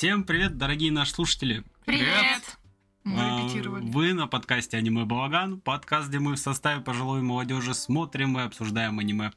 [0.00, 1.62] Всем привет, дорогие наши слушатели.
[1.84, 2.56] Привет!
[3.04, 3.84] Мы а, репетировали.
[3.90, 8.98] Вы на подкасте «Аниме Балаган», подкаст, где мы в составе пожилой молодежи смотрим и обсуждаем
[8.98, 9.32] аниме.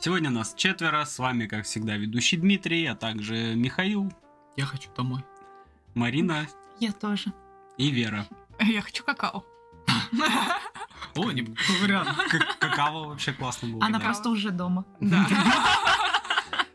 [0.00, 4.12] Сегодня нас четверо, с вами, как всегда, ведущий Дмитрий, а также Михаил.
[4.56, 5.24] Я хочу домой.
[5.94, 6.48] Марина.
[6.80, 7.32] Я тоже.
[7.78, 8.26] И Вера.
[8.64, 9.44] Я хочу какао.
[11.16, 11.42] О, не
[11.82, 12.08] вариант.
[12.30, 13.84] Как- Какао вообще классно было.
[13.84, 14.04] Она да.
[14.04, 14.84] просто уже дома.
[15.00, 15.26] Да.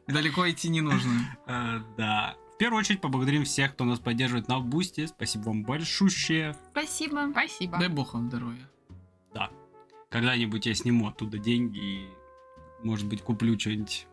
[0.08, 1.38] Далеко идти не нужно.
[1.48, 2.36] Э, Да.
[2.54, 5.08] В первую очередь поблагодарим всех, кто нас поддерживает на Бусте.
[5.08, 6.58] Спасибо вам большущее.
[6.72, 7.30] Спасибо.
[7.32, 7.78] Спасибо.
[7.78, 8.70] Дай бог вам здоровья.
[10.10, 12.10] Когда-нибудь я сниму оттуда деньги и,
[12.84, 14.08] может быть, куплю что-нибудь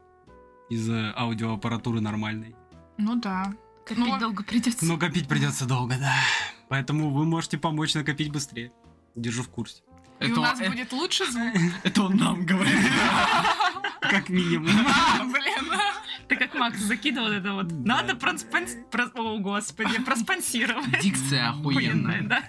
[0.68, 2.54] из э, аудиоаппаратуры нормальной.
[2.98, 3.54] Ну да.
[3.86, 4.84] Копить Ну, долго придется.
[4.84, 6.12] Но копить придется долго, да.
[6.68, 8.72] Поэтому вы можете помочь накопить быстрее.
[9.14, 9.82] Держу в курсе.
[10.20, 11.54] И у Это, нас э, будет лучше звук.
[11.84, 12.74] это он нам говорит.
[14.00, 14.68] Как минимум.
[14.86, 15.80] А, Блин.
[16.28, 17.70] Ты как Макс закидывал это вот.
[17.70, 18.74] Надо проспонс...
[18.90, 21.00] прос- О, господи, проспонсировать.
[21.00, 22.22] Дикция охуенная.
[22.22, 22.42] да.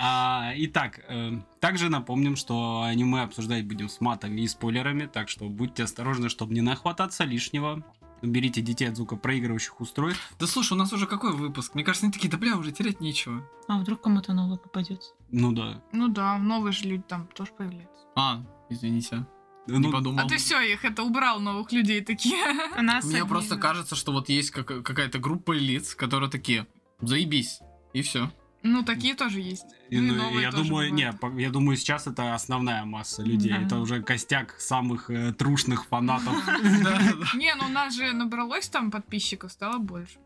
[0.00, 5.48] А, итак, э, также напомним, что аниме обсуждать будем с матами и спойлерами, так что
[5.48, 7.82] будьте осторожны, чтобы не нахвататься лишнего.
[8.22, 10.20] Уберите детей от звукопроигрывающих устройств.
[10.38, 11.74] Да слушай, у нас уже какой выпуск?
[11.74, 13.48] Мне кажется, они такие, да бля, уже терять нечего.
[13.68, 15.12] А вдруг кому-то новый попадется?
[15.30, 15.82] Ну да.
[15.92, 18.04] Ну да, новые же люди там тоже появляются.
[18.16, 19.24] А, извините,
[19.68, 20.24] не Ну, подумал.
[20.24, 22.36] А ты все, их это убрал новых людей такие.
[22.82, 26.66] Нас Мне просто кажется, что вот есть как- какая-то группа лиц, которые такие,
[27.00, 27.60] заебись,
[27.92, 28.32] и все.
[28.72, 29.64] Ну, такие тоже есть.
[29.90, 31.20] И, Ну, и ну, новые я тоже думаю, не, бывают.
[31.20, 33.50] по- я думаю, сейчас это основная масса людей.
[33.52, 33.62] Да.
[33.62, 36.34] Это уже костяк самых э, трушных фанатов.
[37.34, 40.18] Не, ну у нас же набралось там подписчиков, стало больше.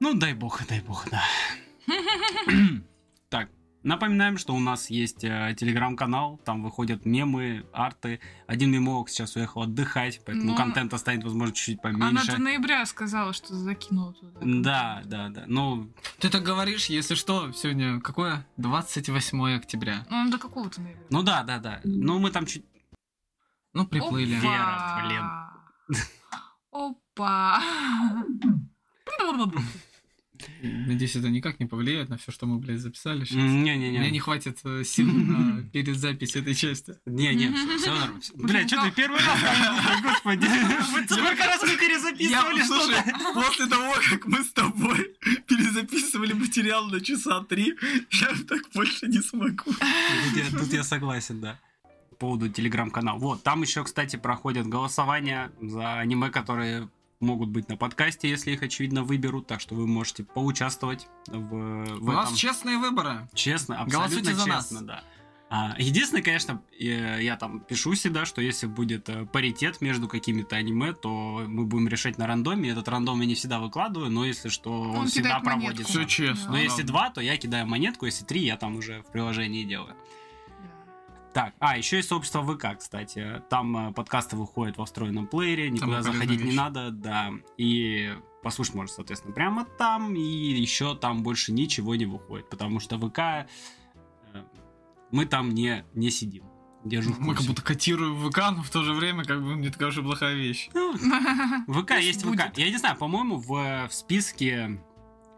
[0.00, 1.22] Ну, дай бог, дай бог, да.
[3.86, 8.18] Напоминаем, что у нас есть э, телеграм-канал, там выходят мемы, арты.
[8.48, 12.32] Один мемолог сейчас уехал отдыхать, поэтому Ну, контента станет, возможно, чуть-чуть Она поменьше.
[12.32, 14.40] до ноября сказала, что закинула туда.
[14.42, 15.44] Да, да, да.
[15.46, 15.88] Ну,
[16.18, 18.44] Ты так говоришь, если что, сегодня какое?
[18.56, 20.04] 28 октября.
[20.10, 21.06] Ну, до какого-то ноября.
[21.08, 21.80] ну да, да, да.
[21.84, 22.64] Ну, мы там чуть...
[23.72, 24.34] Ну, приплыли.
[24.34, 25.62] Опа.
[25.92, 26.02] Вера,
[26.72, 27.62] Опа.
[30.62, 33.36] Надеюсь, это никак не повлияет на все, что мы, блядь, записали сейчас.
[33.36, 34.10] Не-не-не.
[34.10, 36.96] не хватит э, сил на перезапись этой части.
[37.06, 38.20] Не-не, все нормально.
[38.34, 40.02] Бля, что ты первый раз?
[40.02, 40.46] Господи.
[41.06, 43.34] Сколько раз мы перезаписывали что-то?
[43.34, 47.74] после того, как мы с тобой перезаписывали материал на часа три,
[48.10, 49.64] я так больше не смогу.
[49.64, 51.58] Тут я, тут я согласен, да.
[52.10, 53.18] По поводу телеграм-канала.
[53.18, 56.88] Вот, там еще, кстати, проходят голосования за аниме, которые
[57.20, 59.46] могут быть на подкасте, если их, очевидно, выберут.
[59.46, 62.36] Так что вы можете поучаствовать в, в У нас этом.
[62.36, 63.28] честные выборы.
[63.34, 64.64] Честно, абсолютно Голосуйте за нас.
[64.68, 65.04] честно, да.
[65.48, 70.56] А, единственное, конечно, э, я там пишу всегда, что если будет э, паритет между какими-то
[70.56, 72.70] аниме, то мы будем решать на рандоме.
[72.70, 75.84] Этот рандом я не всегда выкладываю, но если что, он, Он всегда проводится.
[75.84, 76.50] Все честно.
[76.50, 76.92] Но если правда.
[76.92, 79.94] два, то я кидаю монетку, если три, я там уже в приложении делаю.
[81.36, 83.42] Так, а, еще есть сообщество ВК, кстати.
[83.50, 87.30] Там э, подкасты выходят во встроенном плеере, никуда заходить не надо, да.
[87.58, 92.98] И послушать можно, соответственно, прямо там, и еще там больше ничего не выходит, потому что
[92.98, 93.44] ВК э,
[95.10, 96.44] мы там не, не сидим.
[96.84, 97.48] Держу в Мы как курсе.
[97.50, 100.36] будто котируем ВК, но в то же время как бы не такая уж и плохая
[100.36, 100.70] вещь.
[100.72, 100.96] Ну,
[101.68, 102.22] ВК есть.
[102.22, 102.56] ВК.
[102.56, 104.80] Я не знаю, по-моему, в, в списке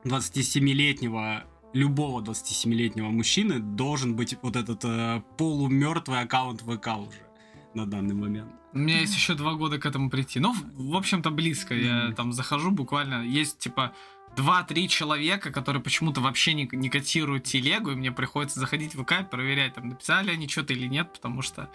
[0.04, 7.26] 27-летнего любого 27-летнего мужчины должен быть вот этот э, полумертвый аккаунт ВК уже
[7.74, 8.52] на данный момент.
[8.72, 10.40] У меня есть еще два года к этому прийти.
[10.40, 11.74] Ну, в общем-то, близко.
[11.74, 13.24] Я там захожу буквально.
[13.24, 13.92] Есть, типа,
[14.36, 19.12] два-три человека, которые почему-то вообще не, не котируют телегу, и мне приходится заходить в ВК
[19.20, 21.70] и проверять, там, написали они что-то или нет, потому что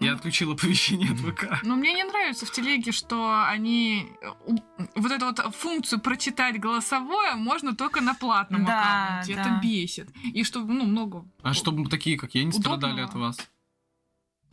[0.00, 0.16] я Ну.
[0.16, 1.62] отключил оповещение от ВК.
[1.62, 4.52] Но мне не нравится в телеге, что они э,
[4.96, 9.34] вот эту вот функцию прочитать голосовое можно только на платном Да, аккаунте.
[9.36, 9.40] да.
[9.42, 10.08] Это бесит.
[10.24, 11.24] И чтобы, ну, много.
[11.42, 12.76] А чтобы такие, как я, не Удобного.
[12.78, 13.36] страдали от вас.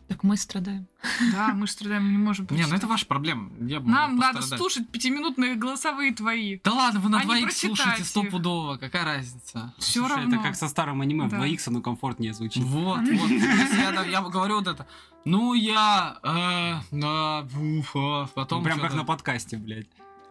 [0.07, 0.87] Так мы страдаем.
[1.33, 2.77] Да, мы же страдаем, мы не можем Не, ну прочитать.
[2.79, 3.51] это ваша проблема.
[3.59, 6.59] Я Нам надо слушать пятиминутные голосовые твои.
[6.63, 9.73] Да ладно, вы на а двоих прочитать слушаете стопудово, какая разница?
[9.79, 10.35] Все Слушай, равно.
[10.35, 11.37] это как со старым аниме, Да.
[11.45, 12.63] 2х оно комфортнее звучит.
[12.63, 13.29] Вот, вот.
[14.09, 14.87] Я говорю вот это.
[15.29, 16.19] Ну, я...
[16.23, 18.63] э, да, уф, потом...
[18.63, 19.87] Прям как на подкасте, блядь.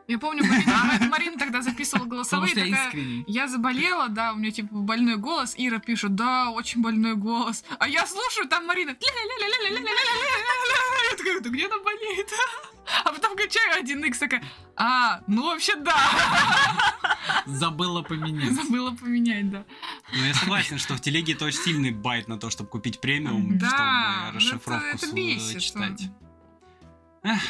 [0.08, 2.54] Я помню, Марина, а, Марина тогда записывала голосовые.
[2.54, 5.54] Потому что такая, я, я заболела, да, у меня типа больной голос.
[5.56, 7.64] Ира пишет, да, очень больной голос.
[7.78, 8.90] А я слушаю, там Марина.
[8.90, 8.96] Я
[11.16, 12.30] такая, да где она болеет?
[13.04, 14.44] А потом качаю 1x, такая,
[14.76, 15.96] а, ну вообще да.
[17.46, 18.52] Забыла поменять.
[18.52, 19.64] Забыла поменять, да.
[20.12, 23.58] Ну, я согласен, что в телеге это очень сильный байт на то, чтобы купить премиум,
[23.58, 26.02] да, чтобы расшифровку это, это бесит, читать.
[27.24, 27.40] Эх.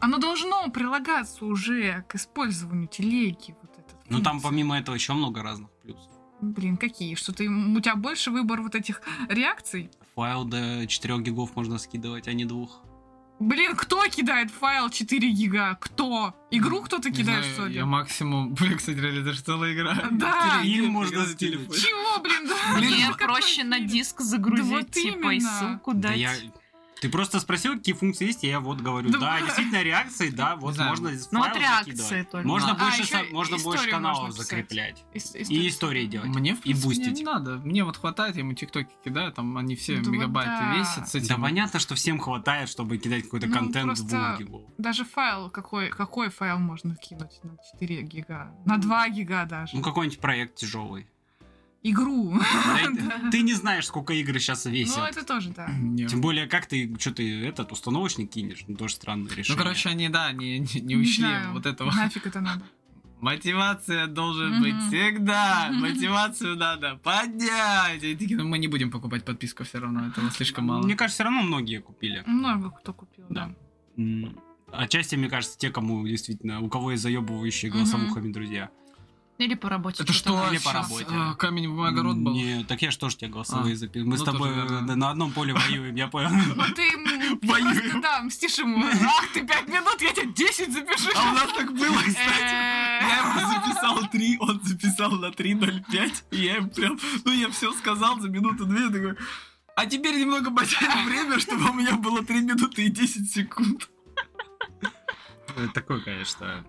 [0.00, 3.54] Оно должно прилагаться уже к использованию телеги.
[3.62, 6.10] Вот эта Ну там помимо этого еще много разных плюсов.
[6.40, 7.14] Блин, какие?
[7.16, 9.90] Что ты, у тебя больше выбор вот этих реакций?
[10.14, 12.82] Файл до 4 гигов можно скидывать, а не двух.
[13.40, 15.76] Блин, кто кидает файл 4 гига?
[15.80, 16.34] Кто?
[16.50, 17.74] Игру кто-то кидает, знаю, что ли?
[17.74, 18.54] Я максимум...
[18.60, 19.96] Блин, кстати, реально, это же целая игра.
[20.10, 20.60] Да.
[20.64, 21.38] Им можно скинуть.
[21.38, 21.78] телефоне.
[21.80, 22.78] Чего, блин, да?
[22.78, 25.58] Блин, проще на диск загрузить, Да вот типа, и именно.
[25.58, 26.18] ссылку Да дать.
[26.18, 26.34] я...
[27.00, 29.46] Ты просто спросил, какие функции есть, и я вот говорю, Да да, вот.
[29.46, 30.90] действительно реакции, да, вот знаю.
[30.90, 32.46] можно из Ну вот реакции только.
[32.46, 35.02] Можно А, больше, ещё со- можно больше каналов можно закреплять.
[35.14, 36.28] Ис- И истории делать.
[36.28, 37.16] Мне, в И принципе, бустить.
[37.18, 37.56] не надо.
[37.58, 40.76] Мне вот хватает, я ему тиктоки кидаю, там они все Да вот мегабайты да.
[40.78, 41.28] весят с этим.
[41.28, 44.62] Да понятно, что всем хватает, чтобы кидать какой-то Ну, контент двух гигов.
[44.78, 48.54] Даже файл, какой, какой файл можно кинуть на 4 гига?
[48.66, 49.74] На 2 гига даже.
[49.76, 51.06] Ну какой-нибудь проект тяжелый.
[51.82, 52.34] Игру.
[53.30, 55.10] Ты не знаешь, сколько игр сейчас Ну, весят.
[55.10, 55.66] это тоже, да.
[56.08, 58.64] Тем более, как ты, что ты этот установочник кинешь?
[58.68, 59.56] Ну, тоже странное решение.
[59.56, 61.90] Ну, короче, они, да, не, не, не учли знаю, вот этого.
[61.90, 62.62] Нафиг это надо.
[63.20, 65.70] Мотивация должен быть всегда.
[65.72, 68.02] Мотивацию надо поднять.
[68.02, 70.82] И такие, ну, мы не будем покупать подписку все равно, этого слишком мало.
[70.84, 72.22] Мне кажется, все равно многие купили.
[72.26, 73.54] Много кто купил, Да.
[73.96, 74.28] да.
[74.72, 78.70] Отчасти, мне кажется, те, кому действительно, у кого есть заебывающие голосовухами друзья.
[79.40, 80.02] Или по работе.
[80.02, 81.06] Это что, Или по работе.
[81.08, 82.34] а, камень, бумага, рот был?
[82.34, 84.10] Не, так я же тоже тебе голосовые А, записываю.
[84.10, 86.28] Мы ну с тобой тоже на одном поле воюем, я понял.
[86.56, 86.90] Вот ты
[87.40, 88.84] просто, да, мстишь ему.
[88.86, 91.08] Ах, ты 5 минут, я тебе 10 запишу.
[91.16, 92.52] А у нас так было, кстати.
[93.02, 97.72] Я ему записал 3, он записал на 3.05, и я ему прям, ну я все
[97.72, 99.16] сказал за минуту-две, такой,
[99.74, 103.88] а теперь немного потянем время, чтобы у меня было 3 минуты и 10 секунд.
[105.56, 106.62] Э, Такой, конечно.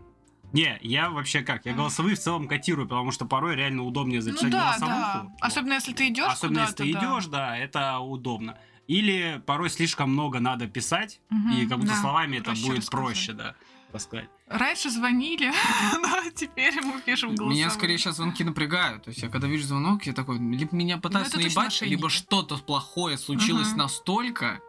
[0.54, 1.66] Не, я вообще как?
[1.66, 4.98] Я голосовые в целом котирую, потому что порой реально удобнее Ну записать да, голосовуху.
[5.00, 5.22] да.
[5.24, 5.32] Вот.
[5.42, 7.14] Особенно если ты идешь Особенно если ты куда-то, да.
[7.16, 8.58] идешь, да, это удобно.
[8.88, 12.02] Или порой слишком много надо писать, Мгм, и как будто да.
[12.02, 12.90] словами это проще будет рассказать.
[13.06, 13.56] проще, да,
[13.94, 14.30] рассказать.
[14.48, 15.54] Раньше звонили,
[16.02, 17.58] но теперь мы пишем голосовые.
[17.58, 19.04] Меня скорее сейчас звонки напрягают.
[19.04, 21.92] То есть я когда вижу звонок, я такой, либо меня пытаются Ну, точно наебать, мошенники.
[21.96, 24.60] либо что-то плохое случилось настолько,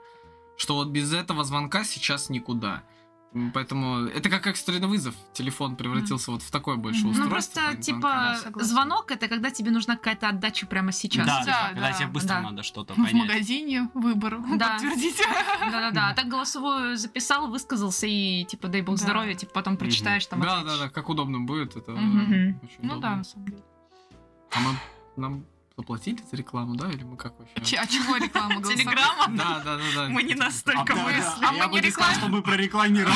[0.57, 2.85] что вот без этого звонка сейчас никуда.
[3.55, 5.15] Поэтому это как экстренный вызов.
[5.33, 7.11] Телефон превратился вот в такое больше Мгм.
[7.13, 7.61] устройство.
[7.61, 11.27] Ну просто, типа, звонок это когда тебе нужна какая-то отдача прямо сейчас.
[11.27, 12.41] да, Да, да, когда да, тебе быстро да.
[12.43, 13.15] надо что-то В понять.
[13.15, 14.39] магазине выбор.
[14.59, 14.73] Да.
[14.75, 15.25] Подтвердите.
[15.61, 16.09] Да-да-да.
[16.11, 19.05] А так голосовую записал, высказался и, типа, дай бог Да.
[19.05, 20.41] здоровья, типа, потом прочитаешь там.
[20.41, 20.79] Да, ответишь.
[20.79, 21.75] да, да, как удобно будет.
[21.77, 23.63] Это очень Ну да, на самом деле.
[24.55, 24.77] А мы,
[25.17, 25.45] нам
[25.77, 26.89] заплатили за рекламу, да?
[26.91, 27.55] Или мы как вообще?
[27.65, 28.63] Че- А чего реклама?
[28.63, 29.27] Телеграмма?
[29.29, 30.09] Да, да, да, да.
[30.09, 31.41] Мы не настолько выросли.
[31.41, 33.15] да, А я мы бы не сказал, что мы прорекламировали.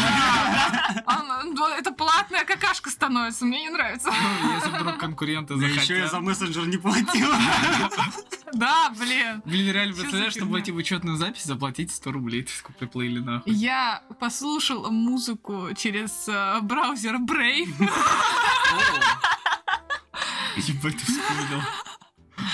[1.06, 4.11] А, ну, Это платная какашка становится, мне не нравится.
[4.43, 6.23] Ну, Если вдруг конкуренты Да еще я за захотят.
[6.23, 7.29] мессенджер не платил.
[8.53, 9.43] Да, блин.
[9.44, 13.52] Блин, реально, представляешь, чтобы войти в учетную запись, заплатить 100 рублей, ты сколько приплыли нахуй.
[13.52, 17.75] Я послушала музыку через э, браузер Brave.
[20.56, 21.62] Ебать, ты вспомнил.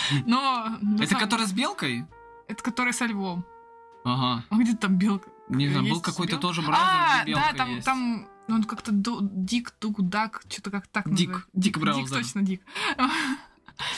[0.27, 0.67] Но...
[0.81, 2.06] на Это самом- который с белкой?
[2.49, 3.44] Это который со львом.
[4.05, 4.44] Ага.
[4.50, 5.31] А где там белка?
[5.49, 7.85] Не знаю, был какой-то тоже браузер, А, где да, там, есть.
[7.87, 11.50] там ну, он как-то Дик, Дуг, Дак, что-то как так Дик, называется.
[11.53, 12.05] Дик браузер.
[12.05, 12.62] Дик, точно Дик.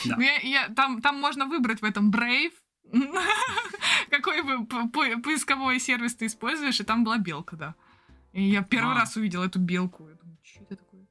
[0.05, 0.17] Да.
[0.17, 2.53] Ну, я- я- там, там можно выбрать в этом Brave,
[4.11, 7.75] какой бы по- поисковой сервис ты используешь, и там была белка, да.
[8.33, 9.01] И я первый А.
[9.01, 10.09] раз увидела эту белку.
[10.09, 11.03] Я думаю, что это такое?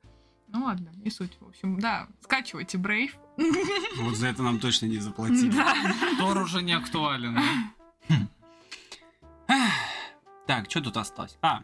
[0.48, 1.38] Ну ладно, не суть.
[1.40, 3.12] В общем, да, скачивайте Brave.
[3.97, 5.50] Вот за это нам точно не заплатили.
[5.50, 5.75] Да.
[6.19, 7.38] Тор уже не актуален.
[8.09, 9.57] да?
[10.47, 11.37] Так, что тут осталось?
[11.43, 11.62] А,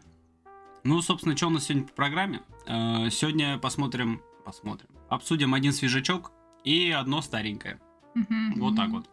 [0.83, 2.41] ну, собственно, что у нас сегодня по программе?
[2.67, 6.31] Э, Сегодня посмотрим, посмотрим, обсудим один свежачок
[6.63, 7.79] и одно старенькое.
[8.13, 8.53] Мгм.
[8.59, 9.09] Вот так вот.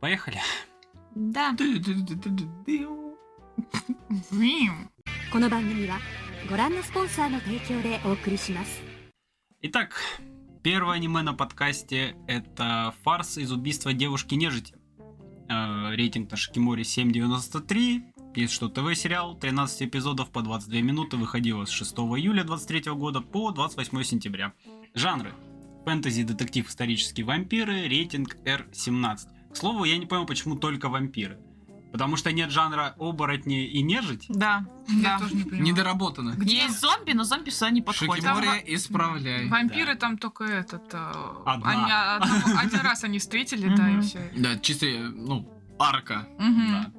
[0.00, 0.40] Поехали.
[1.14, 1.52] Да.
[1.52, 3.18] Ду-ду-ду-ду-ду.
[4.30, 4.88] Блин.
[5.30, 5.98] この番組は
[6.48, 8.82] ご覧のスポンサーの提供でお送りします
[9.62, 9.94] Итак,
[10.67, 14.75] первое аниме на подкасте это фарс из убийства девушки-нежити.
[15.47, 18.01] Э, Рейтинг на Шикимори 7.93.
[18.35, 23.51] Есть что ТВ-сериал, 13 эпизодов по 22 минуты, выходило с 6 июля 23 года по
[23.51, 24.51] 28 сентября.
[24.93, 25.31] Жанры.
[25.85, 29.53] Фэнтези, детектив, исторические вампиры, рейтинг R17.
[29.53, 31.39] К слову, я не понял, почему только вампиры.
[31.91, 34.25] Потому что нет жанра оборотни и нежить.
[34.29, 34.65] Да.
[34.87, 35.19] Я Да.
[35.19, 35.63] тоже не понимаю.
[35.63, 36.29] Недоработано.
[36.31, 38.15] Где Есть зомби, но зомби сюда не подходят.
[38.25, 39.47] Шикимори, исправляй.
[39.47, 39.99] Вампиры Да.
[39.99, 40.93] там только этот...
[40.93, 41.11] э,
[41.45, 41.69] Одна.
[41.71, 44.31] они одного- один раз они встретили, да, и все.
[44.35, 46.27] Да, чисто, ну, арка.
[46.39, 46.91] Да.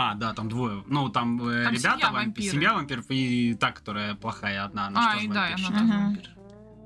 [0.00, 0.84] А, да, там двое.
[0.86, 4.86] Ну, там, э, Там ребята, семья вампиров и та, которая плохая одна.
[4.86, 6.30] Она А, и да, она тоже вампир.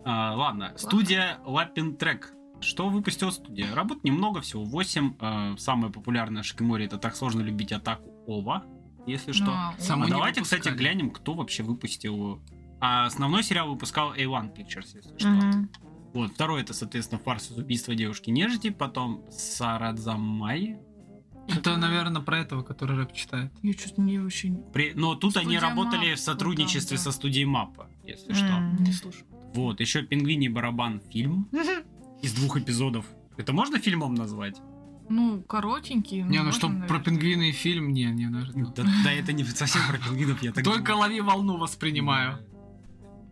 [0.05, 2.33] А, ладно, студия Лапин Трек.
[2.63, 3.75] Что выпустила студия?
[3.75, 5.57] Работ немного, всего 8.
[5.59, 8.65] самая популярная Шикимори это «Так сложно любить атаку Ова».
[9.07, 9.51] если что.
[9.51, 12.41] А А давайте, кстати, глянем, кто вообще выпустил.
[12.81, 15.29] А основной сериал выпускал A1 Pictures, если что.
[15.29, 15.71] Мгм.
[16.15, 20.79] Вот, второй это, соответственно, фарс из убийства девушки нежити, потом Сарадзамай.
[21.49, 23.53] Это, наверное, про этого, который рэп читает.
[23.63, 24.93] Я что-то не очень При...
[24.95, 27.11] Но тут они Студия работали Маппа, в сотрудничестве да, да.
[27.11, 28.47] со студией Маппа, если что.
[28.47, 28.83] М.
[28.83, 29.27] не слушаю.
[29.55, 31.49] Вот, еще Пингвиний барабан фильм
[32.23, 33.05] из двух эпизодов.
[33.37, 34.61] Это можно фильмом назвать?
[35.09, 36.23] Ну, коротенький.
[36.23, 38.67] Не, ну можно, что, про пингвины и фильм, не, не, наверное.
[38.75, 42.39] Да, да это не совсем про пингвинов, я так Только лови волну воспринимаю.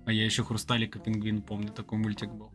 [0.07, 2.51] А я еще Хрусталик и пингвин помню, такой мультик был.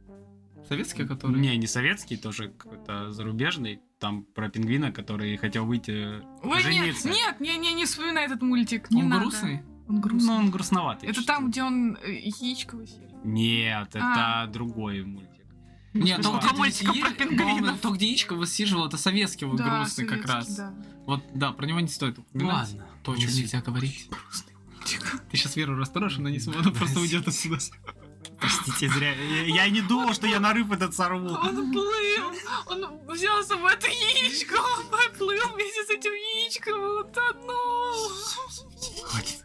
[0.68, 1.40] Советский, который?
[1.40, 3.80] Не, не советский, тоже какой-то зарубежный.
[4.00, 7.10] Там про пингвина, который хотел выйти Ой, нет, жениться.
[7.10, 8.90] нет, не, не, не вспоминай этот мультик.
[8.92, 9.22] Не Он надо.
[9.22, 9.62] грустный?
[9.88, 10.34] Он Ну, грустный.
[10.34, 11.08] он грустноватый.
[11.10, 11.28] Это чуть-чуть.
[11.28, 13.16] там, где он э, яичковый серия.
[13.24, 14.02] Нет, это
[14.44, 14.48] А.
[14.48, 15.35] другой мультик.
[15.96, 17.80] Нет, то, Сколько где мультиков про пингвинов?
[17.80, 20.60] То, где яичко высиживал, это советский вот грустный как раз.
[21.06, 22.70] Вот, да, про него не стоит упоминать.
[22.70, 22.88] Ладно.
[23.04, 24.10] То, о чем нельзя говорить.
[25.32, 27.60] Ты сейчас Веру расстроишь, она не сможет, она просто уйдет отсюда.
[28.40, 29.14] Простите, зря.
[29.14, 31.30] Я, я не думал, что я нарыв этот сорву.
[31.30, 32.34] Он плыл,
[32.68, 38.12] он взял с собой это яичко, он поплыл вместе с этим яичком, и утонул.
[39.06, 39.44] Хватит.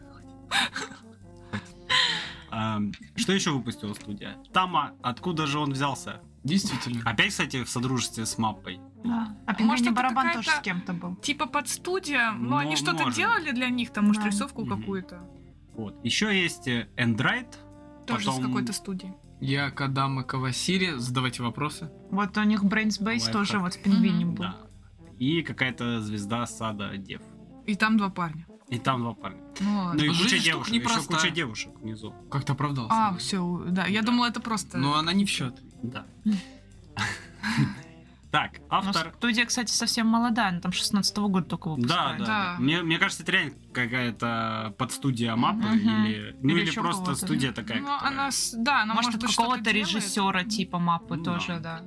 [2.49, 4.37] Ам, Что еще выпустила студия?
[4.51, 6.21] Тама, откуда же он взялся?
[6.43, 7.01] Действительно.
[7.05, 8.79] Опять, кстати, в содружестве с маппой.
[9.03, 9.35] Да.
[9.45, 11.15] А Может, пингвиний это барабан тоже с кем-то был.
[11.17, 13.15] Типа под студия, ну Мо- они что-то может.
[13.15, 14.29] делали для них, там, может, Да.
[14.29, 14.79] рисовку Мгм.
[14.79, 15.21] какую-то.
[15.75, 15.95] Вот.
[16.03, 17.47] Еще есть э, Endraid.
[18.07, 19.13] Тоже Потом- с какой-то студии.
[19.39, 21.91] Я Кадама Кавасири, задавайте вопросы.
[22.11, 22.63] Вот у них
[23.25, 23.33] Лайфхак.
[23.33, 24.43] тоже вот с пингвинем был.
[24.45, 24.57] Да.
[25.19, 27.21] И какая-то звезда сада Дев.
[27.67, 28.47] И там два парня.
[28.69, 29.41] И там два парня.
[29.59, 29.93] Ну.
[29.93, 30.73] Ну и куча девушек.
[30.73, 32.13] Еще куча девушек внизу.
[32.31, 32.93] Как-то оправдался.
[32.93, 33.85] А, все, да.
[33.85, 34.07] Я Да.
[34.07, 34.77] думала, это просто.
[34.77, 35.61] Но она не в счет.
[35.83, 36.05] Да.
[38.31, 39.11] Так, Но автор...
[39.17, 42.19] студия, кстати, совсем молодая, она там 16 года только Да, выпускает.
[42.19, 42.53] да, Да.
[42.53, 42.59] да.
[42.59, 46.05] Мне, мне кажется, это реально какая-то подстудия мапы Мгм.
[46.05, 47.81] или, ну, Или или, просто студия такая.
[47.81, 49.85] Ну, которая- она, да, она Может, может, быть, какого-то делает.
[49.85, 51.81] режиссера типа мапы Ну тоже, да.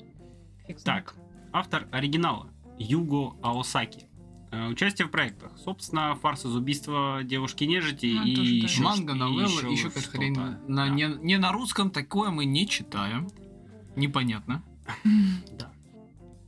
[0.68, 0.74] да.
[0.84, 1.14] Так,
[1.50, 4.04] автор оригинала Юго Аосаки.
[4.52, 5.52] Э, Участие в проектах.
[5.56, 8.56] Собственно, фарс из убийства девушки нежити Ну, и тоже, да.
[8.66, 10.30] еще Манга, новелла, еще еще.
[10.68, 10.88] На, Да.
[10.90, 13.28] не, не на русском такое мы не читаем.
[13.96, 14.62] Непонятно.
[15.58, 15.72] Да.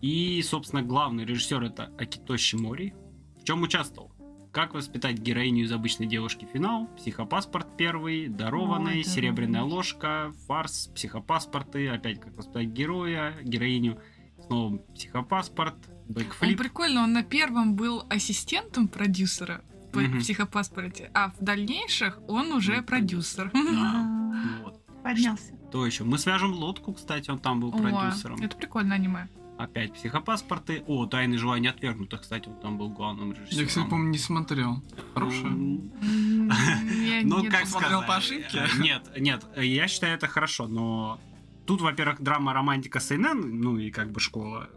[0.02, 2.94] И, собственно, главный режиссер это Акитоши Мори.
[3.40, 4.12] В чем участвовал?
[4.52, 9.74] Как воспитать героиню из обычной девушки финал, психопаспорт первый, дарованный, Ой, серебряная дарованный.
[9.74, 14.00] ложка, фарс, психопаспорты, опять как воспитать героя, героиню,
[14.46, 15.74] снова психопаспорт,
[16.08, 16.58] Он бэкфлип.
[16.58, 19.62] прикольно, он на первом был ассистентом продюсера
[19.92, 20.20] по Мгм.
[20.20, 23.50] психопаспорте, а в дальнейших он уже Ну, продюсер.
[23.52, 24.32] Да.
[24.64, 24.86] Вот.
[25.02, 25.52] Поднялся.
[25.70, 26.04] То еще?
[26.04, 28.40] Мы свяжем лодку, кстати, он там был О, продюсером.
[28.40, 29.28] это прикольное аниме.
[29.58, 30.84] Опять психопаспорты.
[30.86, 33.60] О, тайны желания отвергнутых, кстати, он там был главным режиссером.
[33.62, 34.82] Я, кстати, помню, не смотрел.
[35.14, 35.52] Хорошая.
[37.24, 37.66] Ну, как.
[37.66, 38.58] Смотрел по ошибке?
[38.58, 41.18] э, Нет, нет, я считаю это хорошо, но
[41.66, 44.68] тут, во-первых, драма романтика Сейнен, ну и как бы школа.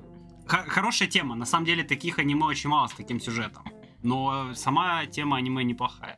[0.48, 3.64] Хорошая тема, на самом деле таких аниме очень мало с таким сюжетом.
[4.02, 6.18] Но сама тема аниме неплохая.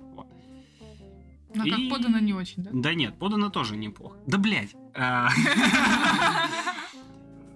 [1.56, 2.70] Но как И- подано не очень, да?
[2.74, 4.18] Да нет, подано тоже неплохо.
[4.28, 4.76] Да блять.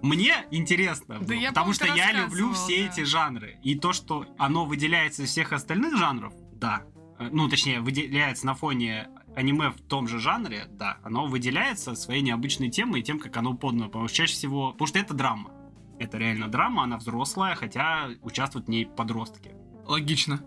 [0.02, 2.92] Мне интересно, Да было, я, потому что я люблю все да.
[2.92, 3.56] эти жанры.
[3.62, 6.82] И то, что оно выделяется из всех остальных жанров, да.
[7.18, 10.98] Э, Ну, точнее, выделяется на фоне аниме в том же жанре, да.
[11.02, 13.86] Оно выделяется своей необычной темой и тем, как оно подано.
[13.86, 14.72] Потому что чаще всего...
[14.72, 15.50] Потому что это драма.
[15.98, 19.52] Это реально драма, она взрослая, хотя участвуют в ней подростки.
[19.86, 20.40] Логично.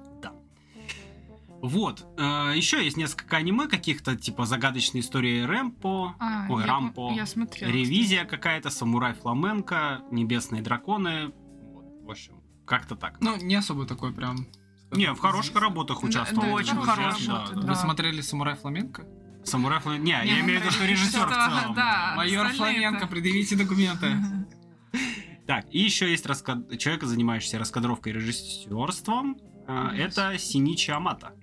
[1.61, 2.05] Вот.
[2.17, 7.25] Э, Еще есть несколько аниме каких-то, типа загадочные истории Рэмпо, А, ой, я, Рампо, Я
[7.25, 7.69] смотрела.
[7.71, 11.33] ревизия какая-то, самурай фламенко, небесные драконы.
[11.73, 12.35] Вот, в общем,
[12.65, 13.19] как-то так.
[13.21, 14.47] Ну, не особо такой прям...
[14.91, 16.47] Не, в хороших работах Да, участвовал.
[16.47, 17.75] да, очень хорошая хорошая, работа, да, Вы да.
[17.75, 19.05] смотрели «Самурай фламенко»?
[19.43, 20.03] Самурай фламенко.
[20.05, 21.75] Не, Не, я имею в виду, что режиссер в целом.
[21.75, 22.13] да.
[22.15, 24.15] Майор Фламенко, это- предъявите документы.
[25.45, 29.35] Так, и еще есть раска- человек, занимающийся раскадровкой и режиссерством.
[29.67, 31.33] А, Это Синичи Амата.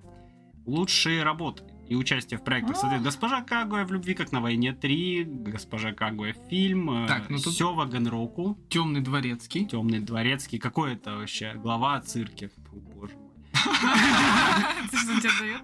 [0.67, 2.81] Лучшие работы и участие в проектах А.
[2.81, 7.39] соответственно, «Госпожа Кагуя в любви, как на войне 3», «Госпожа Кагуя» фильм, э, Так, ну
[7.39, 9.67] Сёва Генроку, Темный дворецкий.
[9.67, 10.59] Темный дворецкий.
[10.59, 11.53] Какой это вообще?
[11.55, 12.51] Глава цирки.
[12.73, 13.23] О, боже мой.
[14.85, 15.63] Это что тебе дает?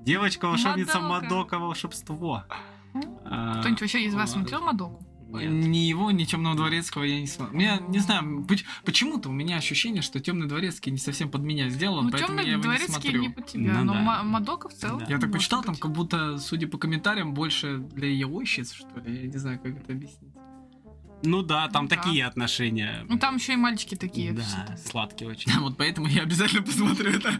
[0.00, 1.58] Девочка-волшебница Мадока.
[1.58, 2.44] Волшебство.
[3.24, 5.04] А, Кто-нибудь вообще из вас смотрел Мадоку?
[5.28, 5.50] Нет.
[5.50, 7.58] Ни его, ни темного дворецкого я не смотрел.
[7.58, 11.68] Меня, не знаю, поч- почему-то у меня ощущение, что темный дворецкий не совсем под меня
[11.68, 13.20] сделан, Ну, поэтому я темный его не дворецкий смотрю.
[13.22, 14.00] не по тебя, Ну но да.
[14.00, 15.00] Ма- Мадока в целом.
[15.00, 15.06] Да.
[15.08, 19.22] Я так почитал, там как будто, судя по комментариям, больше для яойщиц, что ли.
[19.22, 20.32] Я не знаю, как это объяснить.
[21.26, 21.96] Ну да, там да.
[21.96, 23.04] такие отношения.
[23.08, 24.32] Ну там еще и мальчики такие.
[24.32, 24.76] Да, всё-то.
[24.76, 25.52] сладкие очень.
[25.60, 27.30] Вот поэтому я обязательно посмотрю это.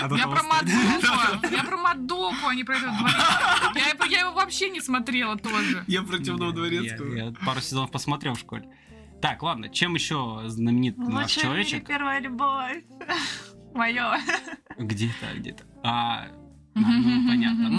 [0.00, 0.42] От Я про.
[0.42, 4.06] Мадоку, я про Мадоку, а не про этого дворецкого.
[4.08, 5.84] Я, его вообще не смотрела тоже.
[5.86, 7.14] Я про темного Я- дворецкого.
[7.14, 8.68] Я, пару сезонов посмотрел в школе.
[9.20, 11.86] Так, ладно, чем еще знаменит наш человечек?
[11.86, 12.84] первая любовь.
[13.74, 14.18] Мое.
[14.78, 15.64] Где-то, где-то.
[15.82, 16.37] А, да,
[16.78, 17.70] ну, понятно.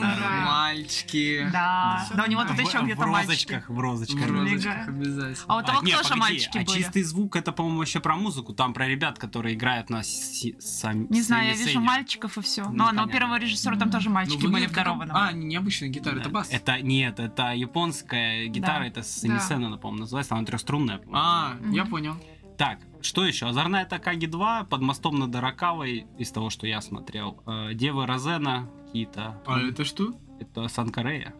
[0.00, 0.44] Да.
[0.46, 1.48] Мальчики.
[1.52, 2.06] Да.
[2.14, 3.28] Да, у него тут В- еще в где-то мальчики.
[3.30, 4.28] розочках, в В розочках.
[4.28, 4.84] розочках Лига.
[4.88, 5.44] обязательно.
[5.48, 6.78] А у того не, тоже погоди, мальчики а были.
[6.78, 8.52] чистый звук это, по-моему, вообще про музыку.
[8.54, 11.68] Там про ребят, которые играют на си- сам- Не знаю, я сцене.
[11.68, 12.64] вижу мальчиков и все.
[12.64, 13.12] Ну, Но, но у понятно.
[13.12, 15.16] первого режиссера там тоже Ну, мальчики были выглядит в как- дарованном.
[15.16, 16.48] А, необычная гитара, это бас.
[16.50, 18.86] Это нет, это японская гитара, Да.
[18.86, 20.98] это Сенисена, она, по-моему, называется, она трехструнная.
[20.98, 21.18] по-моему.
[21.20, 22.16] А, я понял.
[22.56, 23.46] Так, что еще?
[23.46, 27.42] Озорная Такаги 2, под мостом над Аракавой, из того, что я смотрел.
[27.46, 29.40] Э, Девы Розена, какие-то.
[29.46, 30.12] А это что?
[30.40, 31.34] Это Санкарея.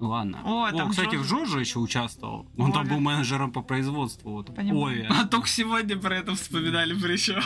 [0.00, 0.38] Ладно.
[0.44, 1.24] О, там кстати, Джордж.
[1.24, 2.46] в Джорджо еще участвовал.
[2.56, 2.90] Он там Ови.
[2.90, 4.30] был менеджером по производству.
[4.30, 4.50] Вот.
[4.56, 5.06] Ови.
[5.10, 7.42] А только сегодня про это вспоминали причем.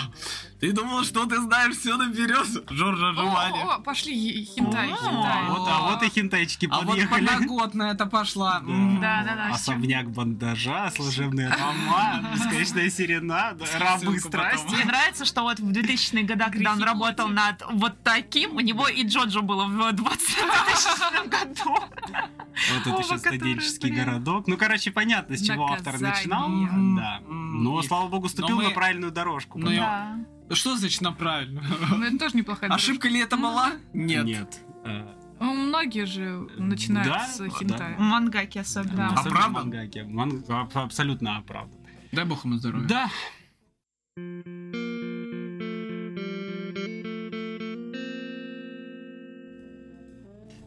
[0.61, 2.47] Ты думал, что ты знаешь все наперед?
[2.71, 3.63] Жоржа О, Джованни.
[3.63, 5.45] о, пошли хентай, О, хентай.
[5.49, 7.27] Вот, а вот и хентайчики А вот подъехали.
[7.27, 8.63] подноготная это пошла.
[9.03, 9.23] Да.
[9.27, 14.75] Да, да, Особняк бандажа, служебный роман, бесконечная серенада, рабы страсти.
[14.75, 18.87] Мне нравится, что вот в 2000-е годы, когда он работал над вот таким, у него
[18.89, 21.79] и Джоджо было в 2000 году.
[22.03, 24.47] Вот еще которые студенческий городок.
[24.47, 26.49] Ну, короче, понятно, с чего автор начинал.
[26.49, 26.97] Мгм.
[26.97, 27.21] Да.
[27.29, 29.59] Но, и- слава богу, ступил на правильную дорожку.
[29.59, 30.17] Ну, Да.
[30.51, 31.63] Что значит на правильно?
[31.91, 33.73] Ну, это тоже неплохая Ошибка ли это была?
[33.95, 34.25] Нет.
[34.25, 34.61] Нет.
[34.85, 35.07] Э,
[35.41, 37.49] Ну, Многие же начинают Да, с да.
[37.49, 37.97] хентая.
[37.99, 38.97] Мангаки особенно.
[38.97, 39.07] Да.
[39.09, 39.53] особенно Оправдан?
[39.55, 39.99] мангаки.
[40.07, 41.79] Ман- аб- Абсолютно оправдан.
[42.13, 42.87] Дай бог ему здоровья.
[42.87, 43.11] Да.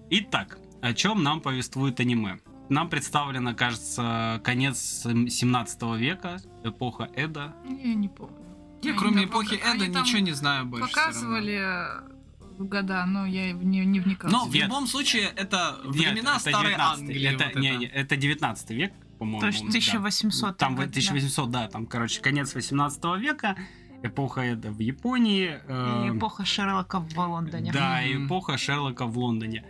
[0.09, 2.39] Итак, о чем нам повествует аниме?
[2.69, 7.55] Нам представлено, кажется, конец 17 века, эпоха Эда.
[7.67, 8.37] Я не помню.
[8.81, 10.87] Я Они кроме там эпохи пока- Эда они там ничего не знаю больше.
[10.87, 11.61] Показывали
[12.57, 14.31] года, но я не, не вникала.
[14.31, 14.63] Но в Нет.
[14.63, 17.25] любом случае это Нет, времена это старой 19 Англии.
[17.33, 17.77] Это, вот не, это.
[17.79, 19.39] не, это 19 век, по-моему.
[19.41, 19.67] То есть да.
[19.69, 21.67] 1800 Там год, вот 1800, да.
[21.67, 23.55] там, короче, конец 18 века,
[24.03, 25.59] эпоха Эда в Японии.
[25.67, 26.03] да.
[26.05, 27.71] э, И эпоха Шерлока в Лондоне.
[27.71, 29.65] Да, эпоха Шерлока в Лондоне.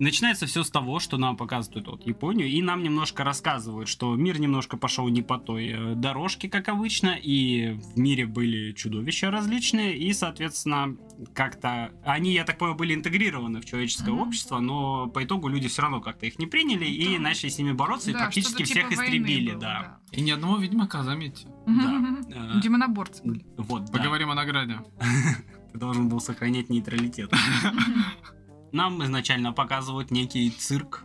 [0.00, 4.40] Начинается все с того, что нам показывают вот Японию, и нам немножко рассказывают, что мир
[4.40, 9.98] немножко пошел не по той э, дорожке, как обычно, и в мире были чудовища различные,
[9.98, 10.96] и, соответственно,
[11.34, 14.20] как-то они, я так понимаю, были интегрированы в человеческое Мгм.
[14.22, 17.22] общество, но по итогу люди все равно как-то их не приняли и Да.
[17.24, 19.98] начали с ними бороться, и Да, практически что-то всех типа истребили, было, да.
[20.12, 21.46] И ни одного ведьмака, заметьте.
[21.66, 22.22] Мгм.
[22.30, 22.52] Да.
[22.56, 23.44] Э, Демоноборцы были.
[23.58, 23.92] Вот, да.
[23.98, 24.78] Поговорим о награде.
[25.72, 27.30] Ты должен был сохранять нейтралитет.
[28.72, 31.04] Нам изначально показывают некий цирк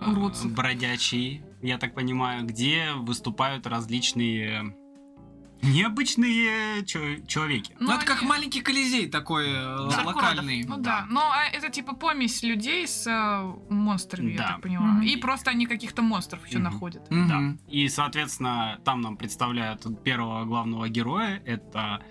[0.00, 0.52] э, Уродцев.
[0.52, 4.74] бродячий, я так понимаю, где выступают различные
[5.60, 7.74] необычные чё- человеки.
[7.80, 9.52] Ну, это как маленький колизей такой э,
[9.90, 10.02] Да.
[10.04, 10.64] локальный.
[10.64, 14.42] Ну да, но а, это типа помесь людей с э, монстрами, Да.
[14.44, 14.94] я так понимаю.
[14.94, 15.02] Мгм.
[15.02, 16.64] И просто они каких-то монстров еще Мгм.
[16.72, 17.10] находят.
[17.10, 17.28] Мгм.
[17.58, 17.72] Да.
[17.72, 21.42] И, соответственно, там нам представляют первого главного героя.
[21.44, 22.02] Это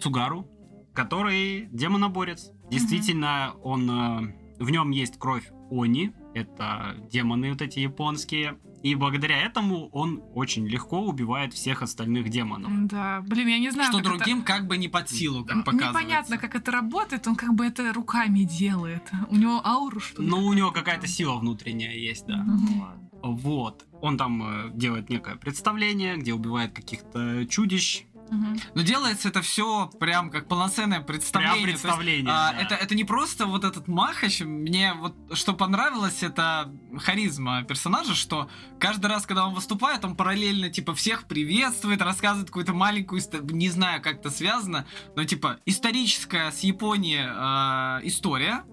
[0.00, 0.46] Цугару,
[0.94, 2.50] который демоноборец.
[2.70, 6.12] Действительно, он э, в нем есть кровь Они.
[6.34, 8.58] Это демоны вот эти японские.
[8.82, 12.70] И благодаря этому он очень легко убивает всех остальных демонов.
[12.88, 15.64] Да, блин, я не знаю, Что как это- другим как бы не под силу, М,
[15.64, 15.88] показывается.
[16.00, 19.02] Непонятно, как это работает, он как бы это руками делает.
[19.30, 20.28] У него ауру что ли?
[20.28, 22.36] Но у него какая-то сила внутренняя есть, да.
[22.36, 23.10] Мгм.
[23.20, 23.84] Вот.
[24.00, 28.04] Он там э, делает некое представление, где убивает каких-то чудищ.
[28.30, 28.60] Мгм.
[28.74, 31.54] Но делается это все прям как полноценное представление.
[31.54, 32.32] Прям То есть, представление.
[32.32, 32.58] а, да.
[32.60, 34.40] это, это не просто вот этот махач.
[34.40, 40.68] Мне вот что понравилось, это харизма персонажа, что каждый раз, когда он выступает, он параллельно
[40.68, 44.86] типа всех приветствует, рассказывает какую-то маленькую, не знаю, как это связано,
[45.16, 48.64] но типа историческая с Японией э, история,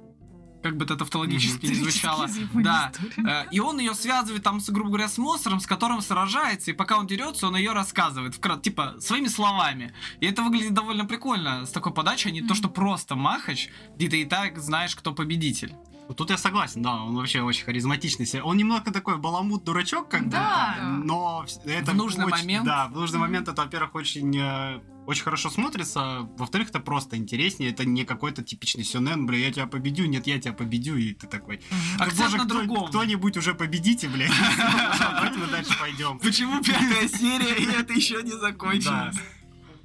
[0.66, 2.28] как бы это тавтологически не звучало.
[2.56, 2.92] Да.
[3.18, 6.74] Э, И он ее связывает там, с, грубо говоря, с монстром, с которым сражается, и
[6.74, 9.94] пока он дерется, он ее рассказывает, вкра- типа, своими словами.
[10.22, 14.10] И это выглядит довольно прикольно с такой подачей, а не то, что просто махач, где
[14.10, 15.74] ты и так знаешь, кто победитель.
[16.08, 18.42] Вот Тут я согласен, да, он вообще очень харизматичный.
[18.42, 20.88] Он немного такой баламут дурачок, как Да, будто, да.
[21.06, 22.66] но это В нужный очень- момент.
[22.66, 27.72] Да, в нужный момент это, во-первых, очень э, очень хорошо смотрится, во-вторых, это просто интереснее,
[27.72, 31.28] это не какой-то типичный сюнен, бля, я тебя победю, нет, я тебя победю, и ты
[31.28, 31.62] такой,
[31.98, 34.32] «Да, Акцент боже, кто- кто-нибудь уже победите, блядь,
[35.00, 36.20] давайте мы дальше пойдем.
[36.20, 39.16] Почему пятая серия, и это еще не закончилось?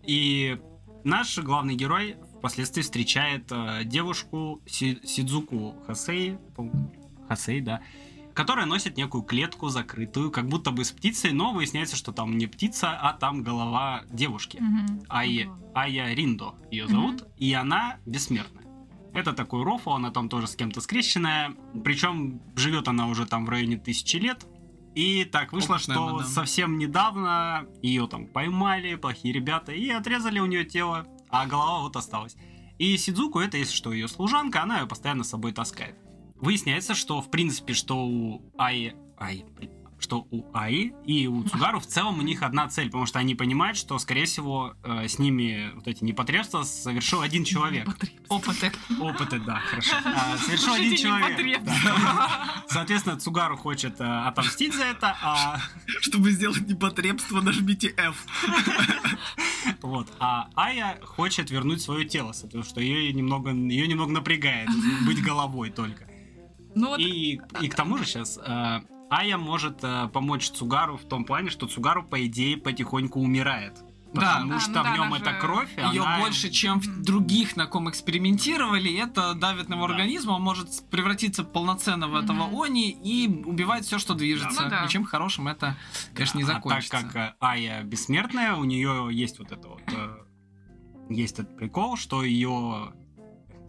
[0.07, 0.59] И
[1.05, 6.39] наш главный герой впоследствии встречает э, девушку Си- Сидзуку Хасей,
[7.29, 7.81] Хасей, да.
[8.35, 12.47] Которая носит некую клетку закрытую, как будто бы с птицей, но выясняется, что там не
[12.47, 14.59] птица, а там голова девушки.
[14.61, 15.03] Мгм.
[15.09, 18.65] Ая, Ая Риндо ее зовут, и она бессмертная.
[19.13, 23.49] Это такой рофл, она там тоже с кем-то скрещенная, причем живет она уже там в
[23.49, 24.47] районе тысячи лет.
[24.95, 26.27] И так вышло, Опытная что мадам.
[26.29, 31.97] совсем недавно ее там поймали, плохие ребята, и отрезали у нее тело, а голова вот
[31.97, 32.37] осталась.
[32.79, 35.97] И Сидзуку это, если что, ее служанка, она ее постоянно с собой таскает.
[36.41, 39.45] Выясняется, что в принципе, что у Аи, Аи,
[40.01, 43.35] что у Аи и у Цугару в целом у них одна цель, потому что они
[43.35, 47.87] понимают, что, скорее всего, э, с ними вот эти непотребства совершил один человек.
[48.29, 48.73] Опыты.
[48.99, 49.97] Опыты, да, хорошо.
[50.05, 51.63] А, совершил один человек.
[51.63, 52.65] да.
[52.69, 55.61] Соответственно, Цугару хочет э, отомстить за это, а
[56.01, 58.27] Чтобы сделать непотребство, нажмите F.
[59.83, 64.69] вот, а Ая хочет вернуть свое тело, потому что ее немного, ее немного напрягает
[65.07, 66.10] быть головой только.
[66.75, 71.25] Ну вот, И, и к тому же сейчас Ая может э, помочь Цугару в том
[71.25, 73.75] плане, что Цугару, по идее, потихоньку умирает.
[74.13, 74.37] Да.
[74.39, 76.81] Потому А, что ну да, в нем она эта же- кровь, Ее она- больше, чем
[76.81, 79.95] в других, на ком экспериментировали, и это давит на его Да.
[79.95, 82.63] организм, он может превратиться полноценно в этого Мгм.
[82.63, 84.63] они и убивать все, что движется.
[84.65, 84.85] Ну да.
[84.85, 85.77] Ничем хорошим это,
[86.15, 86.91] конечно, не А закончится.
[87.03, 89.83] так как э, Ая бессмертная, у нее есть вот это вот...
[89.89, 90.17] э,
[91.09, 92.93] Есть этот прикол, что ее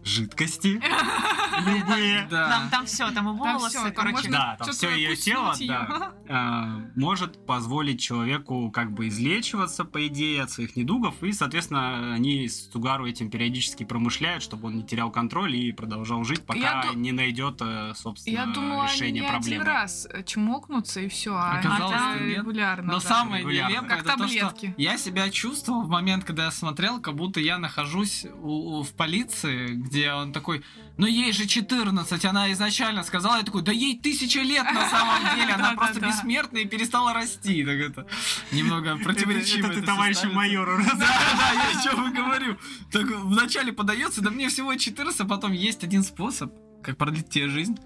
[0.04, 0.80] жидкости
[1.66, 2.26] любые.
[2.30, 4.12] Там, там все, там и волосы, там короче.
[4.14, 6.12] можно Да, там её куснуть тело, да.
[6.28, 12.48] э, может позволить человеку как бы излечиваться, по идее, от своих недугов, и, соответственно, они
[12.48, 16.90] с Тугару этим периодически промышляют, чтобы он не терял контроль и продолжал жить, пока Я
[16.94, 19.62] не найдет, э, собственно, Я думала, они решение не проблемы.
[19.62, 22.38] один раз э, чмокнутся и все, а Оказалось, это что нет.
[22.38, 22.92] регулярно.
[22.94, 23.00] Но да.
[23.00, 23.70] самое Регулярно.
[23.72, 27.40] нелепое, Как это то, что я себя чувствовал в момент, когда я смотрел, как будто
[27.40, 30.64] я нахожусь у- у- в полиции, где он такой,
[30.96, 35.36] ну ей же 14, она изначально сказала, я такой, да ей тысяча лет на самом
[35.36, 37.62] деле, она просто бессмертная и перестала расти.
[37.64, 38.06] Так это
[38.52, 39.66] немного противоречиво.
[39.66, 41.52] Это ты товарищу майору Да, да,
[41.84, 42.56] я и говорю.
[42.90, 46.52] Так вначале подается, да мне всего 14, а потом есть один способ,
[46.82, 47.76] как продлить тебе жизнь.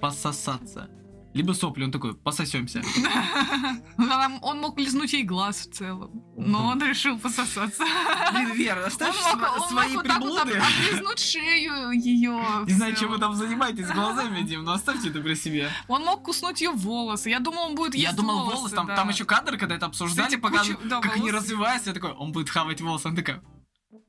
[0.00, 0.90] Пососаться.
[1.36, 2.82] Либо сопли, он такой, пососемся.
[3.98, 7.84] Она- Он мог лизнуть ей глаз в целом, но он решил пососаться.
[8.32, 10.66] Блин, Вера, Он оставь мог, сво- он свои мог вот так вот об- приблуды.
[10.88, 12.40] облизнуть шею ее.
[12.66, 15.70] Не знаю, чем вы там занимаетесь глазами, Дим, но оставьте это при себе.
[15.88, 17.30] Он мог куснуть ее волосы.
[17.30, 18.96] Я думал, он будет Я есть думал, волосы, волос, там, да.
[18.96, 21.36] там еще кадр, когда это обсуждали, Кстати, показывают, куча- да, как они волосы.
[21.36, 23.40] развиваются, я такой, он будет хавать волосы, он такой,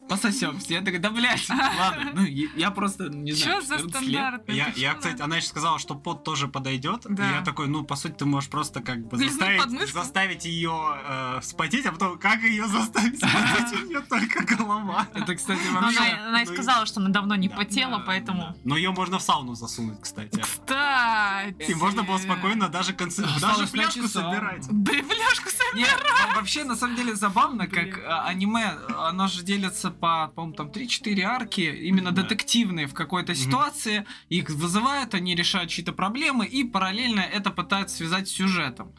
[0.08, 0.74] пососемся.
[0.74, 4.20] Я такой, да, блядь, ладно, ну, я просто, не знаю, Что за 14 лет.
[4.20, 4.50] стандарт?
[4.50, 7.02] Я, я, кстати, она еще сказала, что пот тоже подойдет.
[7.06, 7.30] Да.
[7.30, 11.40] И я такой, ну, по сути, ты можешь просто как бы заставить, заставить ее э,
[11.42, 13.82] вспотеть, а потом как ее заставить вспотеть?
[13.82, 15.08] У нее только голова.
[15.14, 16.00] Это, кстати, вообще...
[16.00, 18.42] она, она и ну и- сказала, что она давно не Да, потела, да, поэтому...
[18.42, 18.56] да.
[18.64, 20.40] Но ее можно в сауну засунуть, кстати.
[20.40, 21.72] Кстати.
[21.72, 23.24] И можно было спокойно даже конце...
[23.24, 24.68] Осталось даже пляшку собирать.
[24.70, 25.80] Блин, Бляшку сами.
[25.82, 28.06] Нет, а вообще, на самом деле, забавно, как Блин.
[28.08, 32.24] а, аниме, оно же делится по, по-моему, там 3-4 арки, именно Да.
[32.24, 33.42] детективные в какой-то Мгм.
[33.42, 38.94] ситуации, их вызывают, они решают чьи-то проблемы, и параллельно это пытаются связать с сюжетом.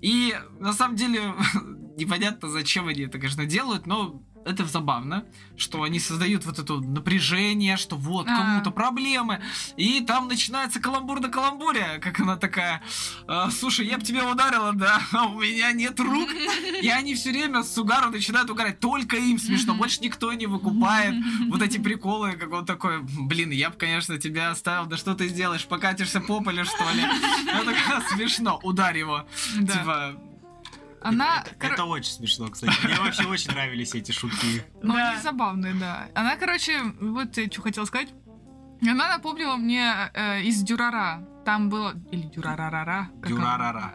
[0.00, 1.34] И на самом деле
[1.96, 5.24] непонятно, зачем они это, конечно, делают, но это забавно,
[5.56, 8.36] что они создают вот это напряжение, что вот А.
[8.36, 9.40] кому-то проблемы,
[9.76, 12.82] и там начинается каламбур на каламбуре, как она такая,
[13.26, 16.28] «А, слушай, я бы тебя ударила, да, а у меня нет рук,
[16.82, 21.14] и они все время с Сугару начинают угорать, только им смешно, больше никто не выкупает
[21.48, 25.28] вот эти приколы, как он такой, блин, я бы, конечно, тебя оставил, да что ты
[25.28, 27.02] сделаешь, покатишься по полю, что ли?
[27.02, 29.26] Это как смешно, ударь его.
[29.54, 30.14] Типа,
[31.02, 31.44] Она...
[31.58, 32.72] Это, очень смешно, кстати.
[32.84, 34.64] Мне вообще очень нравились эти шутки.
[34.82, 36.08] Ну, они забавные, да.
[36.14, 38.08] Она, короче, вот я что хотела сказать.
[38.82, 41.26] Она напомнила мне э, из Дюрара.
[41.44, 41.94] Там было...
[42.10, 43.10] Или Дюрарарара.
[43.24, 43.94] Дюрарара.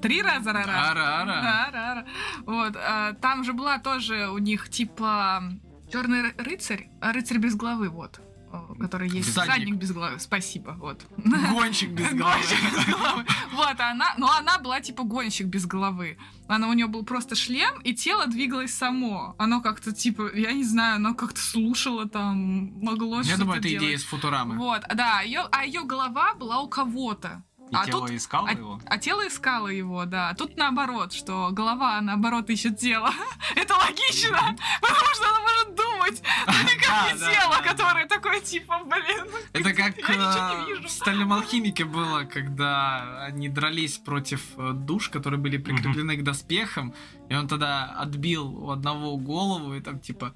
[0.00, 0.90] Три раза рара.
[0.90, 1.42] ара-ара.
[1.42, 2.06] Да, рара.
[2.44, 2.76] Вот.
[2.76, 5.42] а, там же была тоже у них типа
[5.90, 8.20] Черный рыцарь, рыцарь без головы, вот.
[8.52, 9.28] О, Который есть.
[9.30, 9.52] Всадник.
[9.54, 10.18] Всадник без головы.
[10.18, 10.76] Спасибо.
[10.78, 11.04] Вот.
[11.16, 12.34] Гонщик без головы.
[12.36, 13.24] Гонщик без головы.
[13.52, 16.18] Вот, а она, но она была типа гонщик без головы.
[16.48, 19.34] Она у нее был просто шлем, и тело двигалось само.
[19.38, 23.68] Оно как-то типа, я не знаю, оно как-то слушало там, могло Я что-то думаю, это
[23.68, 23.84] делать.
[23.84, 24.56] идея из Футурамы.
[24.56, 27.42] Вот, да, ее, а ее голова была у кого-то.
[27.70, 28.80] И А тело тут- искало а- его.
[28.86, 30.28] А тело искало его, да.
[30.30, 33.10] А тут наоборот, что голова, наоборот, ищет тело.
[33.56, 39.26] Это логично, потому что она может думать, но никак не тело, которое такое, типа, блин.
[39.52, 45.56] Это как э, в Стальном алхимике было, когда они дрались против э, душ, которые были
[45.56, 46.94] прикреплены к доспехам,
[47.28, 50.32] и он тогда отбил у одного голову, и там типа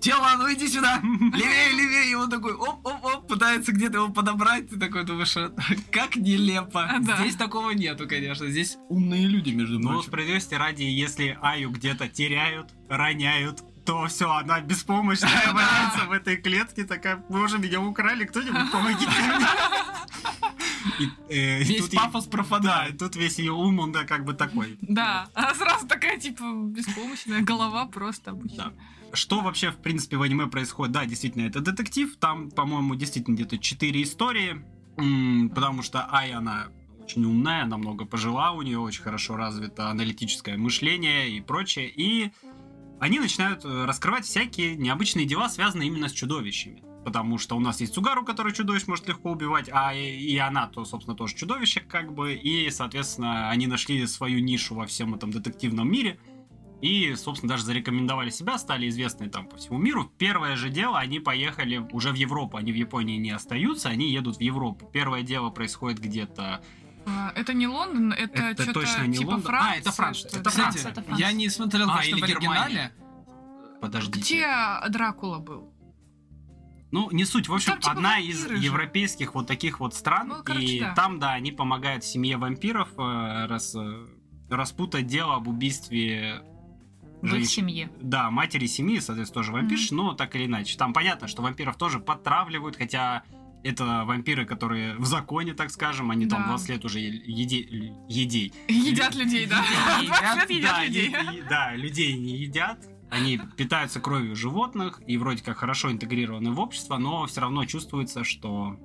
[0.00, 4.68] тело, а ну иди сюда, левее, левее, и он такой, оп-оп-оп, пытается где-то его подобрать,
[4.70, 5.52] ты такой думаешь, «А,
[5.92, 6.90] как нелепо.
[7.00, 7.16] Да.
[7.18, 10.08] Здесь такого нету, конечно, здесь умные люди, между Но прочим.
[10.08, 16.84] справедливости ради, если Аю где-то теряют, роняют, то все, она беспомощная валяется в этой клетке,
[16.84, 19.46] такая, боже, меня украли, кто-нибудь помогите мне.
[20.98, 22.94] И, э, и Весь тут пафос Да, пропадает.
[22.94, 24.78] и тут весь ее ум, он да, как бы такой.
[24.82, 28.72] Да, она сразу такая, типа, беспомощная, голова просто обычно.
[29.12, 30.92] Что вообще, в принципе, в аниме происходит?
[30.92, 32.16] Да, действительно, это детектив.
[32.16, 34.64] Там, по-моему, действительно где-то четыре истории.
[34.96, 36.68] М, Потому что Ай, она
[37.02, 41.90] очень умная, намного пожила, у нее очень хорошо развито аналитическое мышление и прочее.
[41.90, 42.30] И
[43.00, 46.84] они начинают э, раскрывать всякие необычные дела, связанные именно с чудовищами.
[47.04, 50.84] Потому что у нас есть Сугару, который чудовищ может легко убивать, а и она, то,
[50.84, 52.34] собственно, тоже чудовище, как бы.
[52.34, 56.20] И, соответственно, они нашли свою нишу во всем этом детективном мире.
[56.82, 60.10] И, собственно, даже зарекомендовали себя, стали известны там по всему миру.
[60.18, 62.56] Первое же дело, они поехали уже в Европу.
[62.56, 64.88] Они в Японии не остаются, они едут в Европу.
[64.92, 66.62] Первое дело происходит где-то...
[67.06, 69.54] А, Это не Лондон, это, Это что-то точно не типа Лондон.
[69.54, 69.80] А, Франция.
[69.80, 71.26] это Франция, это Кстати, Франция, это Франция.
[71.26, 72.92] я не смотрел, А, или в оригинале.
[73.80, 74.20] Подождите.
[74.20, 75.72] Где Дракула был?
[76.92, 77.48] Ну, не суть.
[77.48, 78.56] В общем, Там, типа, одна из же.
[78.58, 80.28] европейских вот таких вот стран.
[80.28, 80.94] Ну, короче, и да.
[80.94, 84.06] там, да, они помогают семье вампиров э, рас- э,
[84.50, 86.42] распутать дело об убийстве
[87.20, 87.48] В их женщин.
[87.48, 87.90] семье.
[88.00, 90.76] Да, матери семьи, соответственно, тоже вампирш, но так или иначе.
[90.78, 93.22] Там понятно, что вампиров тоже подтравливают, хотя
[93.62, 96.48] это вампиры, которые в законе, так скажем, они там Да.
[96.48, 97.58] 20 лет уже еде...
[98.08, 98.52] едей.
[98.68, 99.62] Едят людей, да.
[100.00, 101.08] Едят, 20 лет едят да, людей.
[101.10, 102.86] е- да, людей не едят.
[103.10, 108.22] Они питаются кровью животных и вроде как хорошо интегрированы в общество, но все равно чувствуется,
[108.24, 108.78] что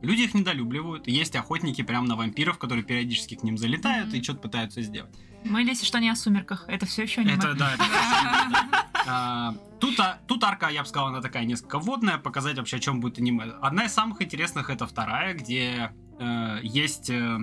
[0.00, 1.08] люди их недолюбливают.
[1.08, 5.14] Есть охотники прямо на вампиров, которые периодически к ним залетают и что-то пытаются сделать.
[5.44, 6.64] Мы, если что, не о сумерках.
[6.68, 8.86] Это все еще не Это да, это да.
[9.06, 12.80] А, Тут, а, тут арка, я бы сказал, она такая несколько водная, показать вообще, о
[12.80, 13.46] чем будет аниме.
[13.60, 17.10] Одна из самых интересных это вторая, где э, есть...
[17.10, 17.38] э,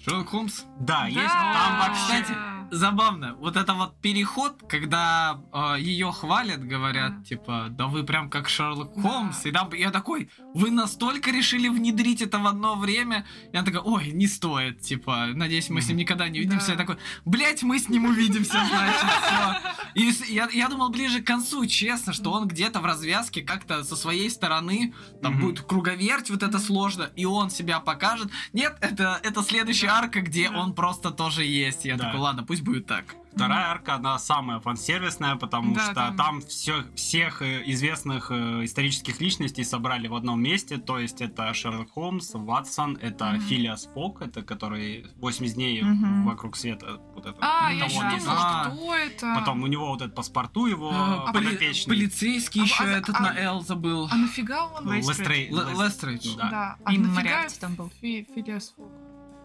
[0.00, 0.62] Шерлок Холмс.
[0.78, 1.28] да, есть Да.
[1.28, 2.02] там А, вообще...
[2.22, 2.38] кстати,
[2.72, 5.38] Забавно, вот это вот переход, когда
[5.78, 7.24] ее хвалят, говорят, Мгм.
[7.24, 9.02] типа, да вы прям как Шерлок Да.
[9.02, 9.44] Холмс.
[9.44, 13.26] И там я такой, вы настолько решили внедрить это в одно время.
[13.52, 16.68] И она такая, ой, не стоит, типа, надеюсь, мы с ним никогда не увидимся.
[16.68, 16.72] Да.
[16.72, 19.72] Я такой, блять, мы с ним увидимся, значит, все.
[19.94, 23.96] И я, я думал ближе к концу, честно, что он где-то в развязке как-то со
[23.96, 25.40] своей стороны, там Мгм.
[25.42, 28.30] будет круговерть, вот это сложно, и он себя покажет.
[28.54, 31.84] Нет, это, это следующая арка, где он просто тоже есть.
[31.84, 32.04] Я Да.
[32.06, 33.04] такой, ладно, пусть будет так.
[33.34, 38.64] Вторая арка, она самая фан-сервисная, потому Да, что там- там, все, всех э, известных э,
[38.64, 40.76] исторических личностей собрали в одном месте.
[40.76, 43.40] То есть это Шерлок Холмс, Ватсон, это Мгм.
[43.40, 46.26] Филиас Фок, это который 80 дней Мгм.
[46.26, 46.98] вокруг света.
[47.14, 48.64] Вот это, А, я еще думала, А.
[48.70, 49.34] кто это?
[49.38, 51.96] Потом у него вот этот паспорту его А, поли- подопечный.
[51.96, 54.08] полицейский А- еще а- этот а- на Л забыл.
[54.10, 54.92] А нафига он?
[54.92, 56.36] Лестрей- Л- Лес- Лестрейдж.
[56.36, 56.50] Да.
[56.50, 56.76] Да.
[56.84, 57.90] А И нафига там был.
[58.02, 58.92] Фи- Филиас Фок?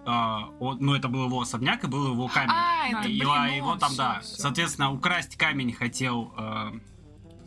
[0.10, 2.50] А, он- ну, это был его особняк и был его камень.
[2.54, 3.00] А, Да.
[3.02, 4.20] это, И блин, его, ну, его там, всё, да.
[4.22, 4.36] всё.
[4.38, 6.34] Соответственно, украсть камень хотел...
[6.38, 6.80] э,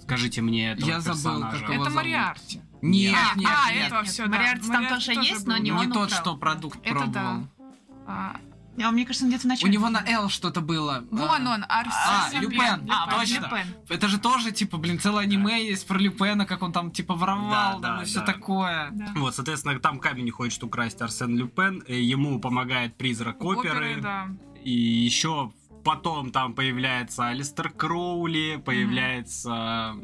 [0.03, 1.95] скажите мне этого Я забыл, как его Это зовут.
[1.97, 2.61] Мориарти.
[2.83, 3.87] Нет, А, нет, а, нет.
[3.87, 4.11] этого нет.
[4.11, 6.21] все, Мориарти там тоже есть, но не Не он тот, украл.
[6.21, 7.13] что продукт Это пробовал.
[7.13, 7.41] да.
[8.07, 8.37] А,
[8.83, 11.05] А мне кажется, он где-то в У него на Л что-то было.
[11.11, 12.51] вон А, он, Арсен А, Люпен.
[12.51, 12.91] Люпен.
[12.91, 13.65] А, точно.
[13.89, 17.81] Это же тоже, типа, блин, целое аниме есть про Люпена, как он там, типа, воровал,
[17.81, 18.93] там, и все такое.
[19.17, 24.03] Вот, соответственно, там камень хочет украсть Арсен Люпен, э, ему помогает призрак оперы,
[24.63, 25.53] и еще
[25.85, 29.95] потом там появляется Алистер Кроули, появляется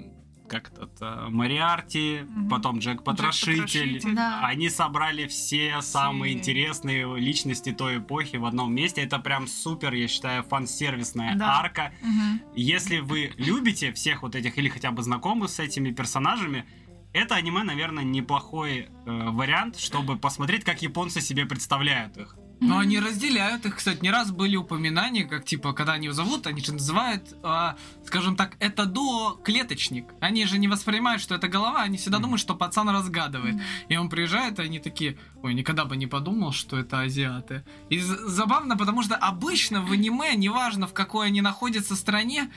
[0.48, 2.48] как этот э, Мариарти, Мгм.
[2.48, 3.62] потом Джек Потрошитель.
[3.62, 4.14] Потрошитель.
[4.14, 4.40] Да.
[4.44, 9.02] Они собрали все самые интересные личности той эпохи в одном месте.
[9.02, 11.58] Это прям супер, я считаю, фан-сервисная Да.
[11.60, 11.92] арка.
[12.02, 12.40] Мгм.
[12.54, 16.64] Если вы любите всех вот этих или хотя бы знакомы с этими персонажами,
[17.12, 22.36] это аниме, наверное, неплохой э, вариант, чтобы посмотреть, как японцы себе представляют их.
[22.60, 26.46] Но они разделяют их, кстати, не раз были упоминания, как типа, когда они его зовут,
[26.46, 30.06] они же называют, а, скажем так, это дуо клеточник.
[30.20, 32.22] Они же не воспринимают, что это голова, они всегда Мгм.
[32.22, 33.56] думают, что пацан разгадывает.
[33.56, 33.62] Мгм.
[33.90, 37.62] И он приезжает, и они такие, ой, никогда бы не подумал, что это азиаты.
[37.90, 42.50] И забавно, потому что обычно в аниме, неважно в какой они находятся стране,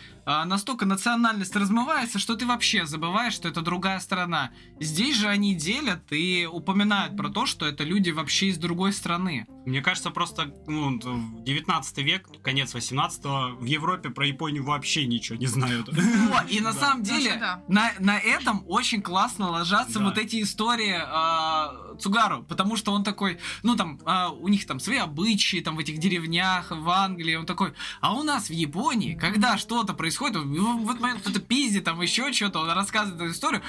[0.45, 4.51] настолько национальность размывается, что ты вообще забываешь, что это другая страна.
[4.79, 9.47] Здесь же они делят и упоминают про то, что это люди вообще из другой страны.
[9.65, 13.23] Мне кажется, просто ну, в 19 век, конец 18
[13.59, 15.89] в Европе про Японию вообще ничего не знают.
[16.49, 22.43] И на самом деле, на, на этом очень классно ложатся вот эти истории а, Цугару,
[22.43, 25.97] потому что он такой, ну там, а, у них там свои обычаи, там в этих
[25.97, 30.85] деревнях, в Англии, он такой, а у нас в Японии, когда что-то происходит, он в
[30.85, 33.61] в этот момент кто-то пиздит, там еще что-то, он рассказывает эту историю,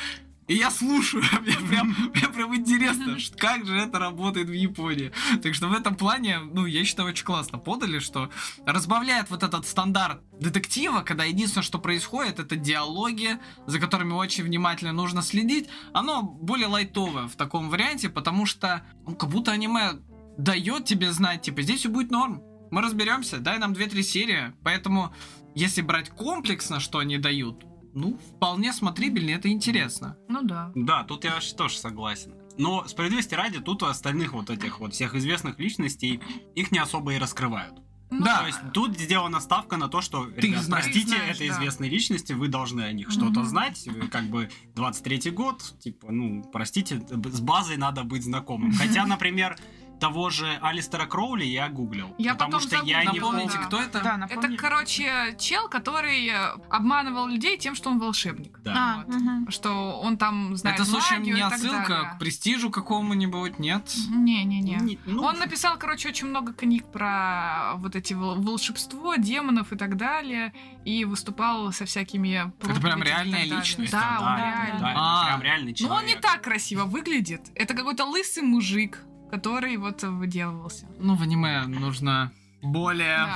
[0.50, 5.12] и я слушаю, мне прям, мне прям интересно, как же это работает в Японии.
[5.44, 8.30] Так что в этом плане, ну, я считаю, очень классно подали, что
[8.66, 14.92] разбавляет вот этот стандарт детектива, когда единственное, что происходит, это диалоги, за которыми очень внимательно
[14.92, 15.68] нужно следить.
[15.92, 20.00] Оно более лайтовое в таком варианте, потому что, ну, как будто аниме
[20.36, 22.42] дает тебе знать, типа, здесь все будет норм.
[22.72, 24.52] Мы разберемся, дай нам 2-3 серии.
[24.64, 25.14] Поэтому,
[25.54, 30.16] если брать комплексно, что они дают, ну, вполне смотрибельно, это интересно.
[30.28, 30.70] Ну да.
[30.74, 32.34] Да, тут я вообще тоже согласен.
[32.58, 36.20] Но справедливости ради, тут у остальных вот этих вот всех известных личностей
[36.54, 37.74] их не особо и раскрывают.
[38.12, 38.40] Ну, Да.
[38.40, 40.84] То есть тут сделана ставка на то, что, Ты ребят, знаешь.
[40.84, 41.54] простите, Ты знаешь, это да.
[41.54, 43.86] известные личности, вы должны о них что-то знать.
[43.86, 48.72] Вы Как бы 23-й год, типа, ну, простите, с базой надо быть знакомым.
[48.72, 49.56] Хотя, например,
[50.00, 52.14] того же Алистера Кроули я гуглил.
[52.18, 53.32] Я потому потом что я не загуглила.
[53.32, 53.64] Напомните, Да.
[53.66, 54.00] кто это?
[54.02, 58.58] Да, Это, короче, чел, который э, обманывал людей тем, что он волшебник.
[58.64, 58.74] Да.
[58.76, 59.14] А, Вот.
[59.14, 59.50] мгм.
[59.50, 62.10] Что он там знает это, случаем, не отсылка далее.
[62.14, 63.90] к престижу какому-нибудь, нет?
[64.10, 64.76] Не-не-не.
[64.80, 69.76] Не- ну, Он написал, короче, очень много книг про вот эти вол- волшебство, демонов и
[69.76, 70.52] так далее,
[70.84, 72.52] и выступал со всякими...
[72.62, 73.92] Это прям реальная личность?
[73.92, 74.80] Да, да, он да, реальный.
[74.80, 75.26] да, это А.
[75.26, 76.20] прям реальный Но он не человек.
[76.20, 77.42] так красиво выглядит.
[77.54, 78.98] Это какой-то лысый мужик,
[79.31, 80.87] который вот выделывался.
[80.99, 83.27] Ну, в аниме нужно более...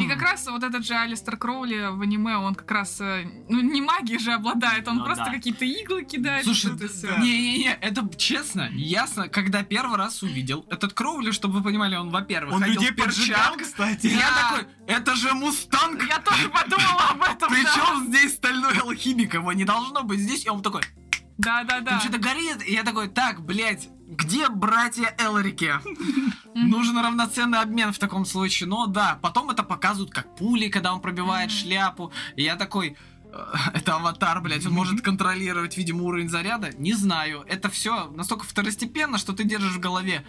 [0.00, 3.60] И как раз вот этот же Алистер Кроули в аниме, он как раз, э, ну,
[3.60, 5.32] не магией же обладает, он Ну просто да.
[5.32, 6.44] какие-то иглы кидает.
[6.44, 6.70] Слушай,
[7.20, 12.54] не-не-не, это честно, ясно, когда первый раз увидел этот Кроули, чтобы вы понимали, он, во-первых,
[12.54, 14.06] Он людей поджигал, и кстати.
[14.06, 14.50] я Да.
[14.56, 16.04] такой, это же Мустанг!
[16.08, 17.56] Я тоже подумала об этом, да.
[17.56, 20.82] Причем здесь стальной алхимик, его не должно быть здесь, и он такой,
[21.36, 21.90] Да-да-да.
[21.92, 25.72] там что-то горит, и я такой, так, блядь, где братья Элрики?
[26.54, 28.68] Нужен равноценный обмен в таком случае.
[28.68, 32.10] Но да, потом это показывают как пули, когда он пробивает шляпу.
[32.36, 32.96] И я такой,
[33.32, 36.70] «Э, это аватар, блядь, он может контролировать, видимо, уровень заряда.
[36.78, 37.44] Не знаю.
[37.46, 40.24] Это все настолько второстепенно, что ты держишь в голове.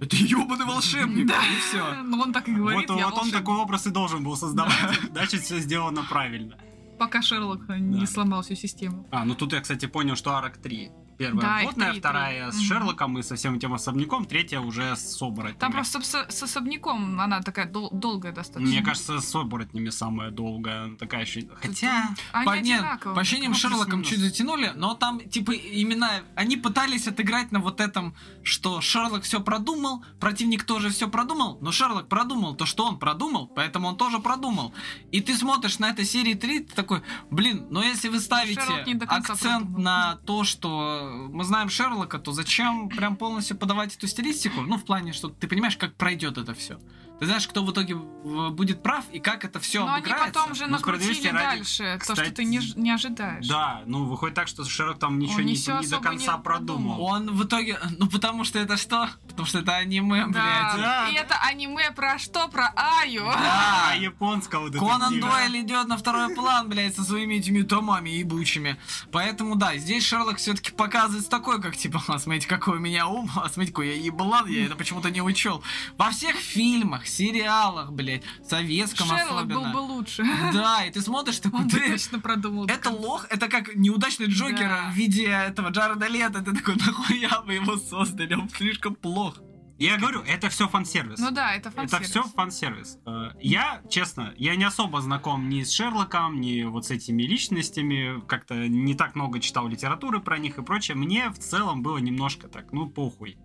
[0.00, 1.26] Это ебаный волшебник.
[1.26, 1.38] Да.
[1.40, 2.02] И все.
[2.02, 5.00] Ну, он так и говорит, Вот, я вот он такой образ и должен был создавать,
[5.12, 6.56] значит, все сделано правильно.
[6.98, 8.06] Пока Шерлок не Да.
[8.06, 9.06] сломал всю систему.
[9.10, 10.90] А, ну тут я, кстати, понял, что Арок 3.
[11.18, 12.58] Первая Да, плотная, три, вторая три.
[12.58, 12.62] с.
[12.62, 15.58] Шерлоком и со всем этим особняком, третья уже с оборотнями.
[15.58, 18.68] Там просто с, с особняком она такая дол- долгая достаточно.
[18.68, 21.48] Мне кажется, с оборотнями самая долгая такая еще.
[21.60, 22.14] Хотя...
[22.32, 27.52] Они По, нет, по ощущениям Шерлоком чуть затянули, но там, типа, именно они пытались отыграть
[27.52, 32.66] на вот этом, что Шерлок все продумал, противник тоже все продумал, но Шерлок продумал то,
[32.66, 34.72] что он продумал, поэтому он тоже продумал.
[35.10, 38.60] И ты смотришь на этой серии 3, ты такой, блин, но если вы ставите
[39.06, 39.80] акцент продумал.
[39.80, 44.62] на то, что мы знаем Шерлока, то зачем прям полностью подавать эту стилистику?
[44.62, 46.78] Ну, в плане, что ты понимаешь, как пройдет это все.
[47.22, 50.40] Ты знаешь, кто в итоге будет прав и как это все Но они обыграется.
[50.40, 51.92] потом же Ну, накрутили ради, дальше.
[51.94, 53.46] то, кстати, что ты не, не ожидаешь.
[53.46, 56.96] Да, ну выходит так, что Шерлок там ничего Он не, не до конца не продумал.
[56.96, 57.02] продумал.
[57.04, 59.08] Он в итоге, ну потому что это что?
[59.28, 60.32] Потому что это аниме, Да.
[60.32, 60.82] блядь.
[60.82, 61.08] Да.
[61.10, 62.48] И это аниме про что?
[62.48, 63.24] Про Аю.
[63.28, 65.30] А, японского Конан детектива.
[65.30, 68.78] Дойль идет на второй план, блядь, со своими этими томами ебучими.
[69.12, 73.30] Поэтому да, здесь Шерлок все-таки показывается такой, как типа, а смотрите, какой у меня ум,
[73.36, 75.62] а смотрите, какой я еблан, я это почему-то не учел.
[75.96, 79.72] Во всех фильмах, сериалах, блядь, советском Шерлок был особенно.
[79.72, 80.24] бы лучше.
[80.52, 82.66] Да, и ты смотришь такой, Он ты, точно продумал.
[82.66, 84.90] это лох, это как неудачный Джокер Да.
[84.90, 86.42] в виде этого Джареда Лето.
[86.42, 89.36] Ты такой, нахуя вы его создали, он слишком плох.
[89.78, 91.18] Я говорю, это все фан-сервис.
[91.18, 92.10] Ну да, это Это фан-сервис.
[92.10, 92.98] все фан-сервис.
[93.04, 98.20] Э, Я, честно, я не особо знаком ни с Шерлоком, ни вот с этими личностями.
[98.28, 100.96] Как-то не так много читал литературы про них и прочее.
[100.96, 103.38] Мне в целом было немножко так, ну, похуй.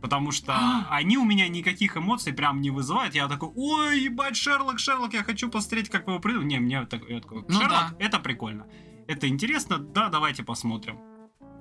[0.00, 3.14] Потому что они у меня никаких эмоций прям не вызывают.
[3.14, 6.48] Я такой, ой, ебать, Шерлок, Шерлок, я хочу посмотреть, как вы его придумали.
[6.48, 7.96] Не, мне так, я такой, Ну Шерлок, да.
[7.98, 8.66] это прикольно.
[9.08, 10.98] Это интересно, да, давайте посмотрим.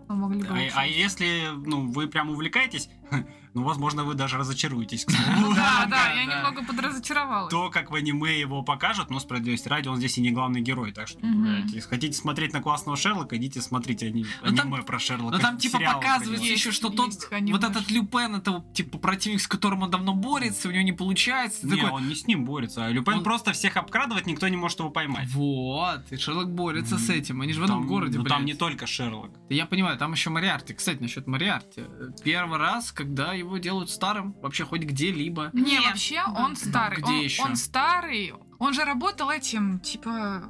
[0.07, 2.89] Могли бы А, а если, ну, вы прям увлекаетесь,
[3.53, 5.53] ну, возможно, вы даже разочаруетесь, к слову.
[5.55, 7.51] Да, да, да, я немного подразочаровалась.
[7.51, 10.91] То, как в аниме его покажут, но справедливости ради, он здесь и не главный герой,
[10.91, 11.19] так что,
[11.73, 15.35] если хотите смотреть на классного Шерлока, идите смотрите Ну, аниме про Шерлока.
[15.35, 19.83] Ну там типа показывается еще, что тот, вот этот Люпен, это типа противник, с которым
[19.83, 21.67] он давно борется, у него не получается.
[21.67, 24.89] Не, он не с ним борется, а Люпен просто всех обкрадывает, никто не может его
[24.89, 25.29] поймать.
[25.29, 27.41] Вот, и Шерлок борется с этим.
[27.41, 29.31] Они же в одном городе, ну, там не только Шерлок.
[29.49, 30.73] Я понимаю, там еще Мариарти.
[30.73, 31.83] Кстати, насчет Мариарти.
[32.23, 35.49] Первый раз, когда его делают старым вообще хоть где-либо.
[35.53, 36.33] Не, Не, вообще да.
[36.45, 36.97] он старый.
[37.01, 37.43] Где он, еще?
[37.43, 38.33] он старый.
[38.59, 40.43] Он же работал этим, типа,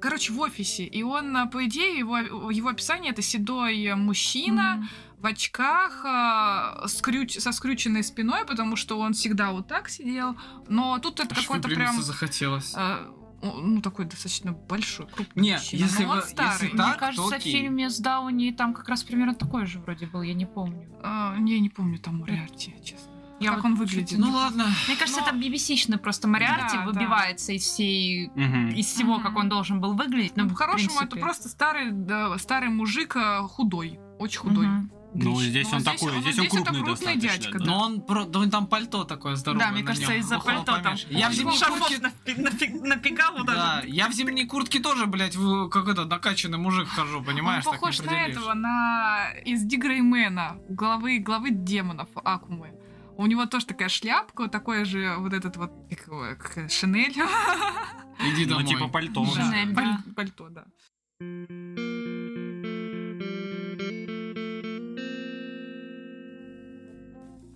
[0.00, 0.84] короче, в офисе.
[0.84, 2.18] И он, а, по идее, его,
[2.50, 4.88] его описание это седой мужчина Мгм.
[5.18, 10.36] в очках, а, скрюч- со скрюченной спиной, потому что он всегда вот так сидел.
[10.68, 12.72] Но тут это Аж какой-то прям, захотелось.
[12.76, 13.12] а,
[13.42, 15.80] ну, такой достаточно большой, крупный Не, мужчина.
[15.80, 16.70] если Но он вы- если старый.
[16.76, 20.06] так, Мне кажется, то в фильме с Дауни там как раз примерно такой же вроде
[20.06, 20.88] был, я не помню.
[21.02, 23.12] А, я не помню там Мориарти, честно.
[23.40, 24.08] Я как вот он выглядит.
[24.08, 24.66] чуть- Ну ладно.
[24.88, 26.90] Мне кажется, Но- это BBC-шный просто Мариарти Да, да.
[26.90, 28.70] выбивается из всей Мгм.
[28.70, 29.22] из всего, Мгм.
[29.22, 30.36] как он должен был выглядеть.
[30.36, 34.66] Ну, Ну, по-хорошему, это просто старый, да, старый мужик, а, худой, очень худой.
[35.14, 35.24] Мгм.
[35.24, 37.64] Ну, здесь Но он такой, здесь он это крупный достаточно, дядька, да.
[37.64, 38.24] Но он про...
[38.24, 39.66] да он там пальто такое здоровое.
[39.66, 40.96] Да, мне кажется, из-за пальто там.
[41.08, 42.78] Я в зимней куртке...
[42.82, 47.22] напекал вот Да, я в зимней куртке тоже, блядь, в- как этот накачанный мужик хожу,
[47.22, 47.66] понимаешь?
[47.66, 52.72] он похож на этого, на из Дигреймена, главы, главы демонов Акумы.
[53.16, 57.12] У него тоже такая шляпка, вот такой же вот этот вот как Шинель.
[57.12, 58.66] Иди Ну, домой.
[58.66, 59.24] типа пальто.
[59.26, 60.02] Шинель, да.
[60.14, 60.64] Пальто, да.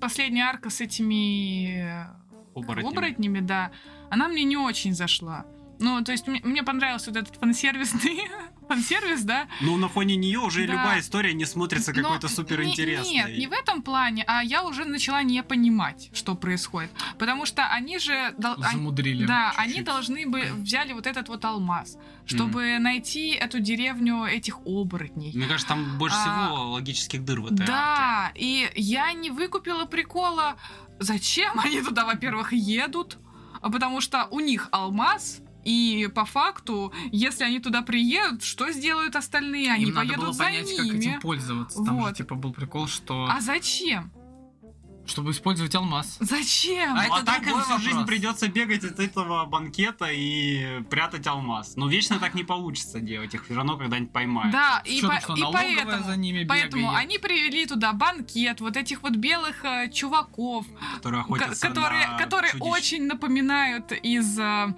[0.02, 1.86] Последняя арка с этими
[2.56, 2.92] Оборотнями.
[2.92, 3.70] оборотнями, да,
[4.10, 5.46] она мне не очень зашла.
[5.78, 8.28] Ну, то есть мне, мне понравился вот этот фан-сервисный
[8.74, 9.46] фан-сервис, да.
[9.60, 10.72] Ну, на фоне нее уже Да.
[10.72, 13.12] любая история не смотрится какой-то суперинтересной.
[13.14, 16.90] Нет, не в этом плане, а я уже начала не понимать, что происходит.
[17.18, 18.34] Потому что они же...
[18.38, 19.26] дол- они- Замудрили.
[19.26, 19.74] да, чуть-чуть.
[19.76, 21.96] они должны бы взяли вот этот вот алмаз,
[22.26, 25.32] чтобы найти эту деревню этих оборотней.
[25.34, 27.66] Мне кажется, там больше А, всего логических дыр в этой арке.
[27.72, 30.56] Да, и я не выкупила прикола,
[30.98, 33.18] зачем они туда, во-первых, едут,
[33.60, 39.16] а потому что у них алмаз, и по факту, если они туда приедут, что сделают
[39.16, 39.72] остальные?
[39.72, 40.98] Они Им надо поедут было за понять, как ними.
[40.98, 41.84] этим пользоваться.
[41.84, 42.16] Там же, Вот.
[42.16, 43.26] типа, был прикол, что...
[43.30, 44.12] А зачем?
[45.04, 46.16] Чтобы использовать алмаз.
[46.20, 46.92] Зачем?
[46.96, 51.26] А Ну, а это так им всю жизнь придется бегать от этого банкета и прятать
[51.26, 51.74] алмаз.
[51.74, 53.34] Но вечно так не получится делать.
[53.34, 54.52] Их все равно когда-нибудь поймают.
[54.52, 58.76] Да, и, Что по- что, и поэтому, за ними поэтому они привели туда банкет вот
[58.76, 62.64] этих вот белых э, чуваков, Которые ко- охотятся которые, на которые чудищ.
[62.70, 64.72] очень напоминают из э,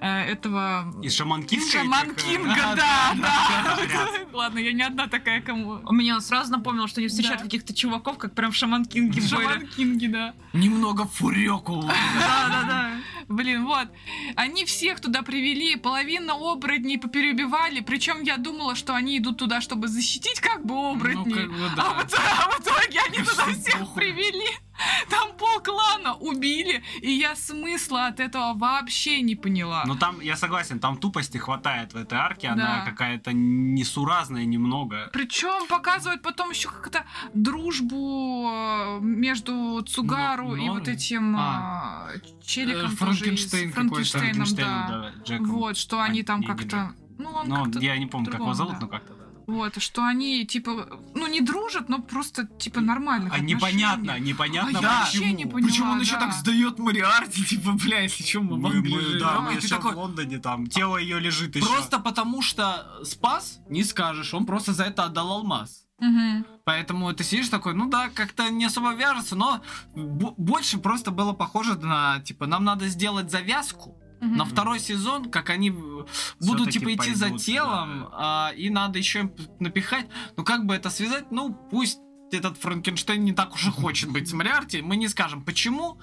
[0.00, 0.94] этого...
[1.02, 1.64] Из Шаман Кинга.
[1.64, 4.08] Из Шаман э, Кинга, да, да.
[4.32, 5.80] Ладно, я не одна такая, кому...
[5.92, 9.26] Мне он сразу напомнил, что они встречают каких-то чуваков, как прям в Шаман Кинге были.
[9.28, 10.34] Шаман Кинги, да.
[10.52, 11.82] Немного фурёку.
[12.14, 12.90] Да, да, да.
[13.28, 13.88] Блин, вот.
[14.36, 19.88] Они всех туда привели, половина оборотней поперебивали, причем я думала, что они идут туда, чтобы
[19.88, 21.34] защитить как бы Ну, оборотней.
[21.34, 21.84] как бы, А, да.
[21.94, 24.46] в, итоге, а в итоге они туда всех привели.
[25.10, 29.84] Там пол клана убили, и я смысла от этого вообще не поняла.
[29.86, 32.52] Ну там, я согласен, там тупости хватает в этой арке, Да.
[32.54, 35.10] она какая-то несуразная немного.
[35.12, 37.04] Причем показывают потом еще как-то
[37.34, 42.08] дружбу э, между Цугару Но- и но- вот этим а.
[42.14, 43.72] э, челиком Э, Франкенштейн.
[43.72, 44.88] Франкенштейном, Франкенштейн, да.
[44.88, 45.46] да, Джеком.
[45.52, 46.92] Вот, что они там как-то...
[47.18, 48.80] Ну, он Ну, я не помню, как его зовут, да.
[48.80, 49.23] но как-то да.
[49.46, 53.30] Вот, что они, типа, ну, не дружат, но просто, типа, нормально.
[53.32, 55.36] А непонятно, непонятно А я вообще почему.
[55.36, 56.20] не поняла, Причем он еще да.
[56.20, 59.20] так сдает Мариарти, типа, бля, если что, мы в Мы, Англии мы- живем.
[59.20, 61.66] да, мы И ты еще такой, в Лондоне, там, тело ее лежит еще.
[61.66, 65.84] Просто потому что спас, не скажешь, он просто за это отдал алмаз.
[66.00, 66.44] Мгм.
[66.64, 69.60] Поэтому ты сидишь такой, ну да, как-то не особо вяжется, но
[69.94, 74.36] бо- больше просто было похоже на, типа, нам надо сделать завязку Мгм.
[74.36, 78.48] на второй сезон, как они будут, типа, идти за пойдут, телом, да.
[78.48, 80.06] а, и надо еще им напихать.
[80.36, 81.30] Ну, как бы это связать?
[81.30, 81.98] Ну, пусть
[82.32, 84.82] этот Франкенштейн не так уж и хочет быть с Мариарти.
[84.82, 86.00] Мы не скажем, почему.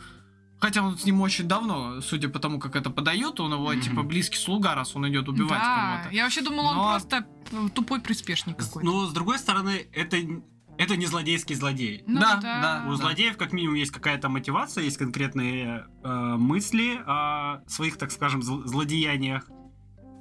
[0.59, 3.81] Хотя он с ним очень давно, судя по тому, как это подает, он его, Мгм.
[3.81, 6.15] типа, близкий слуга, раз он идет убивать да, кого-то.
[6.15, 8.85] я вообще думала, Но- он просто э, тупой приспешник какой-то.
[8.87, 10.17] Ну, с другой стороны, это,
[10.81, 12.03] это не злодейский злодей.
[12.07, 12.83] Ну да, да.
[12.87, 12.95] У Да.
[12.97, 18.65] злодеев как минимум есть какая-то мотивация, есть конкретные э, мысли о своих, так скажем, зл-
[18.65, 19.49] злодеяниях.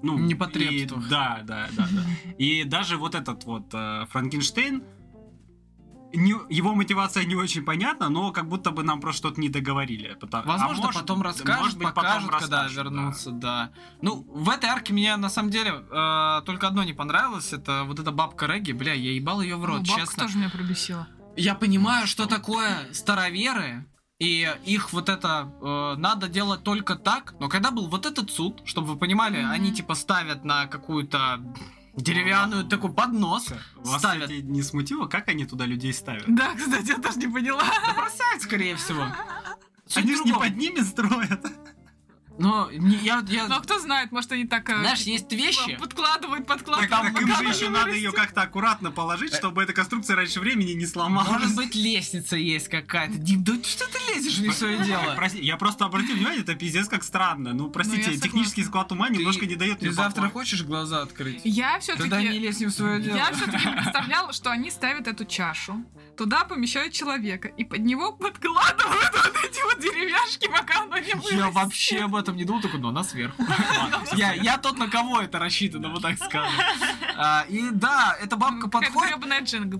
[0.02, 1.06] Ну, Непотребствах.
[1.06, 2.32] и- Да, да, да, да.
[2.38, 4.82] И даже вот этот вот э, Франкенштейн,
[6.12, 10.16] не- его мотивация не очень понятна, но как будто бы нам просто что-то не договорили.
[10.20, 12.82] Потому- а Возможно, может- потом расскажут, может быть, потом покажут, когда расскажут, да.
[12.82, 13.70] вернутся, да.
[14.02, 17.98] Ну, в этой арке мне на самом деле э, только одно не понравилось, это вот
[17.98, 20.22] эта бабка Регги, бля, я ебал ее в Ну, рот, бабка честно.
[20.24, 21.06] тоже меня пробесила.
[21.36, 23.86] Я понимаю, что такое староверы,
[24.18, 28.60] и их вот это э, надо делать только так, но когда был вот этот суд,
[28.64, 29.50] чтобы вы понимали, Мгм.
[29.50, 31.40] они типа ставят на какую-то
[31.96, 34.24] деревянную такой поднос, Вас, ставят.
[34.24, 36.24] кстати, не смутило, как они туда людей ставят?
[36.28, 37.62] Да, кстати, я даже не поняла.
[37.86, 39.06] Да бросают, скорее всего.
[39.86, 40.48] Суть Они же не другом.
[40.48, 41.44] под ними строят.
[42.40, 44.68] Ну, Но не- я, я- Но кто знает, может, они так...
[44.70, 47.14] э, знаешь, есть вещи, Подкладывают, Так, подкладывают.
[47.14, 50.86] так им же еще надо ее как-то аккуратно положить, чтобы эта конструкция раньше времени не
[50.86, 51.28] сломалась.
[51.28, 53.18] может быть, лестница есть какая-то.
[53.18, 55.12] Дим, да что ты лезешь в не свое дело?
[55.16, 57.52] Прости, я просто обратил внимание, это пиздец как странно.
[57.52, 61.42] Ну, простите, я технический склад ума немножко не дает Ты завтра хочешь глаза открыть?
[61.44, 62.08] Я все-таки...
[62.08, 63.16] Тогда не лезь не в свое дело.
[63.16, 65.84] Я все-таки представляла, что они ставят эту чашу,
[66.16, 71.32] туда помещают человека, и под него подкладывают вот эти вот деревяшки, пока оно не вырастет.
[71.38, 73.42] Я вообще об этом не думал, такой, но она сверху.
[74.16, 76.52] Я, я тот, на кого это рассчитано, вот так скажем.
[77.22, 79.18] А, И да, эта бабка подходит,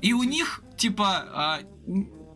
[0.03, 1.61] и у них, типа, а,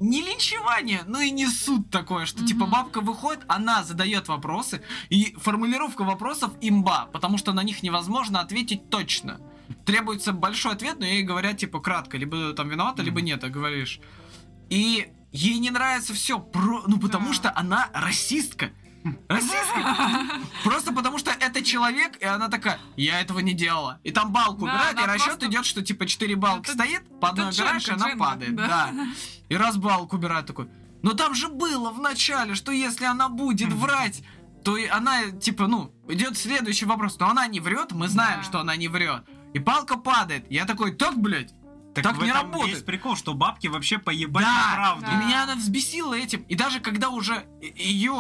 [0.01, 5.35] не линчевание, но и не суд такое, что, типа, бабка выходит, она задает вопросы, и
[5.39, 9.41] формулировка вопросов имба, потому что на них невозможно ответить точно.
[9.85, 14.01] Требуется большой ответ, но ей говорят, типа, кратко, либо там виновата, либо нет, а говоришь.
[14.71, 16.39] И ей не нравится все,
[16.87, 17.35] ну, потому Да.
[17.35, 18.71] что она расистка.
[19.29, 19.97] Расистка.
[20.65, 24.01] Просто потому что это человек, и она такая, я этого не делала.
[24.03, 27.29] И там балку Да, убирают, и расчет идет, что типа 4 балки Это- стоит, по
[27.31, 28.55] одной убираешь, и она падает.
[28.57, 28.93] да.
[29.49, 30.69] И раз балку убирают, такой,
[31.03, 34.23] но там же было в начале, что если она будет врать,
[34.65, 37.19] то и она, типа, ну, идет следующий вопрос.
[37.19, 38.45] Но она не врет, мы знаем, Да.
[38.45, 39.25] что она не врет.
[39.53, 40.47] И палка падает.
[40.51, 41.53] Я такой, так, блядь,
[42.03, 42.75] Так в не этом работает.
[42.75, 45.07] Есть прикол, что бабки вообще поебать Да, на правду.
[45.07, 45.13] да.
[45.13, 46.43] И меня она взбесила этим.
[46.43, 48.15] И даже когда уже ее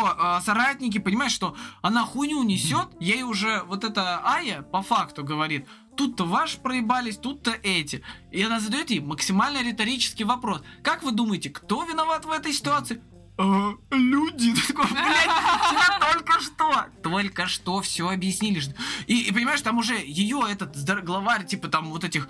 [0.45, 5.66] соратники понимают, что она хуйню несет, ей уже вот эта Ая по факту говорит,
[5.97, 8.03] тут-то ваш проебались, тут-то эти.
[8.31, 10.62] И она задает ей максимально риторический вопрос.
[10.83, 13.03] Как вы думаете, кто виноват в этой ситуации?
[13.37, 14.55] «А, люди.
[14.55, 15.25] Ты такой, блядь,
[15.70, 18.62] тебе только что, только что все объяснили.
[19.09, 22.29] И, и понимаешь, там уже ее этот главарь, типа там вот этих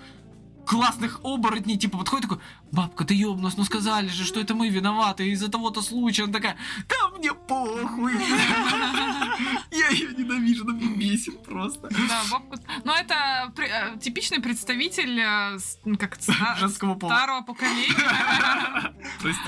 [0.65, 5.29] классных оборотней, типа, подходит такой, бабка, ты ёбнулась, ну сказали же, что это мы виноваты
[5.29, 6.23] из-за того-то случая.
[6.23, 6.57] Она такая,
[6.89, 8.13] да мне похуй.
[9.71, 11.89] Я ее ненавижу, она меня бесит просто.
[11.89, 12.59] Да, бабка.
[12.83, 16.17] Но это э, типичный представитель э, ну, как
[16.57, 17.15] Женского пола.
[17.15, 17.95] старого поколения.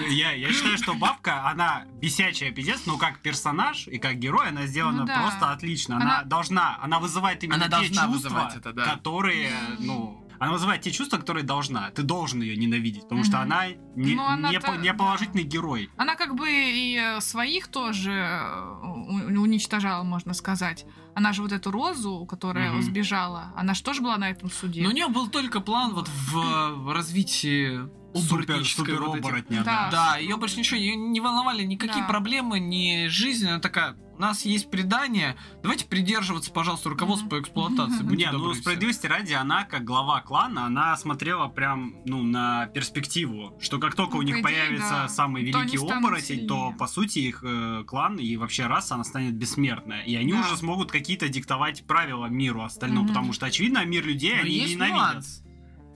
[0.09, 4.65] Я, я считаю, что бабка, она бесячая пиздец, но как персонаж и как герой она
[4.67, 5.97] сделана Ну просто отлично.
[5.97, 8.51] Она, должна, она вызывает именно те чувства,
[8.85, 11.89] которые, ну, она вызывает те чувства, которые должна.
[11.91, 13.41] Ты должен ее ненавидеть, потому что Мгм.
[13.45, 15.89] она не, она-то- не, по- не положительный герой.
[15.97, 20.85] Она как бы и э, своих тоже э, уничтожала, можно сказать.
[21.15, 22.81] Она же вот эту розу, которая Мгм.
[22.83, 24.83] сбежала, она же тоже была на этом суде.
[24.83, 27.79] Но у нее был только план вот в развитии
[28.21, 29.89] Супер, супер вот оборотня, Да.
[29.89, 30.11] да.
[30.13, 32.07] Да, ее больше ничего ее не волновали, никакие Да.
[32.07, 33.47] проблемы, ни жизнь.
[33.47, 38.01] Она такая, у нас есть предание, давайте придерживаться, пожалуйста, руководства по эксплуатации.
[38.03, 43.55] Будьте Не, ну справедливости ради, она как глава клана, она смотрела прям, ну, на перспективу,
[43.61, 45.07] что как только Ну, у них по идее, появится да.
[45.07, 49.03] самый То великий станут оборотень, то по сути их э, клан и вообще раса, она
[49.03, 50.01] станет бессмертная.
[50.03, 50.39] И они Да.
[50.41, 54.97] уже смогут какие-то диктовать правила миру остальному, потому что, очевидно, мир людей Но они ненавидят.
[54.97, 55.43] нюанс.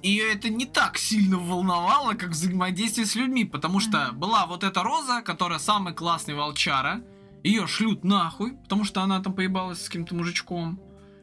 [0.04, 4.82] Ее это не так сильно волновало, как взаимодействие с людьми, потому что была вот эта
[4.84, 7.04] Роза, которая самый классный волчара,
[7.43, 10.80] ее шлют нахуй, потому что она там поебалась с каким-то мужичком.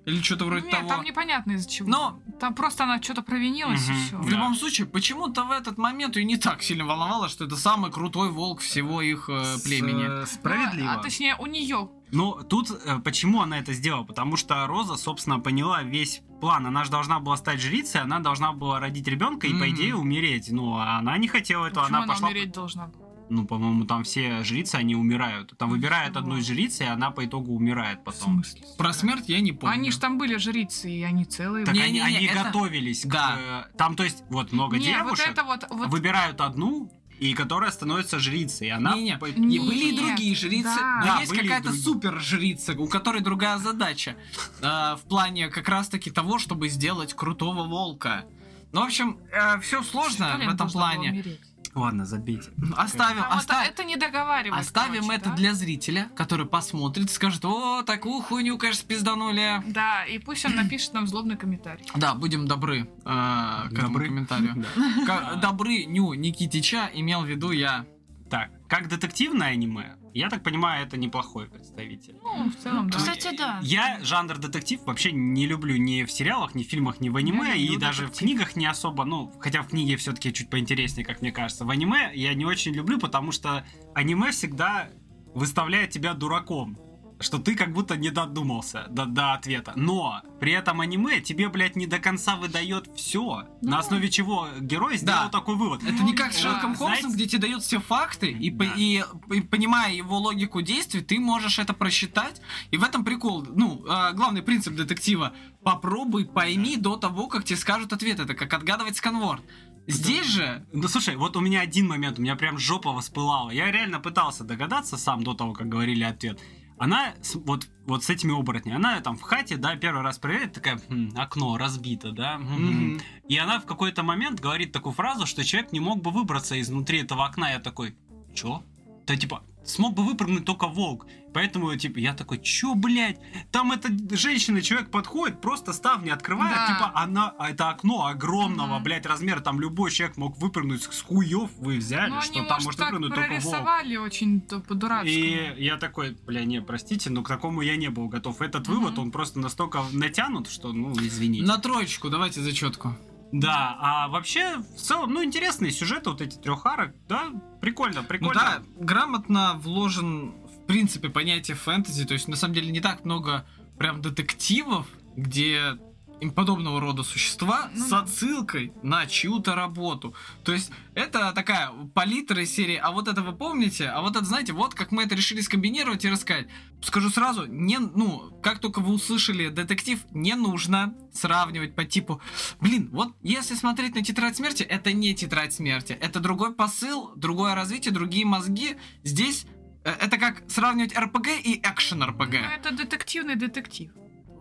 [0.07, 0.89] Или что-то вроде Нет, того.
[0.89, 1.89] там непонятно из-за чего.
[1.91, 3.93] Но Там просто она что-то провинилась Мгм.
[3.97, 4.17] и все.
[4.17, 4.31] в Да.
[4.37, 8.31] любом случае, почему-то в этот момент ее не так сильно волновало, что это самый крутой
[8.31, 10.23] волк всего их э, С- племени.
[10.23, 10.93] э, справедливо.
[10.95, 11.91] а точнее, у нее.
[12.11, 14.05] Ну, тут э, почему она это сделала?
[14.05, 16.67] Потому что Роза, собственно, поняла весь план.
[16.67, 19.71] Она же должна была стать жрицей, она должна была родить ребенка и, по Мгм.
[19.75, 20.51] идее, умереть.
[20.51, 22.29] Ну, а она не хотела этого, Почему она она пошла...
[22.29, 22.91] умереть должна?
[23.31, 25.53] Ну, по-моему, там все жрицы, они умирают.
[25.59, 26.21] Там выбирают Чего?
[26.21, 28.43] одну из жриц, и она по итогу умирает В потом.
[28.43, 28.63] смысле?
[28.79, 29.75] Про смерть я не помню.
[29.75, 31.67] Они же там были жрицы, и они целые.
[31.67, 33.09] Так Не, они, не, не, они это- готовились к...
[33.09, 33.67] Да.
[33.71, 35.67] э, Там, то есть, вот много Не, вот девушек это вот...
[35.69, 38.69] вот выбирают одну, и которая становится жрицей.
[38.69, 38.95] и Она...
[38.95, 40.97] Не-не, по- Не, Нет, были и другие жрицы, да.
[41.01, 44.17] но Да, есть какая-то супер жрица, у которой другая задача
[44.61, 44.65] э,
[44.97, 48.25] в плане как раз-таки того, чтобы сделать крутого волка.
[48.73, 49.19] Ну, в общем,
[49.63, 51.11] все сложно в этом плане.
[51.11, 51.41] умереть.
[51.75, 52.51] Ладно, забейте.
[52.77, 54.61] Оставим, Там это, оста- это не договаривают.
[54.61, 55.37] оставим короче, это да?
[55.37, 59.63] для зрителя, который посмотрит и скажет, о, такую хуйню, конечно, спизданули.
[59.67, 61.87] Да, и пусть он напишет нам злобный комментарий.
[61.95, 64.65] Да, будем добры э, к этому комментарию.
[65.07, 65.35] Да.
[65.37, 67.87] Добры Ню Никитича имел в виду я.
[68.31, 72.17] Так, как детективное аниме, я так понимаю, это неплохой представитель.
[72.23, 72.99] Ну, в целом, да.
[72.99, 73.59] Кстати, да.
[73.63, 77.49] Я жанр детектив вообще не люблю ни в сериалах, ни в фильмах, ни в аниме,
[77.49, 78.29] Я и люблю даже в детектив.
[78.29, 81.65] книгах не особо, ну, хотя в книге все-таки чуть поинтереснее, как мне кажется.
[81.65, 84.91] В аниме я не очень люблю, потому что аниме всегда
[85.35, 86.79] выставляет тебя дураком.
[87.21, 89.73] Что ты как будто не додумался до, до ответа.
[89.77, 93.45] Но при этом аниме тебе, блядь, не до конца выдает все.
[93.61, 93.71] Ну.
[93.71, 95.29] На основе чего герой сделал Да.
[95.29, 95.83] такой вывод.
[95.83, 96.43] Это Ну не как с да.
[96.43, 98.73] Шерлоком Холмсом, Знаете- где тебе дают все факты, и, по- Да.
[98.77, 102.41] и, и понимая его логику действий, ты можешь это просчитать.
[102.71, 103.45] И в этом прикол.
[103.55, 105.33] Ну, а, главный принцип детектива.
[105.63, 108.21] Попробуй, пойми до того, как тебе скажут ответ.
[108.21, 109.43] Это как отгадывать сканворд.
[109.87, 110.67] Здесь же...
[110.73, 113.49] Ну слушай, вот у меня один момент, у меня прям жопа воспылала.
[113.51, 116.39] Я реально пытался догадаться сам до того, как говорили ответ.
[116.79, 120.53] Она с- вот, вот с этими оборотнями, она там в хате, да, первый раз проверяет,
[120.53, 122.39] такая, «Хм, окно разбито, да.
[122.39, 122.65] мгм».
[122.93, 123.01] Мгм.
[123.29, 127.01] И она в какой-то момент говорит такую фразу, что человек не мог бы выбраться изнутри
[127.03, 127.51] этого окна.
[127.51, 127.97] Я такой,
[128.35, 128.63] чё?
[129.07, 131.07] Да типа, смог бы выпрыгнуть только волк.
[131.35, 133.19] Поэтому, типа, я такой, чё, блядь?
[133.53, 136.67] Там эта женщина, человек подходит, просто ставни открывает, Да.
[136.75, 138.83] типа, она, а это окно огромного, Мгм.
[138.85, 142.57] блядь, размера, там любой человек мог выпрыгнуть с хуев, вы взяли, Ну, что они, там
[142.57, 143.43] может, может так выпрыгнуть только волк.
[143.43, 145.09] прорисовали очень по-дурацки.
[145.11, 148.41] И я такой, бля, не, простите, но к такому я не был готов.
[148.41, 148.79] Этот Мгм.
[148.79, 151.45] вывод, он просто настолько натянут, что, ну, извините.
[151.47, 152.97] На троечку, давайте зачетку.
[153.33, 157.29] Да, а вообще, в целом, ну, интересные сюжеты, вот эти трех арок, да,
[157.61, 158.35] прикольно, Ну прикольно.
[158.35, 162.05] да, грамотно вложен, в принципе, понятие фэнтези.
[162.07, 163.47] То есть, на самом деле, не так много
[163.79, 165.79] прям детективов, где
[166.21, 170.15] им подобного рода существа Ну с отсылкой на чью-то работу.
[170.45, 174.25] То есть это такая палитра из серии, а вот это вы помните, а вот это
[174.25, 176.49] знаете, вот как мы это решили скомбинировать и рассказать.
[176.81, 182.21] Скажу сразу, не, ну, как только вы услышали детектив, не нужно сравнивать по типу,
[182.61, 187.55] блин, вот если смотреть на тетрадь смерти, это не тетрадь смерти, это другой посыл, другое
[187.55, 188.77] развитие, другие мозги.
[189.03, 189.47] Здесь
[189.85, 192.33] э, это как сравнивать РПГ и экшен РПГ.
[192.33, 193.91] Ну, это детективный детектив.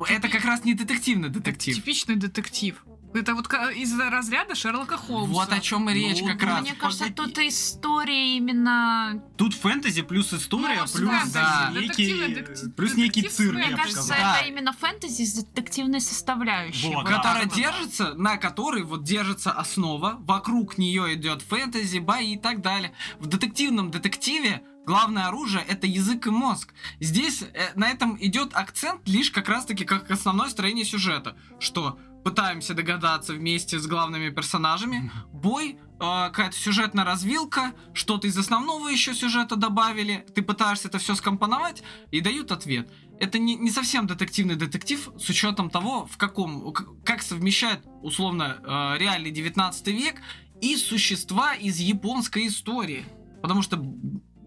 [0.09, 1.75] Это как раз не детективный детектив.
[1.75, 2.83] Типичный детектив.
[3.13, 5.33] Это вот из разряда Шерлока Холмса.
[5.33, 6.61] Вот о чем и речь Ну, как да, раз.
[6.61, 7.33] Мне кажется, погоди.
[7.33, 9.23] тут история именно...
[9.37, 11.69] Тут фэнтези плюс история, Ну, плюс фэнтези, да.
[11.73, 14.09] некий, детективный детектив- плюс некий цирк, Мне бы кажется.
[14.09, 14.37] Да.
[14.39, 16.93] это именно фэнтези с детективной составляющей.
[16.93, 17.15] Вот, да.
[17.17, 17.55] которая вот.
[17.55, 22.91] держится, на которой вот держится основа, вокруг нее идет фэнтези, бои и так далее.
[23.19, 26.73] В детективном детективе главное оружие это язык и мозг.
[27.01, 32.73] Здесь э, на этом идет акцент лишь как раз-таки как основное строение сюжета, что пытаемся
[32.73, 39.57] догадаться вместе с главными персонажами, бой, э, какая-то сюжетная развилка, что-то из основного еще сюжета
[39.57, 42.89] добавили, ты пытаешься это все скомпоновать и дают ответ.
[43.19, 46.71] Это не, не совсем детективный детектив с учетом того, в каком,
[47.03, 50.15] как совмещает условно э, реальный 19 век
[50.61, 53.05] и существа из японской истории.
[53.41, 53.77] Потому что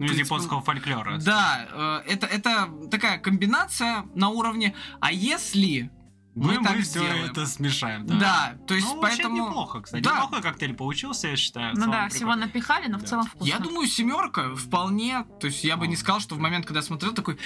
[0.01, 1.19] Ну, из японского фольклора.
[1.19, 4.75] да, э, это, это такая комбинация на уровне.
[5.01, 5.91] А если
[6.35, 7.25] мы, мы так мы все сделаем.
[7.31, 8.55] это смешаем, да, да.
[8.67, 9.37] то есть ну, поэтому.
[9.37, 10.03] неплохо, кстати.
[10.03, 10.15] Да.
[10.15, 11.75] Неплохой коктейль получился, я считаю.
[11.75, 12.09] в Ну да, прикольно.
[12.11, 13.07] всего напихали, но в Да.
[13.09, 13.47] целом вкусно.
[13.53, 15.25] Я думаю, семерка вполне.
[15.41, 17.37] То есть я бы не сказал, что в момент, когда я смотрел, такой.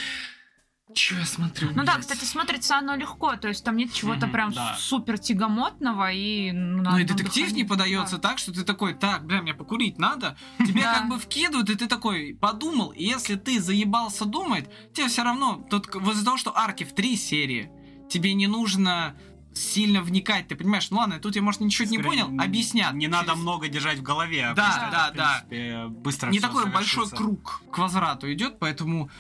[0.95, 1.69] Че я смотрю?
[1.75, 4.77] Ну да, блядь?» кстати, смотрится оно легко, то есть там нет чего-то прям да.
[4.79, 6.53] супер тягомотного и...
[6.53, 7.63] Ну Ну, и детектив дыхании.
[7.63, 10.37] не подается так, что ты такой, так, бля, мне покурить надо.
[10.59, 10.95] Тебе Да.
[11.01, 12.91] как бы вкидывают, и ты такой подумал.
[12.91, 16.95] И если ты заебался думать, тебе все равно, тут вот из-за того, что арки в
[16.95, 17.71] три серии,
[18.09, 19.17] тебе не нужно
[19.55, 20.49] сильно вникать.
[20.49, 22.93] Ты понимаешь, ну ладно, тут я, может, ничего не Скорее, понял, объяснят.
[22.95, 24.47] Не Через- надо много держать в голове.
[24.47, 25.89] а Да, да, да.
[25.89, 29.11] Быстро не такой большой круг к возврату идет, поэтому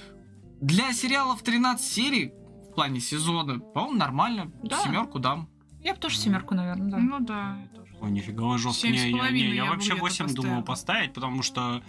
[0.65, 2.33] для сериалов 13 серий
[2.71, 4.51] в плане сезона, по-моему, нормально.
[4.63, 4.79] Да.
[4.79, 5.49] Семерку дам.
[5.83, 6.97] Я бы тоже семерку, наверное, да.
[6.99, 7.95] Ну да, я тоже.
[8.01, 8.89] Ой, нифига, он жестко.
[8.89, 10.65] Не, я, не, я я вообще бы 8 где-то думал поставила.
[10.65, 11.83] поставить, потому что,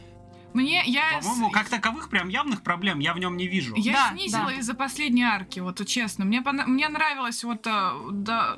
[0.54, 1.20] Мне, я...
[1.22, 3.74] по-моему, с- как таковых прям явных проблем я в нем не вижу.
[3.78, 4.54] Я Да, снизила да.
[4.54, 6.26] из-за последней арки, вот честно.
[6.26, 8.58] Мне, пона- мне нравилось вот, э, да,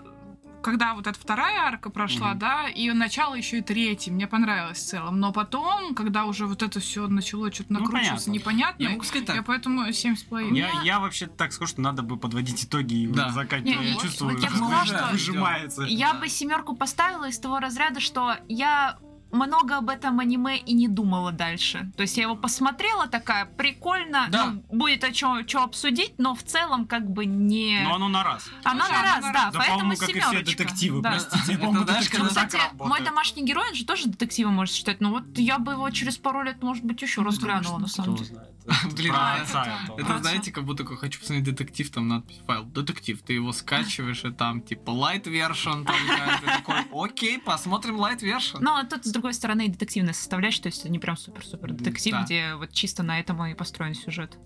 [0.61, 2.39] когда вот эта вторая арка прошла, Мгм.
[2.39, 5.19] да, и начало еще и третьей, мне понравилось в целом.
[5.19, 8.31] Но потом, когда уже вот это все начало что-то Ну, накручиваться понятно.
[8.31, 10.57] непонятно, Я могу сказать я поэтому семь с половиной.
[10.59, 13.29] Я, я вообще так скажу, что надо бы подводить итоги и Да.
[13.29, 13.85] заканчивать.
[13.85, 15.83] Я вот- чувствую, вот я что уже что- выжимается.
[15.83, 16.19] Я Да.
[16.19, 18.97] бы семерку поставила из того разряда, что я
[19.31, 21.91] много об этом аниме и не думала дальше.
[21.95, 24.45] То есть я его посмотрела, такая, прикольно, Да.
[24.47, 27.81] ну, будет о чем обсудить, но в целом как бы не...
[27.83, 28.49] Но оно на раз.
[28.63, 29.53] Она Ну, на раз, на да, раз.
[29.53, 30.45] Да, поэтому как и все семерочка.
[30.57, 31.09] детективы, Да.
[31.11, 31.53] простите.
[31.53, 35.01] Это, по-моему, знаешь, когда- так Кстати, мой домашний герой, он же тоже детективом может считать.
[35.01, 38.15] Ну вот я бы его через пару лет, может быть, еще раз глянула, на самом
[38.15, 38.25] деле.
[38.29, 38.49] знает.
[38.95, 42.65] Блин, Про это- знаете, как будто такой, хочу посмотреть детектив, там надпись файл.
[42.65, 48.57] Детектив, ты его скачиваешь, и там типа light version, такой, окей, посмотрим light version.
[48.59, 52.15] Но тут, с другой стороны, и детективная составляющая, то есть это не прям супер-супер детектив,
[52.25, 54.37] где вот чисто на этом и построен сюжет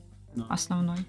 [0.50, 1.06] основной.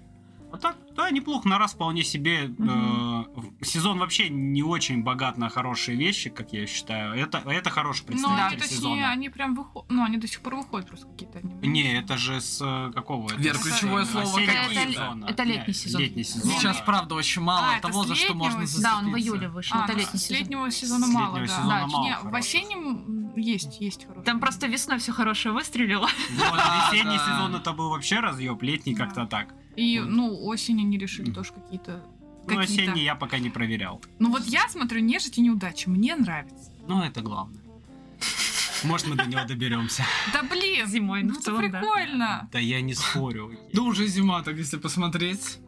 [0.53, 2.47] А так, да, неплохо, на раз вполне себе.
[2.47, 3.23] Мгм.
[3.59, 7.15] в- сезон вообще не очень богат на хорошие вещи, как я считаю.
[7.15, 9.09] Это, это хороший Ну, представитель точнее, сезона.
[9.09, 9.89] они прям выходят.
[9.89, 11.39] Ну, они до сих пор выходят просто какие-то.
[11.65, 13.31] Не, это же с э, какого?
[13.31, 14.91] Это Вер, ключевое э, слово какие?
[14.91, 15.25] сезона.
[15.25, 16.01] Это летний Не, сезон.
[16.01, 16.51] Летний сезон.
[16.51, 16.83] Сейчас, да.
[16.83, 19.29] правда, очень мало А, это того, за что можно летнего Да, он в зацепиться.
[19.33, 19.77] июле вышел.
[19.79, 20.37] А, это ну, летний сезон.
[20.37, 21.53] летнего сезона С мало, летнего да.
[21.55, 24.25] сезона Да, мало не, в осеннем есть, есть хороший.
[24.25, 26.07] Там просто весной все хорошее выстрелило.
[26.07, 29.55] Вот, Да, весенний сезон это был вообще разъеб, летний как-то так.
[29.75, 30.09] И, Вот.
[30.09, 32.03] ну, осень они решили тоже какие-то...
[32.45, 32.63] Ну, какие-то.
[32.91, 34.01] осенний я пока не проверял.
[34.19, 36.71] Ну, вот я смотрю «Нежить и неудачи», мне нравится.
[36.87, 37.61] Ну, это главное.
[38.83, 40.03] Может, мы до него доберемся.
[40.33, 42.49] Да блин, Зимой, ну ну, это прикольно.
[42.51, 43.57] Да я не спорю.
[43.71, 45.59] Да уже зима, так если посмотреть.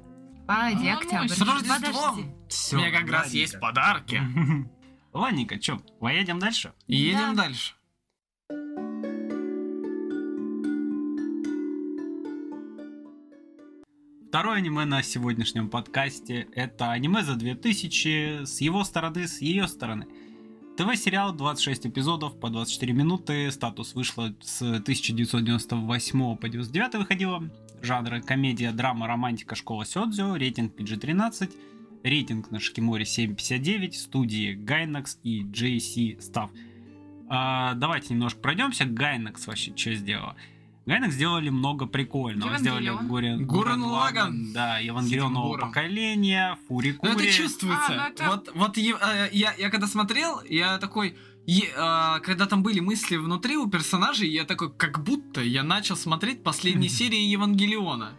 [0.46, 1.28] Погоди, Ну, октябрь.
[1.30, 2.36] С Рождеством!
[2.74, 4.22] У меня как раз есть подарки.
[5.14, 6.74] Ладненько, чё, поедем дальше?
[6.88, 7.44] Едем Да.
[7.44, 7.74] дальше.
[14.36, 20.08] Второе аниме на сегодняшнем подкасте это аниме за 2000 с его стороны, с ее стороны.
[20.76, 27.50] ТВ-сериал 26 эпизодов по 24 минуты, статус вышло с 1998 по 99 выходило.
[27.82, 31.54] Жанры комедия, драма, романтика, школа Сёдзю, рейтинг PG-13,
[32.04, 36.50] рейтинг на Шикиморе 7.59, студии Gainax и JC Staff.
[37.30, 38.84] А, давайте немножко пройдемся.
[38.84, 40.36] Gainax вообще что сделала?
[40.86, 42.58] Gainax сделали много прикольного.
[42.58, 43.08] Сделали Евангелион.
[43.08, 44.54] Гурен, Гуррен Лаганн.
[44.54, 47.32] Да, Евангелион нового поколения, Фури Ну, это Кури.
[47.32, 47.86] чувствуется.
[47.90, 51.16] А, ну это- Вот, вот е- э, я, я когда смотрел, я такой...
[51.48, 55.96] е- а, когда там были мысли внутри у персонажей, я такой, как будто я начал
[55.96, 58.14] смотреть последние серии Евангелиона.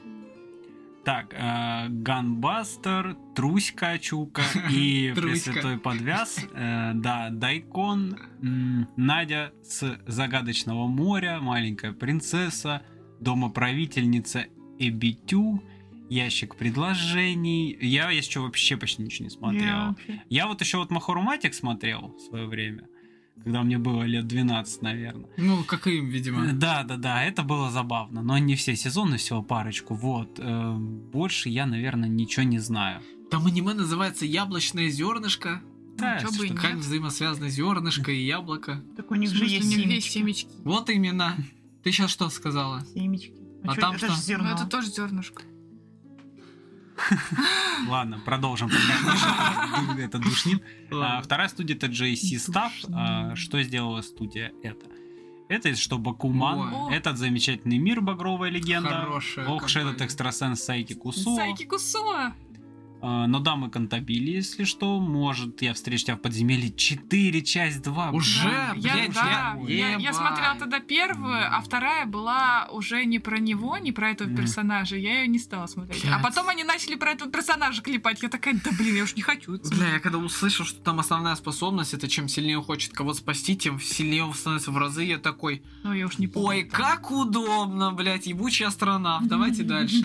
[1.06, 5.12] Так, э, Ганбастер, Труська Чука и.
[5.14, 6.44] Пресвятой Подвяз.
[6.52, 12.82] э, да, Дайкон, м, Надя с Загадочного моря, Маленькая принцесса,
[13.20, 14.46] Домоправительница
[14.80, 15.62] Эбитю,
[16.10, 17.78] Ящик предложений.
[17.80, 19.96] Я, если что, вообще почти ничего не смотрел.
[20.28, 22.88] Я вот еще вот Махоруматик смотрел в свое время,
[23.46, 25.28] когда мне было лет 12, наверное.
[25.36, 26.52] Ну, как и им, видимо.
[26.52, 29.94] Да, да, да, это было забавно, но не все сезоны, всего парочку.
[29.94, 30.40] Вот.
[30.40, 33.02] э, больше я, наверное, ничего не знаю.
[33.30, 35.62] Там аниме называется «Яблочное зернышко».
[35.96, 36.56] Да, чё бы что-.
[36.56, 38.82] Как взаимосвязаны зернышко и яблоко.
[38.96, 39.94] Так у них В же есть у них семечки.
[39.94, 40.48] есть семечки.
[40.64, 41.36] Вот именно.
[41.84, 42.84] Ты сейчас что сказала?
[42.94, 43.32] Семечки.
[43.62, 44.14] А чё, там это что?
[44.16, 44.48] ж зерно.
[44.50, 45.44] Ну, это тоже зернышко.
[47.88, 48.68] Ладно, продолжим.
[48.68, 50.62] пока Это душнит.
[50.92, 52.72] А, Вторая студия это JC Staff.
[52.92, 54.86] А, Что сделала студия это?
[55.48, 61.64] Это что Бакуман, этот замечательный мир Багровая легенда, Хорошая Ох, этот экстрасенс Сайки Кусо, Сайки
[61.64, 62.32] Кусуа.
[63.02, 68.10] А, но дамы Кантабили, если что, может, я встречу тебя в подземелье 4, часть 2.
[68.10, 68.42] Уже?
[68.48, 73.18] Да, я, блядь, да, я- я, я смотрела тогда первую, а вторая была уже не
[73.18, 74.96] про него, не про этого персонажа.
[74.96, 76.04] Я ее не стала смотреть.
[76.04, 76.22] А Блядь.
[76.22, 78.22] потом они начали про этого персонажа клепать.
[78.22, 79.52] Я такая, да блин, я уж не хочу.
[79.52, 79.92] Бля, смотреть».
[79.92, 83.78] я когда услышал, что там основная способность, это чем сильнее он хочет кого-то спасти, тем
[83.80, 86.48] сильнее он становится в разы, я такой, Ну, я уж не помню.
[86.48, 90.02] ой, как удобно, блядь, ебучий астронавт, давайте дальше.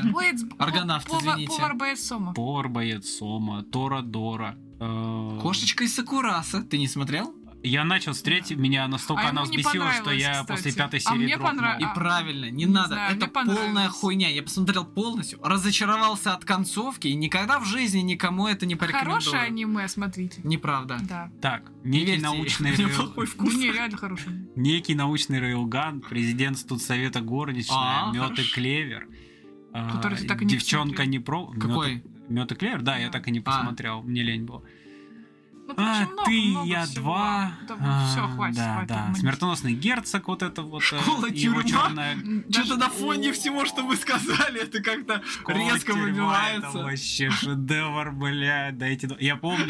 [0.57, 1.47] Аргонавт, извините.
[1.47, 2.33] Повар боец Сома.
[2.33, 4.55] Повар боец Сома, Тора Дора.
[4.79, 7.35] Э, Кошечка из Сакураса, ты не смотрел?
[7.63, 10.47] Я начал с третьей, меня настолько А она взбесила, что я кстати.
[10.47, 11.49] после пятой А серии мне дропнул.
[11.51, 11.83] понравилось.
[11.83, 14.29] И А, правильно, не не надо, знаю, это мне полная хуйня.
[14.31, 19.21] Я посмотрел полностью, разочаровался от концовки и никогда в жизни никому это не порекомендую.
[19.21, 20.41] Хорошее аниме, смотрите.
[20.43, 20.97] Неправда.
[21.07, 21.29] Да.
[21.39, 23.53] Так, Не некий верьте, научный, рейл- плохой вкус.
[23.53, 24.47] Не, реально хорошее.
[24.55, 28.51] некий научный рейлган, президент студсовета горничная, А, Мед и.
[28.51, 29.07] Клевер.
[29.71, 31.45] А, Который ты так и не Девчонка не про...
[31.51, 32.03] Какой?
[32.31, 32.81] Мед и Клевер?
[32.81, 33.41] Да, я так и не А.
[33.43, 34.63] посмотрел, мне лень было.
[35.67, 37.01] Ну, А, много, ты, много я всего.
[37.03, 37.51] два.
[37.65, 38.87] Да, все, хватит, Да, хватит.
[38.89, 39.05] да.
[39.09, 40.81] Мы- Смертоносный герцог, вот это вот.
[40.81, 41.83] э, Школа, его тюрьма.
[41.85, 42.17] черная
[42.49, 46.67] Что-то на фоне всего, что вы сказали, это как-то резко тюрьма, выбивается.
[46.69, 48.71] Это вообще шедевр, бля.
[48.73, 49.07] Дайте...
[49.21, 49.69] Я помню,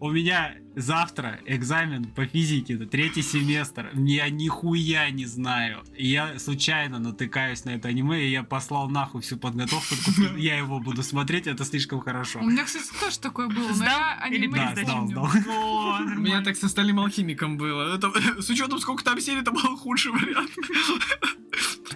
[0.00, 3.90] у меня завтра экзамен по физике, это третий семестр.
[3.94, 5.82] Я нихуя не знаю.
[5.96, 9.94] И Я случайно натыкаюсь на это аниме, и я послал нахуй всю подготовку.
[10.36, 12.40] Я его буду смотреть, это слишком хорошо.
[12.40, 15.24] У меня, кстати, тоже такое было, но я аниме Да, сдал, сдал.
[16.16, 17.98] У меня так с остальным алхимиком было.
[18.40, 20.50] С учетом, сколько там серий, это был худший вариант.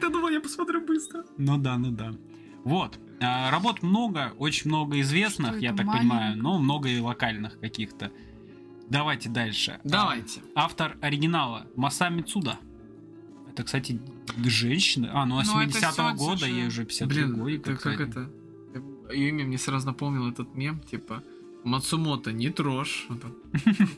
[0.00, 1.24] Я думал, я посмотрю быстро.
[1.36, 2.12] Ну да, ну да.
[2.64, 2.98] Вот.
[3.20, 8.12] А, Работ много, очень много известных, Что я так понимаю, но много и локальных каких-то.
[8.88, 9.80] Давайте дальше.
[9.84, 10.40] Давайте.
[10.54, 12.58] Автор оригинала Масами Цуда.
[13.50, 14.00] Это, кстати,
[14.44, 15.10] женщина.
[15.12, 16.50] А, ну, а Ну, это 70-го Сёдзю года, же.
[16.52, 17.70] ей уже 53 Блин, годика.
[17.76, 18.02] как кстати.
[18.08, 18.30] это?
[19.12, 21.22] Ее имя мне сразу напомнил этот мем, типа
[21.64, 23.08] Мацумото, не трожь.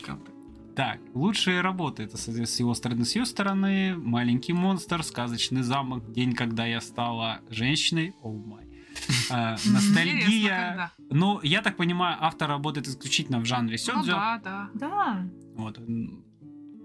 [0.07, 0.19] Как
[0.75, 0.99] так?
[1.15, 2.05] Лучшие работы.
[2.05, 3.97] Это, соответственно, с его стороны, с ее стороны.
[3.97, 8.15] Маленький монстр, сказочный замок, день, когда я стала женщиной.
[8.23, 8.65] Оу май.
[9.09, 10.93] Интересно, Ностальгия.
[11.11, 14.13] Ну, я так понимаю, автор работает исключительно в жанре Ну сёдзю.
[14.13, 14.71] да, да.
[14.75, 15.29] Да.
[15.57, 15.79] Вот.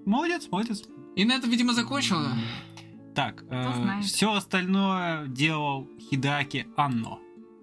[0.05, 0.83] Молодец, молодец.
[1.15, 2.29] И на это, видимо, закончила.
[3.15, 4.03] Так, знает.
[4.05, 7.19] все остальное делал Хидаки Анно.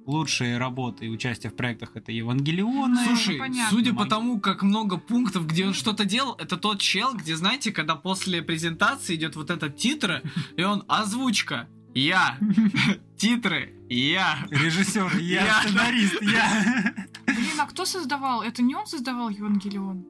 [0.06, 2.96] Лучшие работы и участие в проектах это Евангелион.
[3.06, 3.70] Слушай, понятно.
[3.70, 7.70] судя по тому, как много пунктов, где он что-то делал, это тот чел, где, знаете,
[7.70, 10.22] когда после презентации идет вот этот титры,
[10.56, 11.68] и он озвучка.
[11.94, 12.38] Я.
[13.16, 13.74] Титры.
[13.88, 14.46] Я.
[14.50, 15.60] Режиссер, я, Я.
[15.62, 16.94] сценарист, я.
[17.26, 18.42] Блин, а кто создавал?
[18.42, 20.04] Это не он создавал Евангелион?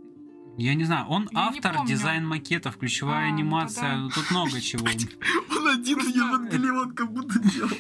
[0.59, 4.61] Я не знаю, он Я автор, дизайн макетов, ключевая А, анимация, тогда- ну, тут много
[4.61, 4.87] чего.
[4.87, 7.71] Он один Евангелион как будто делал.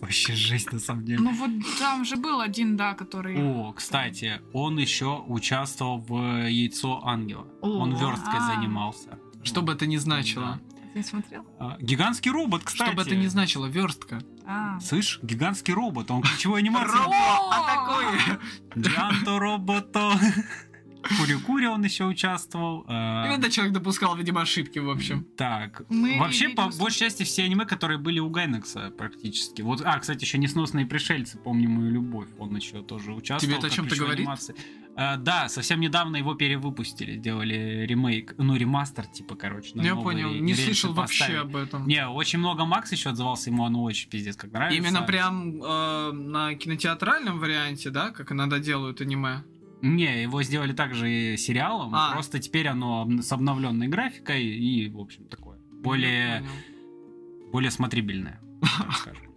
[0.00, 1.20] Вообще жесть на самом деле.
[1.20, 3.36] Ну вот там же был один, да, который...
[3.40, 7.46] О, кстати, он еще участвовал в Яйцо Ангела.
[7.60, 8.46] Он версткой а.
[8.46, 9.18] занимался.
[9.44, 10.60] Что бы это ни значило.
[10.94, 11.44] Не смотрел?
[11.58, 12.88] А, Гигантский робот, кстати.
[12.90, 14.20] Что бы это ни значило, верстка.
[14.46, 14.78] А.
[14.80, 17.00] Слышь, гигантский робот, он ключевой анимация.
[17.00, 18.38] А такой.
[18.82, 20.12] Джанто робото.
[21.18, 22.84] Кури-кури он еще участвовал.
[22.86, 25.24] Иногда человек допускал, видимо, ошибки, в общем.
[25.36, 29.62] Так, Мы вообще, видим по с- большей части, все аниме, которые были у Гайнекса практически.
[29.62, 33.40] Вот, а, кстати, еще «Несносные пришельцы», помню мою любовь, он еще тоже участвовал.
[33.40, 34.20] Тебе это о чем-то говорит?
[34.20, 34.54] анимации.
[34.94, 40.54] А, да, совсем недавно его перевыпустили, сделали ремейк, ну, ремастер, типа, короче, Я понял, не
[40.54, 41.40] слышал вообще поставили.
[41.42, 41.86] об этом.
[41.86, 44.78] Не, очень много Макс еще отзывался, ему оно очень пиздец как нравится.
[44.78, 49.44] Именно прям э, на кинотеатральном варианте, да, как иногда делают аниме.
[49.80, 52.12] Не, его сделали также и сериалом, А.
[52.12, 55.58] просто теперь оно с обновленной графикой и, в общем, такое.
[55.82, 57.50] Более, Я понял.
[57.50, 58.41] более смотрибельное,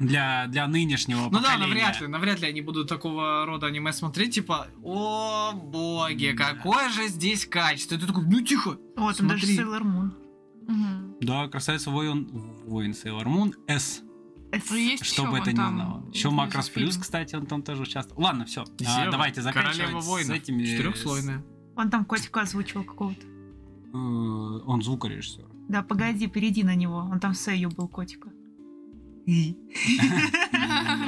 [0.00, 1.66] Для, для нынешнего Ну да, поколения.
[1.66, 7.06] навряд ли, навряд ли они будут такого рода аниме смотреть, типа, о боги, какое же
[7.06, 7.94] здесь качество.
[7.94, 8.78] И ты такой, ну тихо.
[8.96, 9.62] Вот, он даже Смотри.
[9.64, 10.10] Sailor Moon.
[10.66, 11.16] Мгм.
[11.20, 12.26] Да, красавица воин,
[12.66, 14.02] воин Sailor Moon S,
[14.70, 16.04] Ну, есть что бы это ни там знало.
[16.12, 16.68] Еще Макрос.
[16.70, 18.20] Плюс, кстати, он там тоже участвовал.
[18.24, 20.64] Ладно, все, Зева, давайте заканчивать с этими...
[20.64, 21.44] Четырехслойная.
[21.76, 23.20] Он там котика озвучивал какого-то.
[23.20, 23.24] с-
[23.94, 23.96] э,
[24.66, 25.44] Он звукорежиссер.
[25.68, 26.96] Да, погоди, перейди на него.
[26.96, 28.30] Он там Сэйю был котика.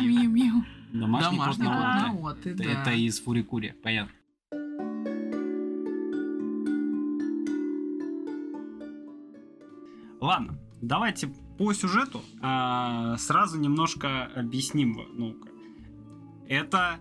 [0.03, 0.65] Миу-миу.
[0.93, 2.65] Домашний, кот Домашний кот на и Это, да.
[2.83, 4.13] это из Фурикури, понятно.
[10.21, 14.99] Ладно, давайте по сюжету а, сразу немножко объясним.
[15.15, 15.49] Ну-ка.
[16.49, 16.99] Это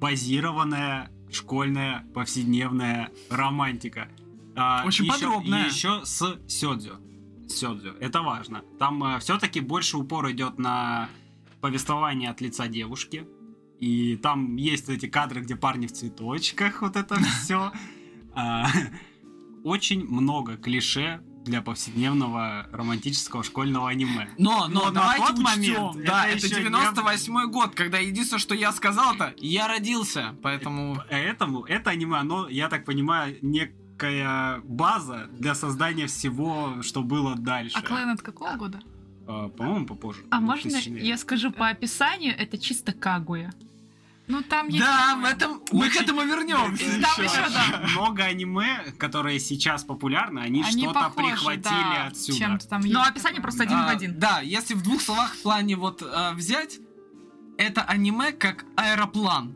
[0.00, 4.08] базированная школьная повседневная романтика.
[4.56, 5.66] А, Очень еще- подробная.
[5.66, 6.94] Еще с сёдзю.
[7.48, 7.94] Сёдзю.
[8.00, 8.62] Это важно.
[8.78, 11.08] Там все-таки больше упор идет на
[11.60, 13.26] повествование от лица девушки.
[13.80, 17.72] И там есть эти кадры, где парни в цветочках, вот это все.
[19.64, 24.30] Очень много клише для повседневного романтического школьного аниме.
[24.38, 27.74] Но, но, Но на давайте тот учтем, момент да, это это еще не 98 год,
[27.74, 31.02] когда единственное, что я сказал-то, я родился, поэтому...
[31.10, 33.36] Поэтому это аниме, оно, я так понимаю,
[33.94, 37.76] некая база для создания всего, что было дальше.
[37.78, 38.80] А Клен от какого года?
[39.26, 40.22] А, По-моему, попозже.
[40.30, 41.06] А можно 2000-е.
[41.06, 42.34] я скажу по описанию?
[42.36, 43.52] Это чисто Кагуя.
[44.26, 44.78] Ну там есть...
[44.84, 45.60] Да, в этом...
[45.70, 46.84] Мы к Очень- этому вернемся.
[47.00, 47.24] Там еще.
[47.24, 47.86] еще, да.
[47.92, 51.62] Много аниме, которые сейчас популярны, они, Они что-то похожи, прихватили
[51.94, 52.38] да, отсюда.
[52.38, 53.42] Чем-то там Но есть описание такое.
[53.42, 54.18] просто один в А, один.
[54.18, 56.80] Да, если в двух словах в плане вот э, взять,
[57.58, 59.54] это аниме как аэроплан.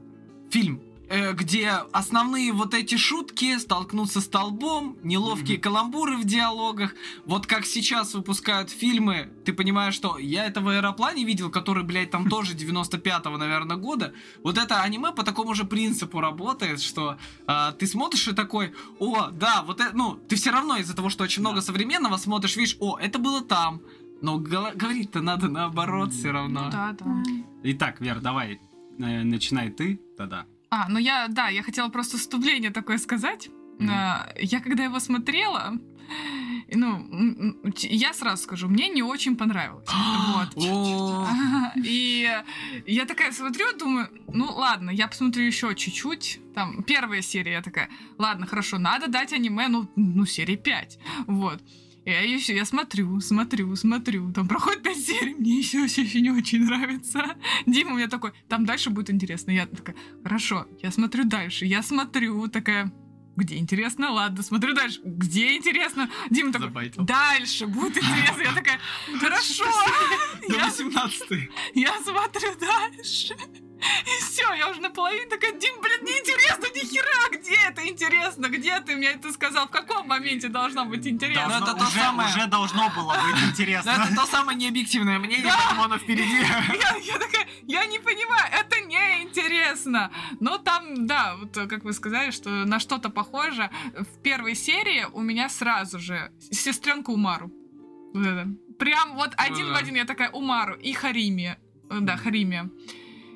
[0.50, 0.82] Фильм.
[1.08, 5.62] Э, где основные вот эти шутки, столкнуться с столбом, неловкие Мгм.
[5.62, 6.94] каламбуры в диалогах.
[7.24, 12.10] Вот как сейчас выпускают фильмы, ты понимаешь, что я это в аэроплане видел, который, блядь,
[12.10, 14.12] там тоже 95-го, наверное, года.
[14.42, 19.28] Вот это аниме по такому же принципу работает, что а, ты смотришь и такой, о,
[19.30, 21.62] да, вот это, ну, ты все равно из-за того, что очень много Да.
[21.62, 23.80] современного смотришь, видишь, о, это было там.
[24.20, 26.64] Но говорить-то надо наоборот все равно.
[26.64, 27.22] Ну да, да.
[27.62, 28.60] Итак, Вер, давай,
[28.98, 30.44] э, начинай ты тогда.
[30.70, 33.48] А, ну я, да, я хотела просто вступление такое сказать.
[33.80, 35.74] А, Я когда его смотрела,
[36.70, 39.88] ну, я сразу скажу, мне не очень понравилось.
[40.34, 40.48] Вот.
[41.76, 42.28] И
[42.86, 46.40] я такая смотрю, думаю, ну ладно, я посмотрю еще чуть-чуть.
[46.54, 47.88] Там первая серия, я такая,
[48.18, 50.98] ладно, хорошо, надо дать аниме, ну, ну серии 5.
[51.26, 51.62] Вот.
[52.08, 54.32] Я еще, я смотрю, смотрю, смотрю.
[54.32, 57.36] Там проходит 5 серий, мне еще, еще не очень нравится.
[57.66, 59.50] Дима у меня такой, там дальше будет интересно.
[59.50, 61.66] Я такая, хорошо, я смотрю дальше.
[61.66, 62.90] Я смотрю, такая,
[63.36, 64.10] где интересно?
[64.10, 65.02] Ладно, смотрю дальше.
[65.04, 66.08] Где интересно?
[66.30, 67.04] Дима такой, Забайтил.
[67.04, 68.40] дальше будет интересно.
[68.42, 68.80] Я такая,
[69.20, 69.64] хорошо.
[70.48, 71.30] До Я 18
[71.74, 73.34] я смотрю дальше.
[73.80, 77.86] И все, я уже наполовине такая, Дим, блин, неинтересно, ни хера, где это?
[77.88, 78.48] интересно?
[78.48, 79.66] Где ты мне это сказал?
[79.66, 81.42] В каком моменте должно быть интересно?
[81.48, 82.28] Да, Должно- это то уже, самое.
[82.28, 83.90] уже должно было быть Но интересно.
[83.90, 86.36] это то самое необъективное мнение, поэтому оно впереди.
[86.38, 90.10] Я, я такая, я не понимаю, это не интересно.
[90.40, 93.70] Но там, да, вот э, как вы сказали, что на что-то похоже.
[93.94, 97.50] В первой серии у меня сразу же сестренка Умару.
[98.14, 98.48] Вот это.
[98.78, 99.78] Прям вот один в да.
[99.78, 101.56] один я такая Умару и Харими.
[101.90, 102.70] Э, Да, Харими.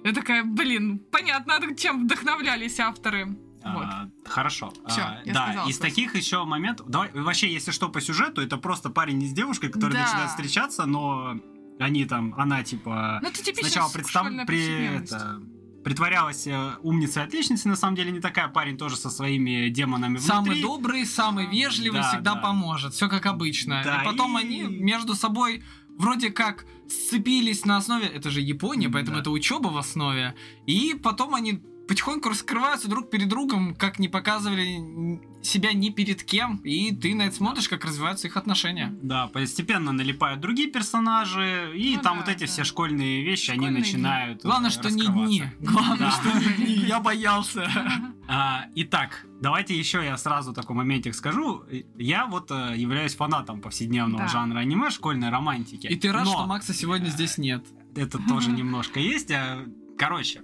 [0.04, 3.26] Я такая, блин, понятно, чем вдохновлялись авторы.
[3.64, 3.84] Вот.
[3.84, 4.72] А, хорошо.
[4.88, 6.88] Всё, А, я да, сказала из свой таких еще моментов.
[6.88, 10.04] Давай, вообще, если что по сюжету, это просто парень с девушкой, которые Да.
[10.04, 11.36] начинают встречаться, но
[11.78, 14.26] они там, она типа Ну, это типичная сначала представ...
[14.46, 14.96] при...
[14.96, 15.40] это,
[15.84, 20.44] притворялась э, умницей отличницей, на самом деле не такая, парень тоже со своими демонами Самый
[20.44, 20.62] внутри.
[20.62, 22.40] добрый, самый вежливый Да, всегда да.
[22.40, 22.94] поможет.
[22.94, 23.82] Все как обычно.
[23.84, 25.62] Да, и потом и- они между собой
[26.02, 28.06] вроде как сцепились на основе...
[28.06, 29.20] Это же Япония, поэтому Да.
[29.22, 30.34] это учеба в основе.
[30.66, 36.58] И потом они потихоньку раскрываются друг перед другом, как не показывали себя ни перед кем.
[36.58, 38.96] И ты на это смотришь, как развиваются их отношения.
[39.02, 42.46] Да, постепенно налипают другие персонажи, и Ну там да, вот эти да.
[42.46, 45.42] все школьные вещи, они Школьные начинают э, Главное, что не дни.
[45.60, 46.10] Главное, Да.
[46.12, 46.74] что не дни.
[46.86, 47.68] Я боялся.
[48.34, 51.64] А, итак, давайте еще я сразу такой моментик скажу.
[51.98, 54.28] Я вот э, являюсь фанатом повседневного Да.
[54.28, 55.88] жанра аниме, школьной романтики.
[55.88, 57.64] И ты рад, Но что Макса сегодня здесь нет.
[57.96, 59.30] это тоже немножко есть.
[59.32, 59.66] а,
[59.98, 60.40] Короче,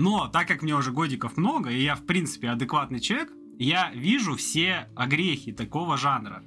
[0.00, 4.34] но так как мне уже годиков много, и я, в принципе, адекватный человек, я вижу
[4.36, 6.42] все огрехи такого жанра.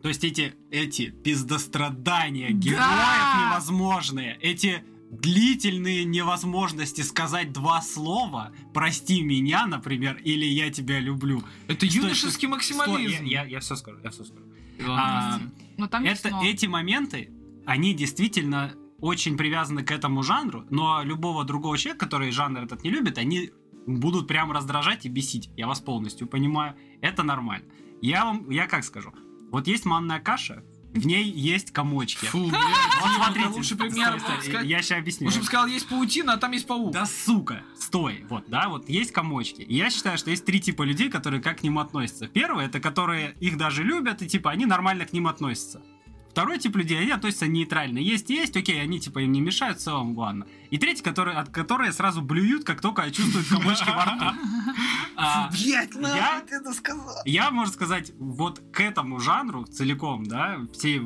[0.00, 3.48] То есть эти, эти пиздострадания героев Да!
[3.50, 11.42] невозможные, эти длительные невозможности сказать два слова «прости меня», например, или «я тебя люблю».
[11.66, 13.16] Это Стой, юношеский стой, максимализм.
[13.16, 14.44] Стой, я, я, все скажу, я все скажу.
[14.86, 15.40] А.
[15.76, 17.30] Но там есть это, эти моменты,
[17.66, 22.90] они действительно очень привязаны к этому жанру, но любого другого человека, который жанр этот не
[22.90, 23.52] любит, они
[23.86, 25.50] будут прям раздражать и бесить.
[25.56, 26.74] Я вас полностью понимаю.
[27.00, 27.66] Это нормально.
[28.02, 29.12] Я вам, я как скажу,
[29.50, 32.26] вот есть манная каша, в ней есть комочки.
[32.26, 32.62] Фу, блядь,
[33.02, 35.26] Вот смотрите, лучше пример стой, я сейчас объясню.
[35.26, 36.92] Лучше бы сказал, есть паутина, а там есть паук.
[36.92, 39.62] Да сука, стой, вот, да, вот есть комочки.
[39.62, 42.26] И я считаю, что есть три типа людей, которые как к ним относятся.
[42.26, 45.82] Первый, это которые их даже любят, и типа они нормально к ним относятся.
[46.30, 47.98] Второй тип людей, они относятся нейтрально.
[47.98, 50.46] Есть, есть, окей, они типа им не мешают, в целом, ладно.
[50.70, 54.24] И третий, который, от которые сразу блюют, как только чувствуют комочки во рту.
[55.20, 57.16] А, Блять, Я- это сказал.
[57.24, 61.02] я, можно сказать, вот к этому жанру целиком, да, всех,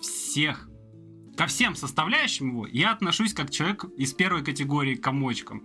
[0.00, 0.68] всех,
[1.36, 5.62] ко всем составляющим его, я отношусь как человек из первой категории к комочкам.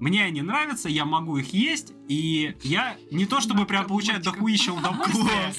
[0.00, 4.40] Мне они нравятся, я могу их есть, и я не то чтобы прям получаю комочком.
[4.40, 5.52] дохуища удовольствия.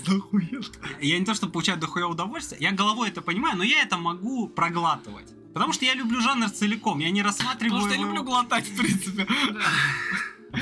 [0.99, 4.47] Я не то чтобы получаю дохуя удовольствия, я головой это понимаю, но я это могу
[4.49, 5.31] проглатывать.
[5.53, 8.77] Потому что я люблю жанр целиком, я не рассматриваю Потому что я люблю глотать, в
[8.77, 9.27] принципе.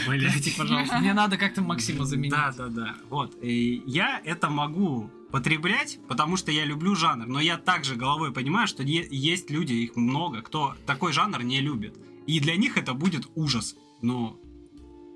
[0.08, 2.32] Блядь, Пожалуйста, мне надо как-то Максима заменить.
[2.32, 2.96] Да, да, да.
[3.10, 3.38] Вот.
[3.42, 7.26] И я это могу потреблять, потому что я люблю жанр.
[7.28, 11.62] Но я также головой понимаю, что е- есть люди, их много, кто такой жанр не
[11.62, 11.98] любит.
[12.30, 13.76] И для них это будет ужас.
[14.04, 14.40] Но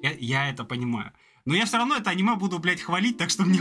[0.02, 1.12] я, я это понимаю.
[1.46, 3.60] Но я все равно это аниме буду, блядь, хвалить, так что мне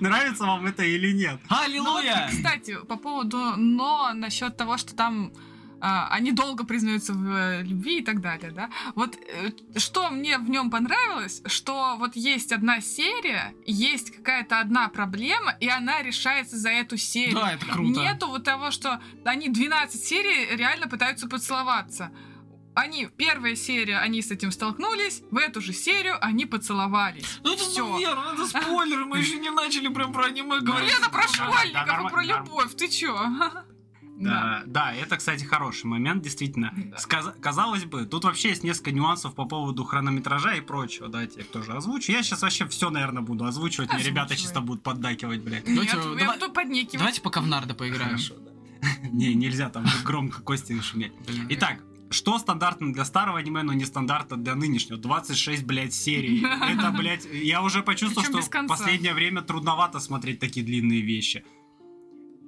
[0.00, 1.38] нравится вам это или нет.
[1.50, 2.28] Ну вот, Аллилуйя!
[2.30, 5.49] кстати, по поводу но насчет того, что там а,
[5.80, 8.70] они долго признаются в э, любви и так далее, да.
[8.94, 14.88] Вот э, что мне в нем понравилось, что вот есть одна серия, есть какая-то одна
[14.88, 17.36] проблема, и она решается за эту серию.
[17.36, 18.00] Да, это круто.
[18.00, 22.10] Нету вот того, что они 12 серий реально пытаются поцеловаться.
[22.74, 27.40] Они, первая серия, они с этим столкнулись, в эту же серию они поцеловались.
[27.42, 27.86] Ну это Всё.
[27.86, 30.90] ну, верно, это спойлеры, мы еще не начали прям про аниме говорить.
[30.90, 33.18] Блин, это про школьников и про любовь, ты чё?
[34.20, 36.72] Да, да, это, кстати, хороший момент, действительно.
[36.76, 36.98] Да.
[36.98, 41.08] Сказ- казалось бы, тут вообще есть несколько нюансов по поводу хронометража и прочего.
[41.08, 42.12] Давайте я их тоже озвучу.
[42.12, 43.92] Я сейчас вообще все, наверное, буду озвучивать.
[43.92, 44.42] Мне ребята Озвучивай.
[44.42, 45.66] чисто будут поддакивать, блядь.
[45.66, 46.98] Нет, Давайте, я давай- буду поднекивать.
[46.98, 48.10] Давайте пока в нарды поиграем.
[48.10, 48.50] Хорошо, да.
[49.10, 51.12] Не, нельзя там громко кости шуметь.
[51.50, 54.98] Итак, что стандартно для старого аниме, но не стандартно для нынешнего?
[54.98, 56.42] 26, блядь, серий.
[56.72, 61.44] Это, блядь, я уже почувствовал, что в последнее время трудновато смотреть такие длинные вещи.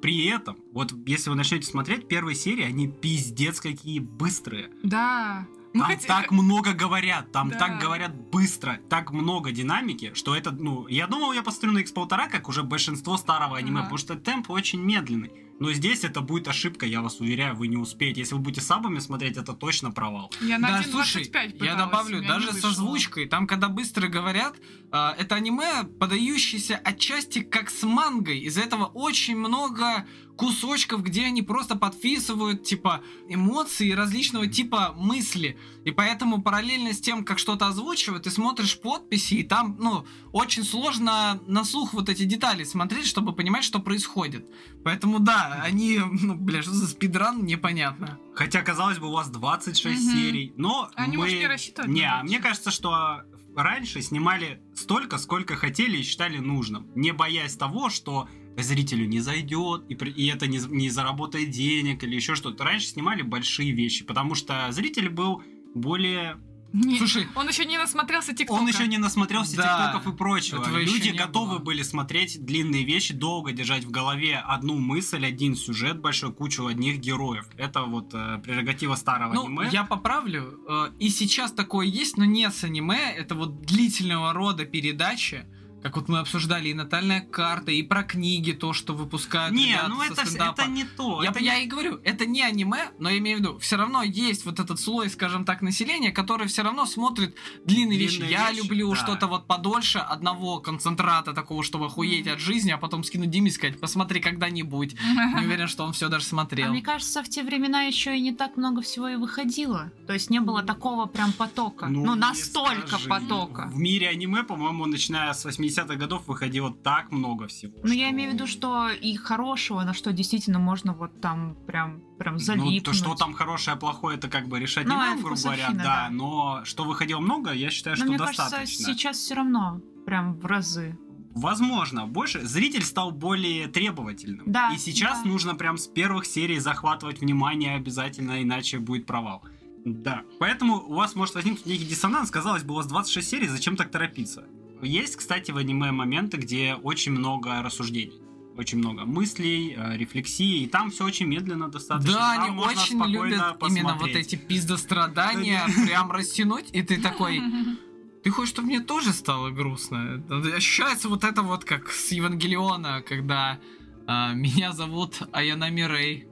[0.02, 4.70] При этом, вот если вы начнете смотреть, первые серии, они пиздец какие быстрые.
[4.82, 5.46] Да.
[5.72, 7.56] Там хоть- так много говорят, там Да.
[7.58, 12.28] так говорят быстро, так много динамики, что это, ну, я думал, я посмотрю на X1,5,
[12.30, 13.84] как уже большинство старого аниме, Ага.
[13.84, 15.30] потому что темп очень медленный.
[15.62, 18.18] Но здесь это будет ошибка, я вас уверяю, вы не успеете.
[18.22, 20.32] Если вы будете сабами смотреть, это точно провал.
[20.40, 22.70] Я на Да, слушай, 1.25 я пыталась, добавлю, даже не с вышло.
[22.70, 24.56] озвучкой, там, когда быстро говорят,
[24.90, 28.40] а, это аниме, подающееся отчасти как с мангой.
[28.40, 30.04] Из-за этого очень много
[30.36, 35.58] кусочков, где они просто подписывают, типа, эмоции и различного типа мысли.
[35.84, 40.64] И поэтому параллельно с тем, как что-то озвучивают, ты смотришь подписи, и там, ну, очень
[40.64, 44.46] сложно на слух вот эти детали смотреть, чтобы понимать, что происходит.
[44.84, 48.18] Поэтому, да, они, ну, бля, что за спидран, непонятно.
[48.34, 50.12] Хотя, казалось бы, у вас 26 Мгм.
[50.16, 51.24] серий, но Они, мы...
[51.24, 53.22] может, не рассчитывают на Не, а мне кажется, что
[53.54, 59.84] раньше снимали столько, сколько хотели и считали нужным, не боясь того, что зрителю не зайдет,
[59.88, 62.64] и, и это не, не заработает денег или еще что-то.
[62.64, 65.42] Раньше снимали большие вещи, потому что зритель был
[65.74, 66.38] более...
[66.72, 68.58] Не, Слушай, он еще не насмотрелся тиктока.
[68.60, 69.62] Он еще не насмотрелся Да,
[69.92, 70.64] тиктоков и прочего.
[70.78, 71.58] Люди готовы было.
[71.58, 76.98] были смотреть длинные вещи, долго держать в голове одну мысль, один сюжет большой, кучу одних
[76.98, 77.46] героев.
[77.58, 79.68] Это вот э, прерогатива старого Ну, аниме.
[79.70, 80.58] я поправлю.
[80.68, 83.12] э, И сейчас такое есть, но не с аниме.
[83.16, 85.44] Это вот длительного рода передачи.
[85.82, 90.00] Как вот мы обсуждали и натальная карта, и про книги, то, что выпускают Не, ну
[90.02, 91.22] это, это не то.
[91.22, 93.76] Я, это я не- и говорю, это не аниме, но я имею в виду, все
[93.76, 98.18] равно есть вот этот слой, скажем так, населения, который все равно смотрит длинные, вещи.
[98.18, 98.96] Длинные Я вещи, люблю да.
[98.96, 103.50] что-то вот подольше, одного концентрата такого, чтобы охуеть от жизни, а потом скинуть Диме и
[103.52, 104.94] сказать, посмотри когда-нибудь.
[105.38, 106.70] Не уверен, что он все даже А смотрел.
[106.70, 109.90] мне кажется, в те времена еще и не так много всего и выходило.
[110.06, 111.86] То есть не было такого прям потока.
[111.86, 113.08] Ну, не настолько скажи.
[113.08, 113.68] потока.
[113.72, 117.74] В мире аниме, по-моему, начиная с 80-х годов выходило так много всего.
[117.82, 121.56] Ну, я что- имею в виду, что и хорошего, на что действительно можно вот там
[121.66, 122.86] прям, прям залипнуть.
[122.86, 125.40] Ну, то, что там хорошее, плохое, это как бы решать не Ну, нам, это грубо
[125.40, 126.08] говоря, да, да.
[126.10, 128.58] но что выходило много, я считаю, Но что мне достаточно.
[128.58, 130.98] кажется, сейчас все равно прям в разы.
[131.34, 134.42] Возможно, больше зритель стал более требовательным.
[134.46, 135.28] Да, И сейчас да.
[135.30, 139.42] нужно прям с первых серий захватывать внимание обязательно, иначе будет провал.
[139.84, 140.22] Да.
[140.38, 142.30] Поэтому у вас может возникнуть некий диссонанс.
[142.30, 144.44] Казалось бы, у вас 26 серий, зачем так торопиться?
[144.82, 148.20] Есть, кстати, в аниме моменты, где очень много рассуждений.
[148.56, 152.12] Очень много мыслей, э, рефлексии, и там все очень медленно достаточно.
[152.12, 154.16] Да, Там они можно очень любят именно вот посмотреть.
[154.26, 157.40] эти пиздострадания прям растянуть, и ты такой,
[158.22, 160.22] ты хочешь, чтобы мне тоже стало грустно?
[160.54, 163.58] Ощущается вот это вот как с Евангелиона, когда
[164.06, 166.26] а, меня зовут Аянами Рэй,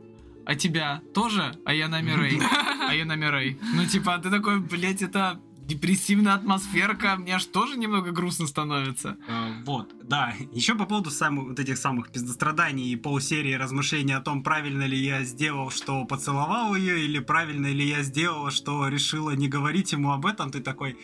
[0.45, 2.39] а тебя тоже Аянами Рэй,
[2.89, 3.59] Аянами Рэй.
[3.75, 5.41] Ну типа, ты такой, блять, это
[5.75, 9.17] депрессивная атмосферка, мне аж тоже немного грустно становится.
[9.29, 10.35] Э, Вот, да.
[10.53, 14.99] Еще по поводу самых вот этих самых пиздостраданий и полусерии размышлений о том, правильно ли
[14.99, 20.11] я сделал, что поцеловал ее, или правильно ли я сделал, что решила не говорить ему
[20.13, 20.97] об этом, ты такой...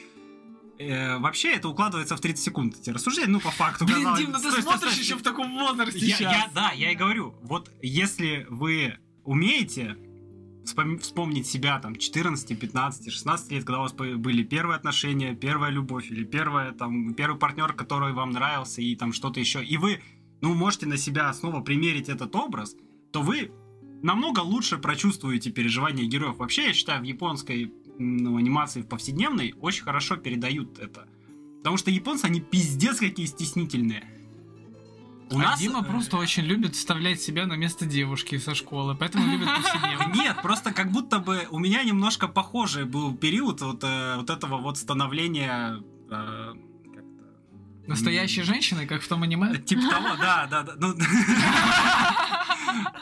[0.79, 3.85] э, вообще это укладывается в 30 секунд, эти рассуждения, ну, по факту.
[3.87, 5.05] Блин, казалось Дим, ну ты Стой, стой, смотришь стой.
[5.05, 6.33] еще в таком возрасте Я- сейчас.
[6.33, 9.97] я- да, я и говорю, вот если вы умеете
[10.67, 16.11] вспомнить себя там 14, 15, 16 лет, когда у вас были первые отношения, первая любовь
[16.11, 20.01] или первая, там, первый партнер, который вам нравился и там что-то еще, и вы,
[20.41, 22.77] ну, можете на себя снова примерить этот образ,
[23.12, 23.51] то вы
[24.03, 26.39] намного лучше прочувствуете переживания героев.
[26.39, 31.09] Вообще, я считаю, в японской ну, анимации в повседневной очень хорошо передают это.
[31.59, 34.16] Потому что японцы, они пиздец какие стеснительные.
[35.31, 38.95] У а нас, Дима э, просто очень любит вставлять себя на место девушки со школы,
[38.95, 40.12] поэтому любит повседневно.
[40.14, 44.59] Нет, просто как будто бы у меня немножко похожий был период вот, э, вот этого
[44.59, 45.83] вот становления...
[46.11, 46.53] э,
[47.87, 49.59] Настоящей женщиной, как в том аниме.
[49.59, 50.72] Типа того, да, да, да.
[50.77, 50.95] ну,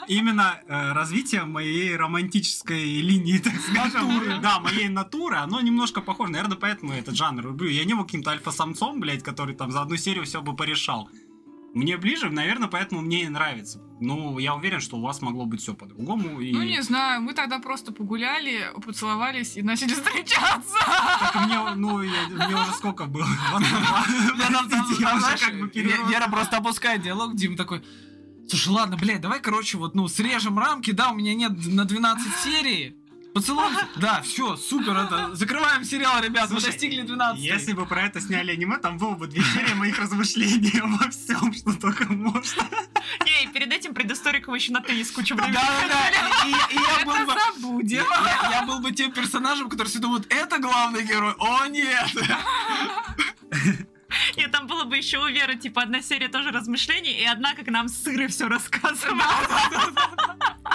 [0.07, 4.07] Именно э, развитие моей романтической линии, так скажем.
[4.07, 4.39] Натуры.
[4.41, 6.33] Да, моей натуры, оно немножко похоже.
[6.33, 7.69] Наверное, поэтому я этот жанр люблю.
[7.69, 11.09] Я не был каким-то альфа-самцом, блядь, который там за одну серию все бы порешал.
[11.75, 13.81] Мне ближе, наверное, поэтому мне и нравится.
[13.99, 16.39] Ну, я уверен, что у вас могло быть все по-другому.
[16.39, 16.53] И...
[16.53, 20.73] Ну, не знаю, мы тогда просто погуляли, поцеловались и начали встречаться.
[21.19, 23.27] Так мне, ну, я- мне уже сколько было?
[26.09, 27.83] Вера просто опускает диалог, Дим такой,
[28.47, 32.25] слушай, ладно, блядь, давай, короче, вот, ну, срежем рамки, да, у меня нет на 12
[32.43, 32.95] серий,
[33.35, 33.87] поцелуемся.
[33.97, 38.21] Да, все, супер, это, закрываем сериал, ребят, мы Слушай, достигли 12 Если бы про это
[38.21, 42.63] сняли аниме, там было бы две серии моих размышлений во всем, что только можно.
[43.25, 45.59] Не, и перед этим предысториком еще на теннис кучу Да, времени.
[45.59, 47.33] да, да, и, и я был бы...
[47.55, 48.05] Забудем.
[48.09, 51.33] Я, я был бы тем персонажем, который все думают, это главный герой.
[51.37, 52.09] О, нет!
[54.35, 57.67] И там было бы еще у Веры, типа, одна серия тоже размышлений, и одна, как
[57.67, 59.23] нам сыры все рассказывала.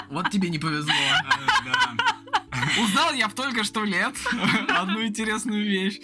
[0.09, 0.93] Вот тебе не повезло.
[2.79, 4.15] Узнал я в только что лет
[4.69, 6.01] одну интересную вещь.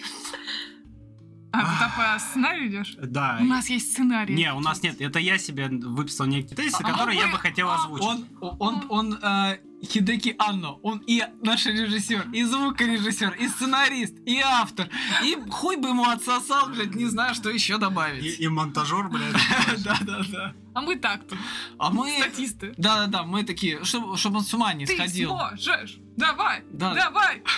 [1.51, 2.95] А, ты по сценарию идешь?
[3.01, 3.37] Да.
[3.39, 4.33] У нас есть сценарий.
[4.35, 4.99] Не, у нас нет.
[5.01, 8.05] Это я себе выписал некие тезисы, А которые я вы- бы хотел а, озвучить.
[8.05, 8.27] Он,
[8.59, 14.89] он, он, э, Хидеки Анно, он и наш режиссер, и звукорежиссер, и сценарист, и автор,
[15.23, 18.39] и хуй бы ему отсосал, блядь, не знаю, что еще И, добавить.
[18.39, 19.35] и монтажер, блядь.
[19.83, 20.53] Да-да-да.
[20.73, 21.37] А мы так тут,
[21.77, 22.11] А мы...
[22.19, 22.73] статисты.
[22.77, 25.29] Да-да-да, мы такие, чтобы, чтобы он с ума не Ты сходил.
[25.29, 25.97] сможешь!
[26.17, 26.63] Давай!
[26.71, 26.93] Да.
[26.95, 27.43] Давай!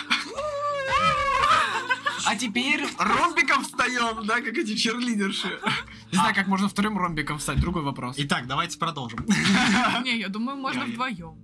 [2.26, 5.48] А теперь ромбиком встаем, да, как эти черлидерши.
[6.12, 8.16] Не знаю, как можно вторым ромбиком встать, другой вопрос.
[8.18, 9.20] Итак, давайте продолжим.
[10.04, 11.36] Не, я думаю, можно вдвоем.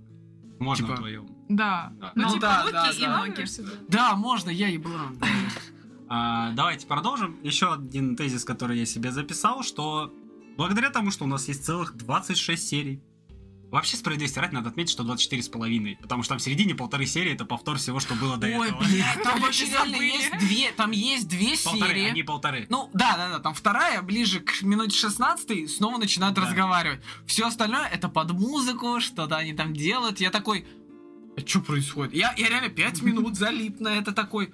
[0.59, 1.27] Можно Типа- вдвоем.
[1.49, 1.91] Да.
[1.99, 2.11] Да.
[2.15, 3.17] Ну, Ну типа, да, руки да, и да.
[3.25, 3.45] ноги.
[3.87, 5.17] Да, можно, я еблан.
[6.09, 7.37] А, давайте продолжим.
[7.43, 10.13] Еще один тезис, который я себе записал, что
[10.55, 13.03] благодаря тому, что у нас есть целых 26 серий,
[13.69, 17.05] Вообще, справедливости ради, надо отметить, что 24 с половиной, потому что там в середине полторы
[17.05, 18.79] серии это повтор всего, что было до Ой, этого.
[18.83, 22.09] блядь, там вообще реально есть две, там есть две Полторы, серии.
[22.09, 22.65] они полторы.
[22.69, 26.43] Ну, да, да, да, там вторая, ближе к минуте 16 снова начинают Да.
[26.43, 27.01] разговаривать.
[27.25, 30.21] Все остальное это под музыку, что-то они там делают.
[30.21, 30.65] Я такой,
[31.35, 32.13] а что происходит?
[32.13, 34.53] Я, я реально 5 минут залип на это такой.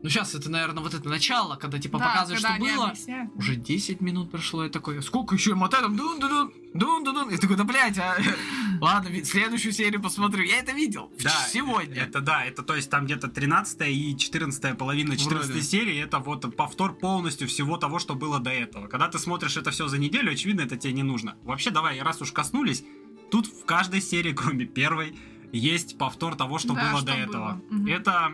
[0.00, 2.86] Ну, сейчас это, наверное, вот это начало, когда типа Да, показывают, когда что было.
[2.90, 3.30] объясняют.
[3.34, 7.14] Уже 10 минут прошло, я такой, сколько еще я мотаю там, дун дун дун дун
[7.14, 8.16] дун Я такой, да, блядь, а...
[8.80, 10.44] ладно, следующую серию посмотрю.
[10.44, 12.02] Я это видел Да, сегодня.
[12.02, 15.62] Это да, это то есть там где-то 13 и 14 половина 14 Вроде.
[15.62, 18.86] серии, это вот повтор полностью всего того, что было до этого.
[18.86, 21.36] Когда ты смотришь это все за неделю, очевидно, это тебе не нужно.
[21.42, 22.84] Вообще, давай, раз уж коснулись,
[23.32, 25.16] тут в каждой серии, кроме первой,
[25.50, 27.20] есть повтор того, что Да, было что до было.
[27.22, 27.62] этого.
[27.70, 27.86] Мгм.
[27.88, 28.32] Это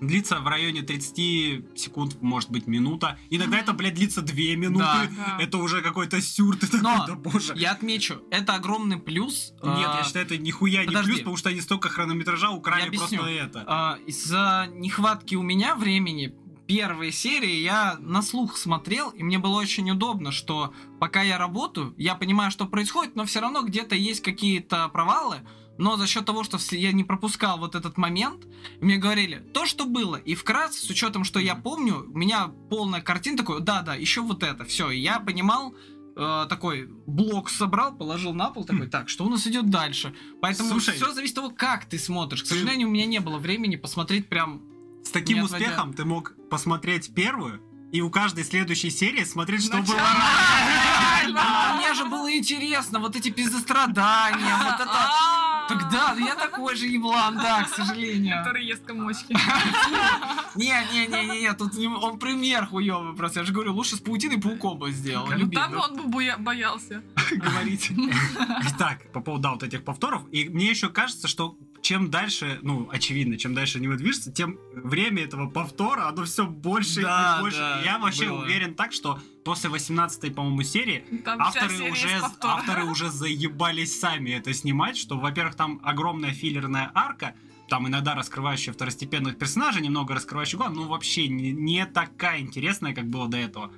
[0.00, 3.18] длится в районе 30 секунд, может быть, минута.
[3.30, 3.64] Иногда Мгм.
[3.64, 4.84] это, блядь, длится 2 минуты.
[4.84, 5.08] Да.
[5.16, 5.36] Да.
[5.40, 7.54] Это уже какой-то сюр, ты такой, Но да боже.
[7.56, 9.52] Я отмечу, это огромный плюс.
[9.62, 11.10] Нет, а, я считаю, это нихуя не подожди.
[11.10, 13.64] плюс, потому что они столько хронометража украли просто это.
[13.66, 16.34] А, из-за нехватки у меня времени
[16.66, 21.94] первые серии я на слух смотрел, и мне было очень удобно, что пока я работаю,
[21.96, 25.38] я понимаю, что происходит, но все равно где-то есть какие-то провалы,
[25.78, 28.46] но за счет того, что я не пропускал вот этот момент,
[28.80, 33.00] мне говорили, то, что было, и вкратце, с учетом, что я помню, у меня полная
[33.00, 35.74] картина такой, да-да, еще вот это, все, и я понимал,
[36.16, 40.14] э, такой блок собрал, положил на пол, такой, так, что у нас идет дальше?
[40.42, 40.94] Поэтому Слушай.
[40.96, 42.42] все зависит от того, как ты смотришь.
[42.42, 44.62] К Ты- сожалению, у меня не было времени посмотреть прям
[45.04, 49.96] С таким успехом ты мог посмотреть первую и у каждой следующей серии смотреть, что Начало.
[49.96, 51.38] было раньше.
[51.40, 55.47] А Мне же было интересно, вот эти пиздострадания, вот это...
[55.68, 58.38] А, Тогда я такой же еблан, да, к сожалению.
[58.38, 59.34] Который ест комочки.
[60.54, 63.40] Не-не-не-не, тут не- он пример хуёвый просто.
[63.40, 65.26] Я же говорю, лучше с паутиной пауком бы сделал.
[65.36, 67.02] Ну, Там он бы боя- боялся.
[67.30, 67.90] говорить.
[68.74, 70.22] Итак, по поводу да, вот этих повторов.
[70.32, 75.24] И мне еще кажется, что чем дальше, ну, очевидно, чем дальше аниме движется, тем время
[75.24, 77.58] этого повтора, оно все больше Да, и больше.
[77.58, 78.42] да, я вообще было.
[78.42, 82.08] уверен так, что после 18 по-моему, серии Там авторы серия уже,
[82.40, 87.34] авторы уже заебались сами это снимать, что, во-первых, там огромная филлерная арка,
[87.68, 93.08] там иногда раскрывающая второстепенных персонажей, немного раскрывающих глав, ну вообще не, не такая интересная, как
[93.08, 93.72] было до этого.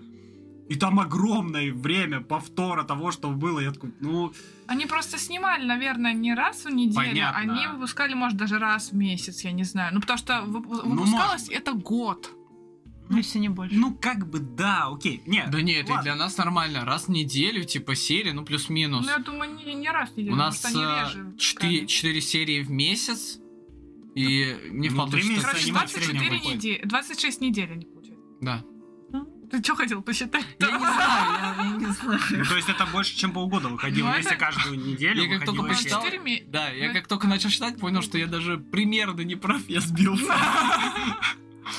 [0.70, 3.58] И там огромное время повтора того, что было.
[3.60, 4.32] Я такой, ну,
[4.68, 6.94] Они просто снимали, наверное, не раз в неделю.
[6.94, 7.38] Понятно.
[7.40, 9.92] Они выпускали, может, даже раз в месяц, я не знаю.
[9.94, 12.30] Ну, потому что Ну, выпускалось может это год.
[13.08, 13.74] Ну, если не больше.
[13.74, 15.20] ну как бы да, окей.
[15.26, 16.84] Нет, Да нет, это и для нас нормально.
[16.84, 19.04] Раз в неделю, типа серия, ну плюс-минус.
[19.04, 21.34] Ну, я думаю, не, не раз в неделю, У нас э, реже.
[21.36, 23.40] четыре серии в месяц.
[24.14, 26.54] И мне Ну, вполне Короче, аниме в среднем 24 выходит.
[26.56, 28.20] недели, 26 недель они получают.
[28.40, 28.64] Да.
[29.50, 30.44] Ты что хотел посчитать?
[30.60, 32.20] Я не знаю, я, я не знаю.
[32.30, 34.08] Ну, то есть это больше, чем полгода выходило.
[34.10, 36.16] Ну, Если это- каждую неделю Я как только посчитал- серия.
[36.18, 39.34] Четыре ме- Да, я Ну, как только начал читать, понял, что я даже примерно не
[39.36, 40.32] прав, я сбился.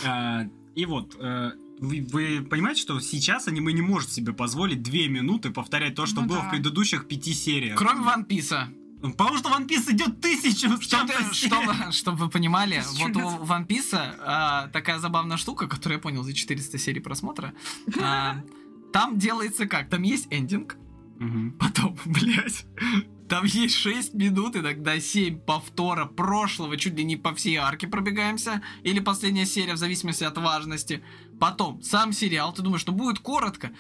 [0.06, 0.44] А,
[0.76, 5.52] И вот, э, вы, вы понимаете, что сейчас аниме не может себе позволить две минуты
[5.52, 6.48] повторять то, что Ну было да.
[6.48, 7.78] в предыдущих пяти сериях.
[7.78, 8.70] Кроме Ван Писа.
[9.02, 14.16] Потому что One Piece идет тысячу Чтобы, чтобы, чтобы вы понимали, вот у Ван Писа
[14.20, 17.54] а, такая забавная штука, которую я понял за 400 серий просмотра.
[18.02, 18.44] а,
[18.94, 19.90] там делается как?
[19.90, 20.78] Там есть эндинг,
[21.20, 21.52] Мгм.
[21.54, 22.66] потом, блядь,
[23.30, 28.62] там есть 6 минут, иногда 7 повтора прошлого, чуть ли не по всей арке пробегаемся,
[28.84, 31.04] или последняя серия, в зависимости от важности.
[31.40, 33.72] Потом, сам сериал, ты думаешь, что будет коротко,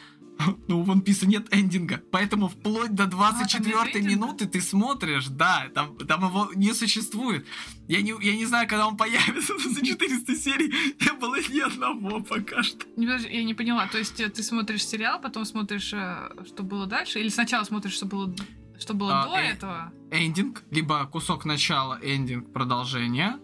[0.67, 5.67] но у One Piece нет эндинга, поэтому вплоть до 24 А, минуты ты смотришь, да,
[5.73, 7.45] там, там его не существует.
[7.87, 10.67] Я не, я не знаю, когда он появится, но за 400 серий
[10.99, 12.85] не было ни одного пока что.
[12.95, 13.87] Не, подожди, Я не поняла.
[13.87, 17.19] То есть э, ты смотришь сериал, потом смотришь, э, что было дальше?
[17.19, 18.33] Или сначала смотришь, что было,
[18.79, 19.91] что было А, до э, этого?
[20.11, 23.39] Эндинг, либо кусок начала, эндинг, продолжение.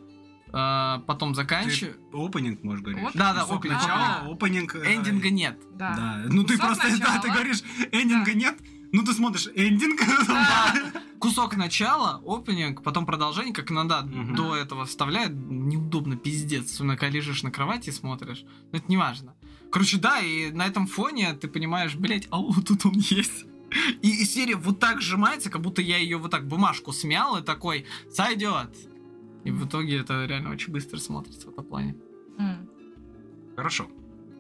[0.53, 1.95] А, потом заканчиваю.
[2.13, 3.01] Опенинг, можешь говорить.
[3.01, 3.13] Вот.
[3.13, 3.81] Да, да, опенинг.
[4.31, 4.75] опенинг.
[4.75, 5.59] э, Эндинга нет.
[5.75, 5.93] Да.
[5.95, 6.21] Да.
[6.29, 7.61] Ну ты просто, да, ты говоришь,
[7.91, 8.37] эндинга Да.
[8.37, 8.57] нет,
[8.91, 10.01] ну ты смотришь эндинг.
[10.27, 10.73] Да.
[11.19, 15.33] Кусок начала, опенинг, потом продолжение, как иногда до этого вставляют.
[15.33, 16.77] Неудобно, пиздец.
[16.77, 18.43] Когда лежишь на кровати и смотришь.
[18.71, 19.33] Но это не важно.
[19.71, 23.45] Короче, да, и на этом фоне ты понимаешь, блять, а вот тут он есть.
[24.01, 27.43] И, и серия вот так сжимается, как будто я ее вот так бумажку смял и
[27.43, 28.69] такой, сойдет.
[29.47, 31.95] И в итоге это реально очень быстро смотрится в этом плане.
[33.55, 33.87] Хорошо.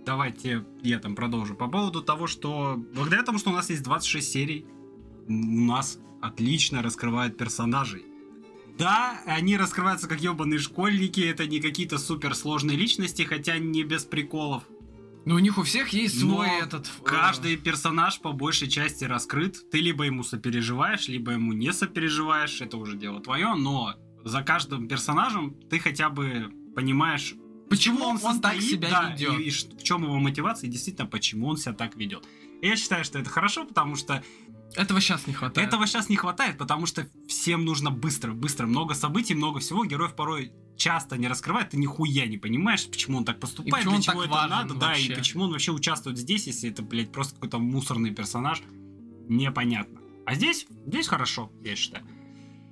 [0.05, 1.55] Давайте я там продолжу.
[1.55, 4.65] По поводу того, что благодаря тому, что у нас есть 26 серий,
[5.27, 8.05] у нас отлично раскрывают персонажей.
[8.77, 14.63] Да, они раскрываются как ебаные школьники, это не какие-то суперсложные личности, хотя не без приколов.
[15.25, 16.85] Но у них у всех есть Но свой этот...
[16.85, 19.69] э, Каждый персонаж по большей части раскрыт.
[19.71, 22.61] Ты либо ему сопереживаешь, либо ему не сопереживаешь.
[22.61, 27.35] Это уже дело твое, но за каждым персонажем ты хотя бы понимаешь,
[27.69, 29.39] Почему он так состоит, себя да, ведет?
[29.39, 32.25] И, и в чем его мотивация, и действительно, почему он себя так ведет.
[32.61, 34.23] И я считаю, что это хорошо, потому что
[34.75, 35.67] Этого сейчас не хватает.
[35.67, 39.83] этого сейчас не хватает, потому что всем нужно быстро, быстро, много событий, много всего.
[39.85, 43.95] Героев порой часто не раскрывает, ты нихуя не понимаешь, почему он так поступает, почему для
[43.97, 45.15] он чего так это надо, да, и вообще.
[45.15, 48.61] почему он вообще участвует здесь, если это, блядь, просто какой-то мусорный персонаж,
[49.27, 49.99] непонятно.
[50.25, 52.05] А здесь, здесь хорошо, я считаю.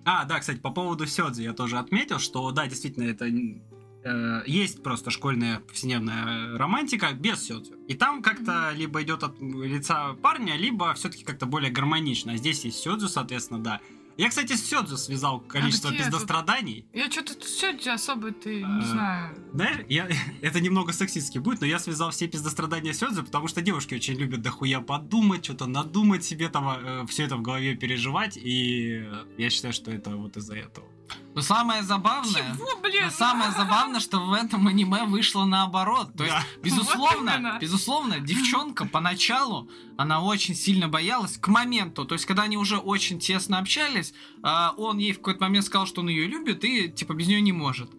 [0.05, 4.83] А, да, кстати, по поводу Сёдзи я тоже отметил, что, да, действительно, это э, есть
[4.83, 7.73] просто школьная повседневная романтика без Сёдзи.
[7.87, 12.33] И там как-то либо идет от лица парня, либо все-таки как-то более гармонично.
[12.33, 13.81] А здесь есть Сёдзю, соответственно, да.
[14.17, 15.99] Я, кстати, с Сёдзю связал количество тут?
[15.99, 16.85] пиздостраданий.
[16.93, 19.37] Я что-то сегодня особо ты А, не знаю.
[19.53, 20.07] Знаешь, я,
[20.41, 24.41] это немного сексистски будет, но я связал все пиздострадания Сёдзю, потому что девушки очень любят
[24.41, 29.73] дохуя подумать, что-то надумать себе, там, все это в голове переживать, и э, я считаю,
[29.73, 30.87] что это вот из-за этого.
[31.33, 32.55] Но самое забавное...
[32.55, 33.03] Чего, блин?
[33.05, 36.11] Но самое забавное, что в этом аниме вышло наоборот.
[36.17, 36.43] То есть, Да.
[36.63, 37.57] безусловно, Вот именно.
[37.59, 42.05] безусловно, девчонка поначалу, она очень сильно боялась к моменту.
[42.05, 44.13] То есть, когда они уже очень тесно общались,
[44.43, 47.41] а, он ей в какой-то момент сказал, что он ее любит и, типа, без нее
[47.41, 47.89] не может.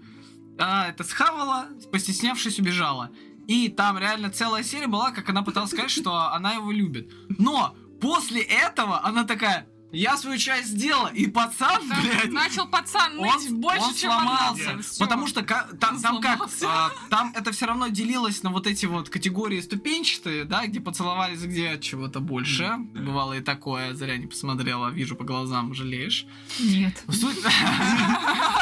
[0.58, 3.10] А, это схавала, постеснявшись, убежала.
[3.46, 7.12] И там реально целая серия была, как она пыталась сказать, что она его любит.
[7.38, 13.18] Но после этого она такая, я свою часть сделала, и пацан, Там блядь, начал пацан
[13.18, 14.70] он, ныть больше, он чем сломался.
[14.72, 14.82] она.
[14.82, 15.04] Всё.
[15.04, 16.66] Потому что ка- там, Он там как, сломался.
[16.68, 21.40] а, там это все равно делилось на вот эти вот категории ступенчатые, да, где поцеловались,
[21.42, 22.62] где от чего-то больше.
[22.64, 22.78] Да.
[23.00, 26.26] Бывало и такое, зря не посмотрела, вижу по глазам, жалеешь.
[26.60, 27.02] Нет.
[27.08, 27.36] Суть,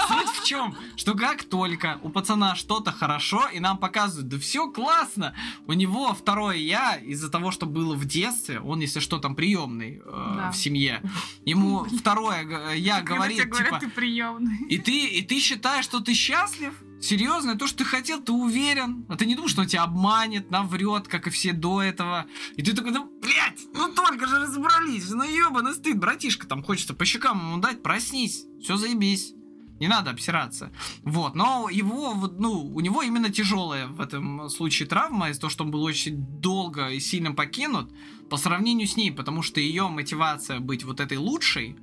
[0.08, 4.70] суть в чем, что как только у пацана что-то хорошо, и нам показывают, да все
[4.70, 5.34] классно,
[5.66, 10.00] у него второе я, из-за того, что было в детстве, он, если что, там приемный
[10.04, 10.50] э, Да.
[10.52, 11.00] в семье,
[11.44, 14.58] ему второе г- я говорит, тебе говорят, типа, ты приемный.
[14.68, 16.74] и ты, и ты считаешь, что ты счастлив?
[17.00, 19.04] Серьезно, то, что ты хотел, ты уверен.
[19.10, 22.26] А ты не думаешь, что он тебя обманет, наврет, как и все до этого.
[22.56, 26.94] И ты такой, ну, блядь, ну только же разобрались, ну ебаный стыд, братишка, там хочется
[26.94, 29.34] по щекам ему дать, проснись, все заебись.
[29.80, 30.72] Не надо обсираться.
[31.02, 35.64] Вот, но его, ну, у него именно тяжелая в этом случае травма из-за того, что
[35.64, 37.92] он был очень долго и сильно покинут
[38.30, 41.76] по сравнению с ней, потому что ее мотивация быть вот этой лучшей,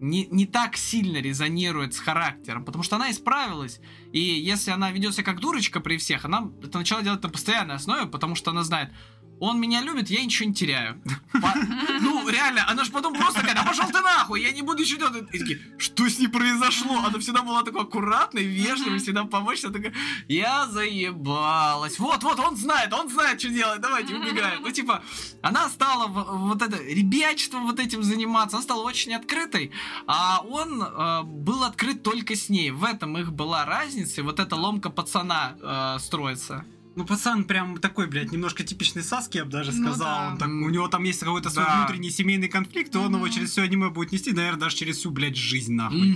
[0.00, 3.80] не, не так сильно резонирует с характером, потому что она исправилась.
[4.12, 7.74] И если она ведет себя как дурочка при всех, она это начала делать на постоянной
[7.74, 8.90] основе, потому что она знает,
[9.40, 11.00] он меня любит, я ничего не теряю.
[11.32, 11.54] По-
[12.00, 15.08] Ну, реально, она же потом просто такая, да пошел ты нахуй, я не буду ничего
[15.08, 15.28] делать.
[15.34, 16.98] И такие, что с ней произошло?
[17.06, 19.64] Она всегда была такой аккуратной, вежливой, всегда помочь.
[19.64, 19.92] Она такая,
[20.28, 21.98] я заебалась.
[21.98, 24.62] Вот, вот, он знает, он знает, что делать, давайте убегаем.
[24.62, 25.02] Ну, типа,
[25.42, 29.70] она стала вот это ребячеством вот этим заниматься, она стала очень открытой,
[30.06, 32.70] а он э, был открыт только с ней.
[32.70, 36.64] В этом их была разница, и вот эта ломка пацана э, строится.
[36.98, 40.08] Ну, пацан прям такой, блядь, немножко типичный Саски, я бы даже Ну сказал.
[40.08, 40.28] да.
[40.32, 41.78] Он так- у него там есть какой-то свой Да.
[41.78, 43.30] внутренний семейный конфликт, и он его Мгм.
[43.32, 46.10] через все аниме будет нести, наверное, даже через всю, блядь, жизнь, нахуй.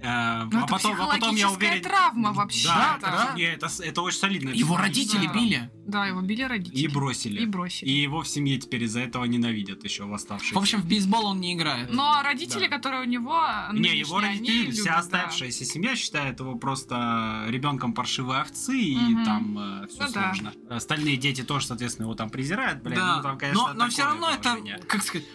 [0.00, 1.82] Э, Ну, а, это потом, а потом я уверен...
[1.82, 2.66] травма вообще.
[2.66, 3.40] Да, Да, да, да.
[3.42, 4.48] Это, это очень солидно.
[4.50, 5.32] Его родители Да.
[5.34, 5.70] били.
[5.86, 6.80] Да, его били родители.
[6.80, 7.40] И бросили.
[7.42, 7.88] И бросили.
[7.88, 10.54] И его в семье теперь из-за этого ненавидят еще восставшиеся.
[10.54, 11.90] В общем, в бейсбол он не играет.
[11.92, 12.76] Но родители, Да.
[12.76, 13.40] которые у него,
[13.72, 18.96] Не, его родители, они вся любят, оставшаяся семья считает его просто ребенком паршивой овцы, и
[18.96, 19.24] Мгм.
[19.24, 19.58] там
[19.88, 20.34] все Ну да.
[20.34, 20.52] сложно.
[20.70, 22.98] Остальные дети тоже, соответственно, его там презирают, блядь.
[22.98, 24.78] Да, ну, там, конечно, но, но все равно это, положение.
[24.86, 25.26] как сказать,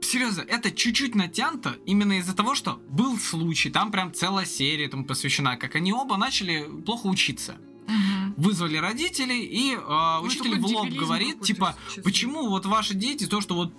[0.00, 5.04] серьезно, это чуть-чуть натянуто именно из-за того, что был случай, там прям целая серия этому
[5.04, 7.56] посвящена, как они оба начали плохо учиться.
[7.86, 7.92] да.
[7.94, 8.34] Мгм.
[8.36, 12.02] Вызвали родителей, и э, Ну, учитель в лоб говорит, типа, честно.
[12.02, 13.72] почему вот ваши дети, то, что вот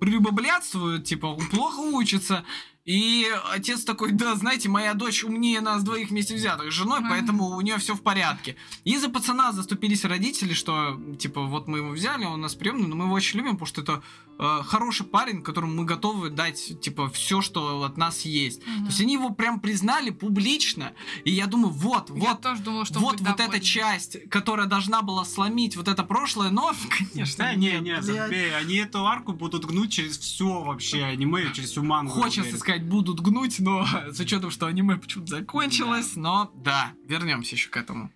[0.00, 2.44] прелюбоблядствуют, типа, плохо учатся,
[2.84, 7.50] И отец такой, да, знаете, моя дочь умнее нас двоих вместе взятых с женой, поэтому
[7.50, 8.56] у нее все в порядке.
[8.82, 12.96] И за пацана заступились родители, что, типа, вот мы его взяли, он нас приемный, но
[12.96, 14.02] мы его очень любим, потому что это
[14.38, 18.64] э, хороший парень, которому мы готовы дать, типа, все, что от нас есть.
[18.64, 20.92] То есть они его прям признали публично,
[21.24, 25.02] и я думаю, вот, Я вот, тоже думала, что вот, вот эта часть, которая должна
[25.02, 26.72] была сломить вот это прошлое, но,
[27.12, 31.70] конечно, Да, не, не, забей, они эту арку будут гнуть через все вообще аниме, через
[31.70, 32.10] всю мангу.
[32.10, 32.58] Хочется уверен.
[32.72, 37.76] Сказать, будут гнуть, но с учетом, что аниме почему-то закончилось, но да, вернемся еще к
[37.76, 38.10] этому.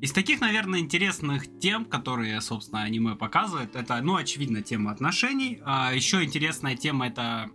[0.00, 5.60] Из таких, наверное, интересных тем, которые, собственно, аниме показывает, это, ну, очевидно, тема отношений.
[5.64, 7.50] А еще интересная тема это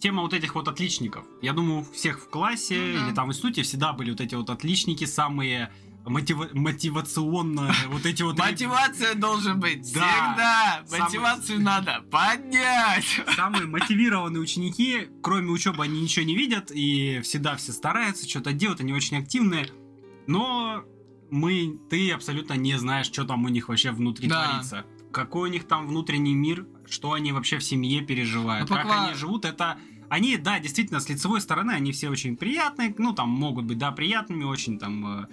[0.00, 1.24] тема вот этих вот отличников.
[1.42, 3.06] Я думаю, у всех в классе да.
[3.06, 5.70] или там в институте всегда были вот эти вот отличники, самые
[6.04, 8.38] мотива- мотивационные, вот эти вот...
[8.38, 10.84] Мотивация должен быть Да.
[10.84, 11.04] всегда.
[11.04, 13.20] Мотивацию надо поднять.
[13.36, 18.80] Самые мотивированные ученики, кроме учебы, они ничего не видят, и всегда все стараются, что-то делают,
[18.80, 19.66] они очень активные.
[20.26, 20.84] Но
[21.30, 24.48] мы, ты абсолютно не знаешь, что там у них вообще внутри Да.
[24.48, 24.84] творится.
[25.12, 29.14] Какой у них там внутренний мир, что они вообще в семье переживают, Ну, как они
[29.14, 29.78] живут, это...
[30.08, 33.92] Они, да, действительно, с лицевой стороны, они все очень приятные, ну, там могут быть, да,
[33.92, 35.26] приятными, очень там э,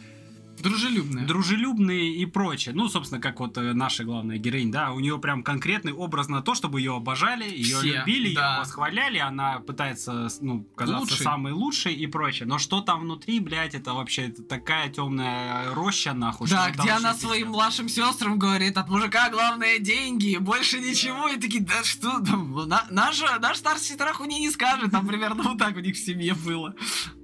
[0.62, 1.26] Дружелюбная.
[1.26, 2.74] дружелюбные и прочее.
[2.76, 6.42] Ну, собственно, как вот э, наша главная героинь, да, у нее прям конкретный образ на
[6.42, 8.54] то, чтобы ее обожали, ее Все, любили, да.
[8.56, 11.24] ее восхваляли, она пытается, ну, казаться Лучшей.
[11.24, 12.48] самой лучшей и прочее.
[12.48, 16.48] Но что там внутри, блядь, это вообще это такая темная роща, нахуй.
[16.50, 21.28] Да, где она своим младшим сестрам говорит, от мужика главное деньги, больше ничего.
[21.30, 24.92] И такие, да что там, на- наша, наш старший сестра хуйни не скажет.
[24.92, 26.76] Там примерно вот так у них в семье было.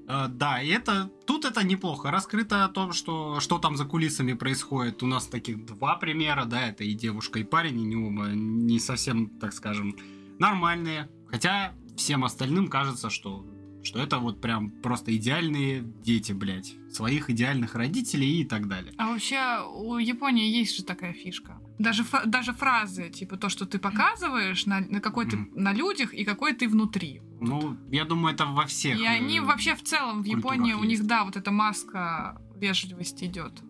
[0.07, 4.33] Э, да, и это тут это неплохо раскрыто о том, что что там за кулисами
[4.33, 5.03] происходит.
[5.03, 8.79] У нас таких два примера, да, это и девушка, и парень, и не оба не
[8.79, 9.95] совсем, так скажем,
[10.39, 11.09] нормальные.
[11.27, 13.45] Хотя всем остальным кажется, что
[13.83, 18.91] что это вот прям просто идеальные дети, блядь, своих идеальных родителей и так далее.
[18.97, 21.54] А вообще у Японии есть же такая фишка.
[21.77, 25.49] Даже, даже фразы, типа то, что ты показываешь на, на какой ты Мгм.
[25.55, 27.21] на людях и какой ты внутри.
[27.41, 28.97] Ну, я думаю, это во всех.
[28.97, 30.89] И э, они вообще в целом в Японии, у есть.
[31.01, 33.61] них, да, вот эта маска вежливости идет.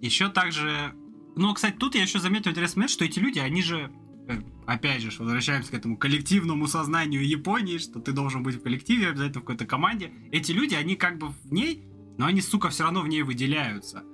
[0.00, 0.94] Еще также...
[1.36, 3.92] Ну, кстати, тут я еще заметил интересный момент, что эти люди, они же...
[4.28, 9.08] э, Опять же, возвращаемся к этому коллективному сознанию Японии, что ты должен быть в коллективе,
[9.08, 10.10] обязательно в какой-то команде.
[10.30, 11.84] Эти люди, они как бы в ней,
[12.16, 14.04] но они, сука, все равно в ней выделяются.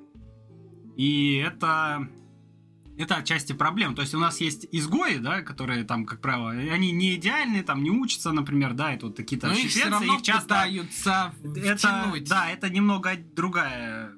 [0.97, 2.09] И это...
[2.99, 3.95] Это отчасти проблем.
[3.95, 7.83] То есть у нас есть изгои, да, которые там, как правило, они не идеальные, там
[7.83, 11.35] не учатся, например, да, это вот какие-то Но их все отщепенцы, равно их часто пытаются
[11.45, 12.29] это, втянуть.
[12.29, 14.13] да, это немного другая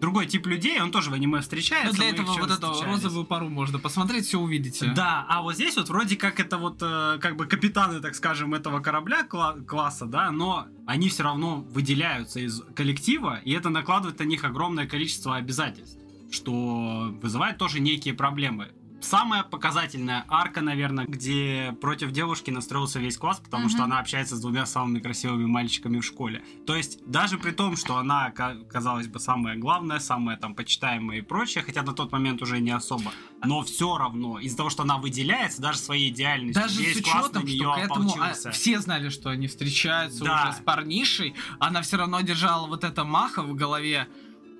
[0.00, 1.88] другой тип людей, он тоже в аниме встречается.
[1.88, 4.92] Ну, для их этого вот эту розовую пару можно посмотреть, все увидите.
[4.94, 8.54] Да, а вот здесь вот вроде как это вот э, как бы капитаны, так скажем,
[8.54, 14.18] этого корабля кла- класса, да, но они все равно выделяются из коллектива, и это накладывает
[14.20, 15.98] на них огромное количество обязательств,
[16.30, 18.68] что вызывает тоже некие проблемы.
[19.00, 23.70] Самая показательная арка, наверное, где против девушки настроился весь класс, потому Мгм.
[23.70, 26.42] что она общается с двумя самыми красивыми мальчиками в школе.
[26.66, 31.18] То есть, даже при том, что она, ка- казалось бы, самая главная, самая там почитаемая
[31.18, 33.12] и прочее, хотя на тот момент уже не особо,
[33.44, 37.26] но все равно, из-за того, что она выделяется, даже своей идеальностью, Даже весь с класс
[37.26, 38.50] учетом, на что нее к этому а, ополчился.
[38.50, 40.48] все знали, что они встречаются Да.
[40.48, 44.08] уже с парнишей, она все равно держала вот это маха в голове.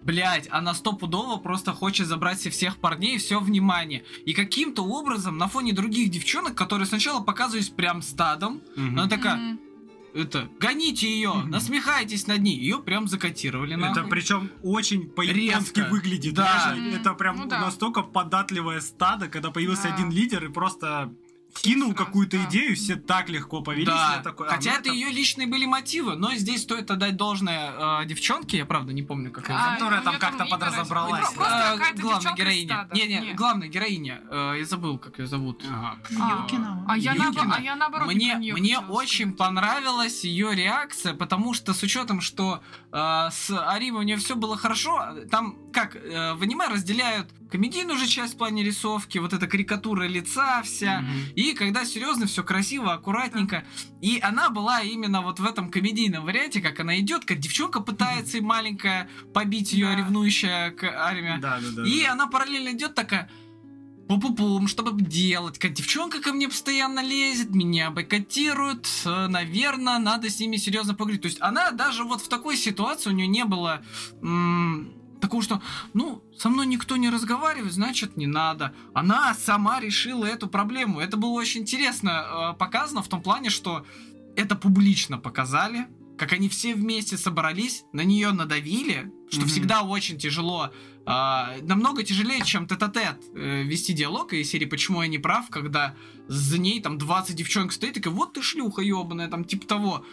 [0.02, 4.04] Блять, она стопудово просто хочет забрать себе всех парней, все внимание.
[4.24, 8.98] И каким-то образом на фоне других девчонок, которые сначала показывались прям стадом, Мгм.
[8.98, 9.60] она такая, Мгм.
[10.14, 11.50] это, гоните ее, Мгм.
[11.50, 14.08] насмехайтесь над ней, ее прям закотировали Это нахуй.
[14.10, 16.34] причем очень по-японски выглядит.
[16.34, 16.70] Да.
[16.70, 17.60] Даже Это прям Ну да.
[17.60, 19.94] настолько податливое стадо, когда появился Да.
[19.94, 21.12] один лидер и просто
[21.54, 22.44] кинул какую-то да.
[22.44, 23.86] идею, все так легко повелись.
[23.88, 28.02] Да, такой, а, хотя ну это ее личные были мотивы, но здесь стоит отдать должное
[28.02, 31.30] э, девчонке, я правда не помню, как ее А, которая у там как-то подразобралась.
[31.32, 32.74] Просто Э, какая-то главная героиня.
[32.74, 32.94] стада.
[32.94, 33.34] Не, не, Не.
[33.34, 34.20] главная героиня.
[34.30, 35.64] Э, я забыл, как ее зовут.
[35.68, 35.98] Ага.
[36.20, 36.84] А, Юкина.
[36.88, 37.56] а я, Юкина.
[37.56, 42.62] а я наоборот не Мне, мне очень понравилась ее реакция, потому что с учетом, что
[42.92, 47.98] э, с Аримой у нее все было хорошо, там как э, в аниме разделяют комедийную
[47.98, 51.12] же часть в плане рисовки, вот эта карикатура лица вся, Мгм.
[51.34, 53.64] и когда серьезно, все красиво, аккуратненько.
[54.00, 58.38] И она была именно вот в этом комедийном варианте, как она идет, как девчонка пытается
[58.38, 59.96] и маленькая побить ее Да.
[59.96, 61.38] ревнующая к Ариме.
[61.40, 61.88] Да, да, да.
[61.88, 62.12] И да.
[62.12, 63.30] она параллельно идет такая
[64.08, 65.58] пу-пу-пум, что бы делать?
[65.58, 71.20] Как девчонка ко мне постоянно лезет, меня бойкотируют, наверное, надо с ними серьезно поговорить.
[71.22, 73.82] То есть она даже вот в такой ситуации, у нее не было
[74.22, 75.60] м, такого, что,
[75.94, 78.72] ну, со мной никто не разговаривает, значит, не надо.
[78.94, 81.00] Она сама решила эту проблему.
[81.00, 83.84] Это было очень интересно э, показано в том плане, что
[84.36, 85.86] это публично показали,
[86.16, 89.48] как они все вместе собрались, на нее надавили, что Мгм.
[89.48, 90.72] всегда очень тяжело,
[91.06, 95.94] а, намного тяжелее, чем тет-а-тет э, вести диалог из серии «Почему я не прав», когда
[96.26, 100.04] за ней там 20 девчонок стоит, и такая, вот ты шлюха ебаная, там типа того.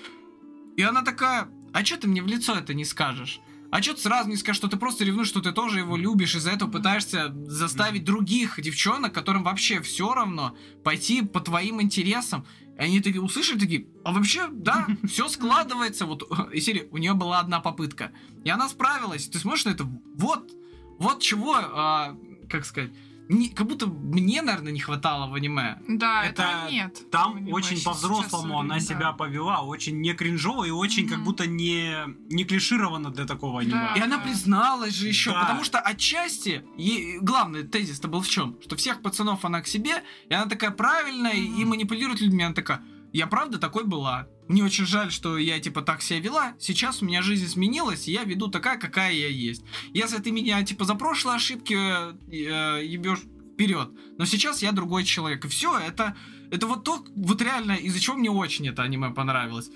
[0.77, 3.39] И она такая, а что ты мне в лицо это не скажешь?
[3.75, 6.33] А что ты сразу не скажешь, что ты просто ревнуешь, что ты тоже его любишь,
[6.33, 12.45] из-за этого пытаешься заставить других девчонок, которым вообще все равно, пойти по твоим интересам.
[12.79, 16.05] И они такие услышали, такие, а вообще, да, все складывается.
[16.05, 16.23] Вот
[16.53, 18.13] из серии, у нее была одна попытка.
[18.45, 19.27] И она справилась.
[19.27, 20.53] Ты смотришь на это, вот,
[20.97, 22.15] вот чего, а,
[22.49, 22.93] как сказать,
[23.29, 25.77] не- как будто мне, наверное, не хватало в аниме.
[25.87, 27.09] Да, Это этого нет.
[27.11, 28.79] Там Аниме очень по-взрослому она да.
[28.81, 31.25] себя повела, очень не кринжово и очень как Мгм.
[31.25, 31.95] будто не,
[32.29, 33.89] не клишировано для такого аниме.
[33.93, 33.99] Да.
[33.99, 35.41] И она призналась же еще, Да.
[35.41, 38.57] потому что отчасти, ей- главный тезис-то был в чем?
[38.63, 42.43] Что всех пацанов она к себе, и она такая правильная и манипулирует людьми.
[42.43, 42.81] Она такая,
[43.13, 44.27] я правда такой была.
[44.47, 46.53] Мне очень жаль, что я типа так себя вела.
[46.59, 49.63] Сейчас у меня жизнь изменилась, и я веду такая, какая я есть.
[49.93, 53.23] Если ты меня типа за прошлые ошибки э, ебешь
[53.53, 55.45] вперед, но сейчас я другой человек.
[55.45, 56.15] И все, это,
[56.51, 59.69] это вот то, вот реально, из-за чего мне очень это аниме понравилось.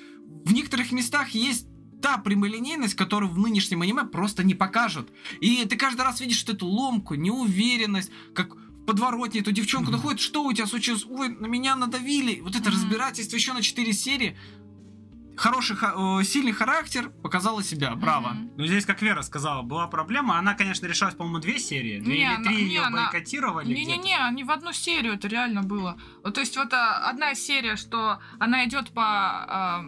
[0.45, 1.67] В некоторых местах есть
[2.01, 5.09] та прямолинейность, которую в нынешнем аниме просто не покажут.
[5.41, 8.55] И ты каждый раз видишь вот эту ломку, неуверенность, как
[8.89, 11.05] в подворотне эту девчонку находит, что у тебя случилось?
[11.07, 12.41] Ой, на меня надавили.
[12.41, 14.35] Вот это разбирательство еще на 4 серии.
[15.37, 18.29] Хороший, э, сильный характер, показала себя, браво.
[18.29, 18.51] Мгм.
[18.57, 20.39] Ну, здесь, как Вера сказала, была проблема.
[20.39, 21.99] Она, конечно, решалась, по-моему, две серии.
[21.99, 23.73] Две Не, или три не, ее она- бойкотировали.
[23.73, 25.95] Не-не-не, они в одну серию, это реально было.
[26.33, 29.85] То есть вот а, одна серия, что она идет по, а,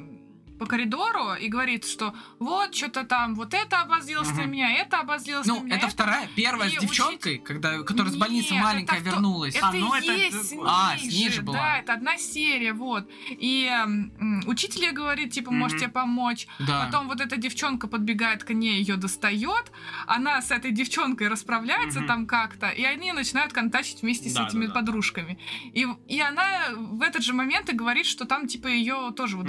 [0.61, 4.51] по коридору и говорит, что вот, что-то там, вот это обозлилось на Мгм.
[4.51, 5.77] меня, это обозлилось Ну, на меня.
[5.77, 9.55] это вторая, первая И с девчонкой, когда, которая с больницы Нет, маленькая это вернулась.
[9.55, 11.57] Это А, ну, и это- есть А, с ней же, была.
[11.57, 13.09] Да, это одна серия, вот.
[13.31, 15.81] И м, учитель ей говорит, типа, может Мгм.
[15.81, 16.45] тебе помочь.
[16.59, 16.85] Да.
[16.85, 19.71] Потом вот эта девчонка подбегает к ней, ее достает.
[20.05, 24.73] Она с этой девчонкой расправляется там как-то, и они начинают контачить вместе с этими да.
[24.73, 25.39] подружками.
[25.73, 29.47] И, и она в этот же момент и говорит, что там, типа, ее тоже вот...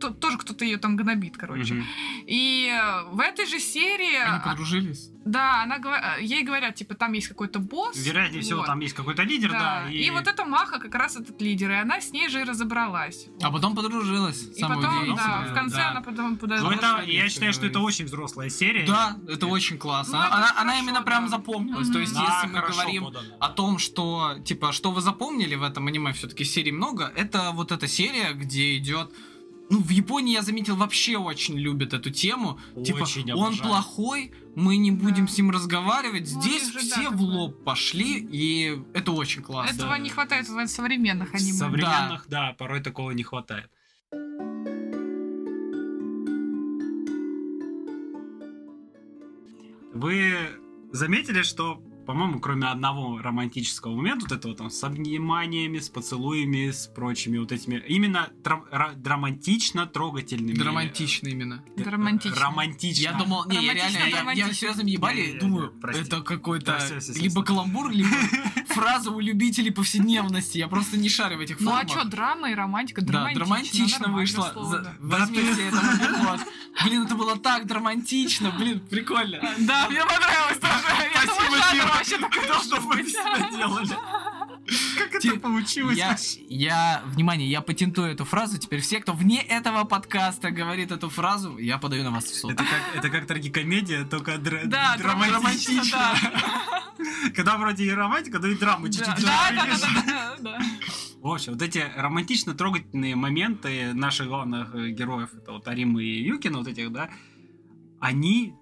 [0.00, 1.74] тоже кто-то ее там гнобит, короче.
[1.74, 1.86] Мгм.
[2.26, 5.10] И э, в этой же серии, Они а, подружились.
[5.24, 7.96] да, она э, ей говорят, типа, там есть какой-то босс.
[7.96, 8.66] Вероятнее всего, вот.
[8.66, 9.88] там есть какой-то лидер, да.
[9.90, 10.10] И...
[10.10, 13.26] вот эта Маха как раз этот лидер, и она с ней же и разобралась.
[13.42, 14.42] А потом подружилась.
[14.56, 15.90] И потом, да, в конце да.
[15.90, 16.72] она потом Ну, подождала.
[16.72, 18.86] это, я считаю, что это очень взрослая серия.
[18.86, 20.18] Да, это очень классно.
[20.18, 21.30] Ну, это она, она хорошо, именно прям да.
[21.30, 21.86] запомнилась.
[21.88, 21.92] Мгм.
[21.92, 23.36] То есть, Да, если мы говорим подано.
[23.38, 27.72] о том, что, типа, что вы запомнили в этом аниме, все-таки серий много, это вот
[27.72, 29.12] эта серия, где идет.
[29.70, 32.58] Ну, в Японии я заметил, вообще очень любят эту тему.
[32.84, 33.68] типа, Очень он обожаю.
[33.70, 35.32] плохой, мы не будем Да.
[35.32, 36.28] с ним разговаривать.
[36.34, 37.26] Ну, Здесь же, все да, в такое.
[37.28, 39.74] лоб пошли, и это очень классно.
[39.76, 41.52] Этого не хватает в современных В аниме.
[41.52, 43.70] современных, да, порой такого не хватает.
[49.92, 50.34] Вы
[50.92, 56.88] заметили, что, по-моему, кроме одного романтического момента, вот этого там с обниманиями, с поцелуями, с
[56.88, 60.54] прочими вот этими, именно тра- драматично трогательными.
[60.54, 61.62] Драматично именно.
[61.76, 62.40] Драматично.
[62.40, 63.02] Романтично.
[63.02, 66.80] Я думал, не, я реально, я, я серьезно ебали, думаю, это какой-то
[67.14, 68.10] либо каламбур, либо
[68.70, 70.58] фраза у любителей повседневности.
[70.58, 73.02] Я просто не шарю в этих Ну а что, драма и романтика?
[73.02, 74.94] Да, Драматично, да.
[75.00, 75.80] Возьмите это.
[76.84, 78.50] Блин, это было так драматично.
[78.52, 79.40] Блин, прикольно.
[79.58, 81.00] Да, мне понравилось тоже.
[81.12, 81.86] Спасибо, Кира.
[81.94, 83.90] вообще такой должен Что вы быть.
[84.98, 85.96] Как это получилось?
[85.96, 86.16] Я,
[86.48, 88.58] я, внимание, я патентую эту фразу.
[88.58, 92.52] Теперь все, кто вне этого подкаста говорит эту фразу, я подаю на вас в суд.
[92.52, 95.40] Это как, это как трагикомедия, только дра- Да, драматично.
[95.40, 96.14] драматично, да.
[97.34, 99.24] Когда вроде и романтика, но и драмы чуть-чуть.
[99.24, 100.02] да, да, перемешаны.
[100.06, 100.58] да, да, да.
[101.20, 106.22] В общем, вот эти романтично трогательные моменты наших главных э, героев, это вот Аримы и
[106.24, 107.10] Юкина, вот этих, да,
[108.00, 108.54] они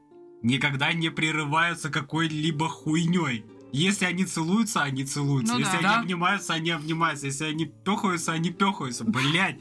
[0.43, 3.45] никогда не прерываются какой-либо хуйней.
[3.73, 5.55] Если они целуются, они целуются.
[5.55, 5.79] Ну Если да.
[5.79, 6.01] они Да.
[6.01, 7.27] обнимаются, они обнимаются.
[7.27, 9.05] Если они пехаются, они пехаются.
[9.05, 9.61] Блять.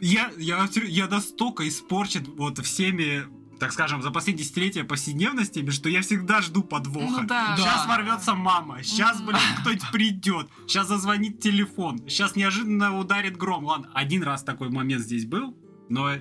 [0.00, 3.24] Я, я, я настолько испорчен вот всеми,
[3.58, 7.22] так скажем, за последние десятилетия повседневностями, что я всегда жду подвоха.
[7.22, 7.56] Ну да.
[7.56, 7.86] Сейчас Да.
[7.88, 13.64] ворвется мама, сейчас, блин, кто-нибудь придет, сейчас зазвонит телефон, сейчас неожиданно ударит гром.
[13.64, 15.56] Ладно, один раз такой момент здесь был,
[15.88, 16.12] но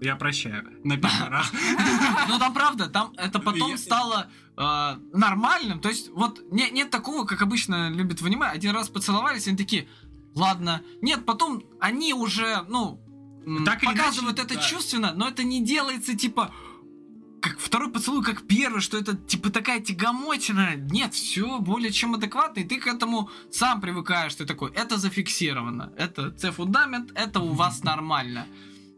[0.00, 1.52] я прощаю на первый раз.
[2.28, 5.80] Ну там правда, там это потом стало э, нормальным.
[5.80, 8.46] То есть вот не- нет такого, как обычно любят в аниме.
[8.46, 9.88] Один раз поцеловались, и они такие,
[10.34, 10.82] ладно.
[11.00, 13.00] Нет, потом они уже, ну,
[13.64, 14.60] Так показывают иначе, это да.
[14.60, 16.52] чувственно, но это не делается типа
[17.40, 20.74] как второй поцелуй, как первый, что это типа такая тягомотина.
[20.76, 25.92] Нет, все более чем адекватно, и ты к этому сам привыкаешь, ты такой, это зафиксировано,
[25.96, 28.46] это це фундамент, это у вас нормально.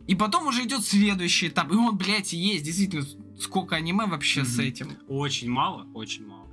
[0.09, 3.05] И потом уже идет следующий этап, и он, блядь, есть, действительно,
[3.41, 4.67] сколько аниме вообще с Мгм.
[4.67, 4.89] этим.
[5.09, 6.47] Очень мало, очень мало.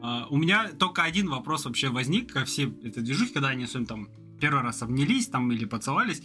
[0.00, 3.86] А, у меня только один вопрос вообще возник ко всей этой движухе, когда они особенно
[3.86, 4.08] там
[4.40, 6.22] первый раз обнялись там или поцеловались.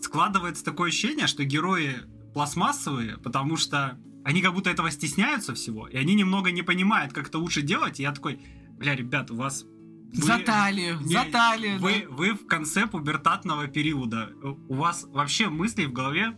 [0.00, 1.96] Складывается такое ощущение, что герои
[2.34, 7.28] пластмассовые, потому что они как будто этого стесняются всего, и они немного не понимают, как
[7.28, 7.98] это лучше делать.
[7.98, 8.40] И я такой,
[8.78, 9.64] бля, ребят, у вас...
[10.12, 12.14] вы- За талию, Не, за талию, Вы, да.
[12.14, 14.32] вы в конце пубертатного периода.
[14.68, 16.36] У вас вообще мыслей в голове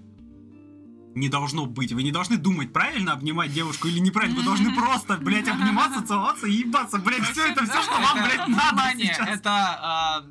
[1.14, 1.92] не должно быть.
[1.92, 4.36] Вы не должны думать, правильно обнимать девушку или неправильно.
[4.36, 6.98] Вы должны просто, блядь, обниматься, целоваться и ебаться.
[6.98, 9.28] Блядь, все это все, что вам, блядь, надо сейчас.
[9.28, 10.24] это а,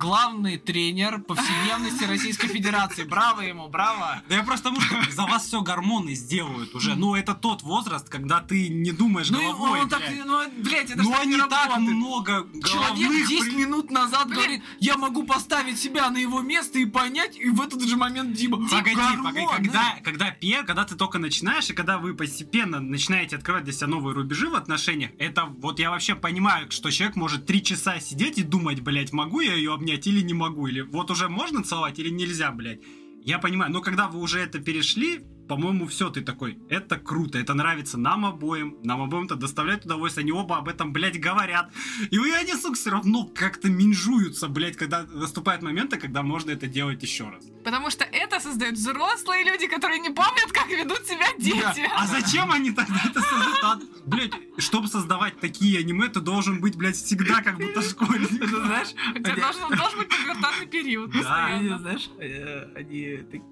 [0.00, 3.04] главный тренер повседневности Российской Федерации.
[3.04, 4.22] Браво ему, браво.
[4.28, 6.94] Да я просто что за вас все гормоны сделают уже.
[6.94, 11.02] Ну, это тот возраст, когда ты не думаешь Ну, головой, он так, ну, блядь, это
[11.02, 11.96] Ну, так не они так работает.
[11.96, 16.78] много Человек головных 10 при- минут назад говорит, я могу поставить себя на его место
[16.78, 18.56] и понять, и в этот же момент Дима.
[18.68, 19.96] Погоди, гормон, погоди, да?
[19.96, 23.88] когда, когда пе, когда ты только начинаешь, и когда вы постепенно начинаете открывать для себя
[23.88, 28.38] новые рубежи в отношениях, это вот я вообще понимаю, что человек может три часа сидеть
[28.38, 31.98] и думать, блядь, могу я ее обнять или не могу, или вот уже можно целовать
[31.98, 32.80] или нельзя, блядь.
[33.22, 35.20] Я понимаю, но когда вы уже это перешли,
[35.50, 40.22] по-моему, все, ты такой, это круто, это нравится нам обоим, нам обоим это доставляет удовольствие,
[40.22, 41.72] они оба об этом, блядь, говорят.
[42.08, 47.02] И они, сука, все равно как-то минжуются, блядь, когда наступают моменты, когда можно это делать
[47.02, 47.44] еще раз.
[47.64, 51.84] Потому что это создают взрослые люди, которые не помнят, как ведут себя дети.
[51.96, 53.58] А зачем они тогда это создают?
[53.64, 58.48] А, Блять, чтобы создавать такие аниме, ты должен быть, блядь, всегда как будто школьник.
[58.48, 61.10] Знаешь, У тебя должен, быть пубертатный период.
[61.10, 61.18] Да.
[61.18, 61.78] Постоянно.
[61.78, 63.42] знаешь, э, они такие,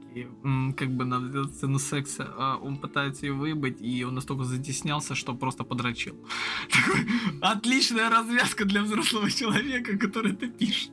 [0.44, 5.14] м, как бы сделать сцену секса, а он пытается ее выебать, и он настолько затеснялся,
[5.14, 6.16] что просто подрочил.
[6.70, 7.06] Такой,
[7.40, 10.93] отличная развязка для взрослого человека, который это пишет.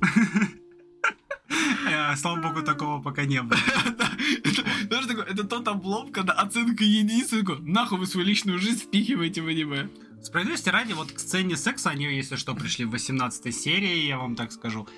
[1.88, 3.58] Э, Слава богу, такого пока не было.
[4.90, 9.88] Это, тот облом, когда оценка единицы, нахуй вы свою личную жизнь впихиваете в аниме.
[10.22, 14.34] Справедливости ради, вот к сцене секса они, если что, пришли в 18 серии, я вам
[14.34, 14.88] так скажу.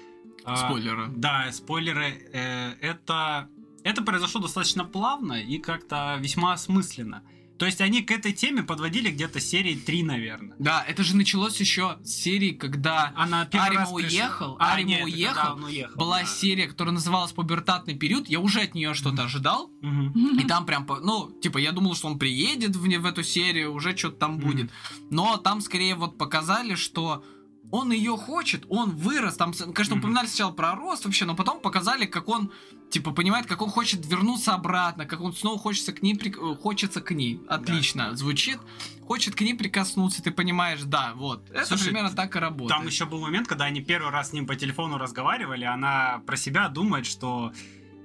[0.45, 1.09] А, Спойлеры.
[1.17, 2.31] Да, спойлеры.
[2.33, 3.49] э, Это,
[3.85, 7.23] это произошло достаточно плавно и как-то весьма осмысленно.
[7.59, 10.55] То есть они к этой теме подводили где-то серии 3, наверное.
[10.61, 15.65] Да, это же началось еще с серии, когда Она Арима уехал, А, Арима нет, уехал,
[15.65, 16.27] уехал, была да.
[16.27, 20.39] серия, которая называлась «Пубертатный период», я уже от нее что-то ожидал, Мгм.
[20.39, 23.97] И там прям, ну, типа, я думал, что он приедет в, в эту серию, уже
[23.97, 24.41] что-то там Мгм.
[24.41, 24.71] будет.
[25.11, 27.25] Но там скорее вот показали, что
[27.71, 29.37] он ее хочет, он вырос.
[29.37, 30.05] Там, конечно, Мгм.
[30.05, 32.51] упоминали сначала про рост вообще, но потом показали, как он,
[32.91, 36.57] типа, понимает, как он хочет вернуться обратно, как он снова хочется к ней, прик- э,
[36.57, 37.41] хочется к ней.
[37.49, 38.59] Отлично звучит.
[39.07, 41.49] Хочет к ней прикоснуться, ты понимаешь, да, вот.
[41.51, 42.69] Это Слушай, примерно так и работает.
[42.79, 46.37] Там еще был момент, когда они первый раз с ним по телефону разговаривали, она про
[46.37, 47.53] себя думает, что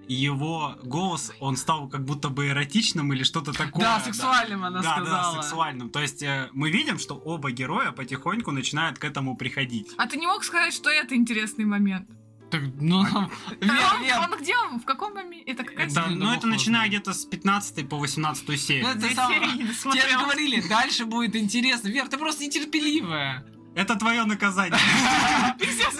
[0.07, 3.83] его голос, он стал как будто бы эротичным или что-то такое.
[3.83, 5.33] Да, сексуальным она да, сказала.
[5.35, 5.89] да, сексуальным.
[5.89, 9.91] То есть э, мы видим, что оба героя потихоньку начинают к этому приходить.
[9.97, 12.09] А ты не мог сказать, что это интересный момент?
[12.53, 14.79] Так, ну, Вер, он, он где он?
[14.79, 15.51] В каком моменте?
[15.51, 18.83] Это какая Это, ну, это начиная где-то с 15 по 18 серию.
[18.83, 21.87] Ну, это Две сам- серии не Тебе говорили, дальше будет интересно.
[21.87, 23.43] Вер, ты просто нетерпеливая.
[23.75, 24.79] Это твое наказание.
[25.59, 25.99] Пиздец.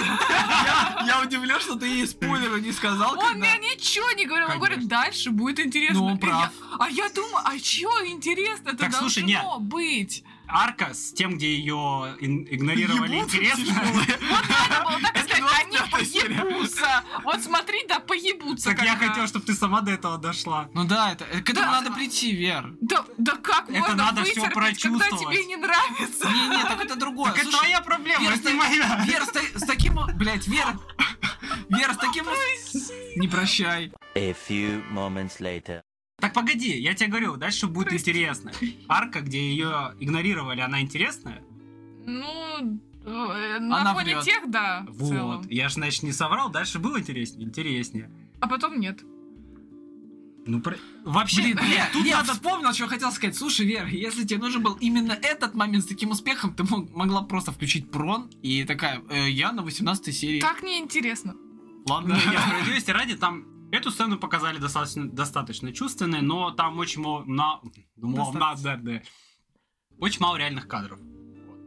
[1.06, 3.18] Я, удивлен, что ты ей спойлеры не сказал.
[3.18, 4.50] Он мне ничего не говорил.
[4.50, 6.00] Он говорит, дальше будет интересно.
[6.00, 6.52] Ну, он прав.
[6.80, 8.70] а я думаю, а чё интересно?
[8.70, 9.44] Это Так, должно слушай, нет.
[9.60, 10.24] быть.
[10.48, 13.66] Арка с тем, где ее игнорировали Ебутся интересно.
[13.66, 14.20] тяжелые.
[14.30, 16.42] Надо было так сказать, они 25-я серия.
[16.42, 17.04] поебутся.
[17.24, 18.70] Вот смотри, да, поебутся.
[18.72, 20.70] Так я хотел, чтобы ты сама до этого дошла.
[20.74, 22.74] Ну да, это, к этому надо прийти, Вер.
[22.82, 25.36] Да, да как Это надо всё вытерпеть, когда прочувствовать.
[25.38, 26.28] тебе не нравится?
[26.30, 27.32] Не-не, так это другое.
[27.32, 29.06] Так это твоя проблема, Вер, это не с- моя.
[29.06, 29.96] Вер, с, та- с таким...
[30.16, 30.68] Блять, Вер...
[31.70, 32.26] Вер, с таким...
[33.16, 33.92] Не прощай.
[34.16, 35.82] A few moments later.
[36.20, 38.52] Так погоди, я тебе говорю, дальше будет интересно.
[38.88, 41.44] Арка, где ее игнорировали, она интересная?
[42.06, 44.24] Ну, э, на Она фоне врет.
[44.26, 45.38] тех, да, в целом.
[45.42, 45.52] Вот.
[45.52, 47.48] Я же, значит, не соврал, дальше было интереснее.
[47.48, 48.12] Интереснее.
[48.40, 49.02] А потом нет.
[50.46, 52.34] Ну, про- вообще, Блин, Вер, тут я надо...
[52.34, 53.36] вспомнил, что хотел сказать.
[53.36, 57.22] Слушай, Вер, если тебе нужен был именно этот момент с таким успехом, ты мог- могла
[57.24, 60.42] просто включить прон и такая, «Э, я на 18 серии.
[60.42, 61.36] Так неинтересно.
[61.88, 62.14] Ладно.
[62.14, 67.24] Не, не, справедливости ради, там эту сцену показали достаточно, достаточно чувственной, но там очень мало...
[67.26, 67.60] На,
[67.98, 69.02] мало- на- да, да.
[70.00, 71.00] очень мало реальных кадров.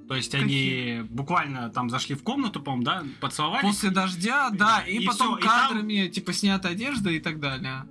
[0.08, 3.66] То есть они буквально там зашли в комнату, по-моему, да, поцеловались.
[3.66, 7.18] После дождя, да, Да, и, и потом всё, и там- кадрами, типа, снята одежда и
[7.18, 7.88] так далее.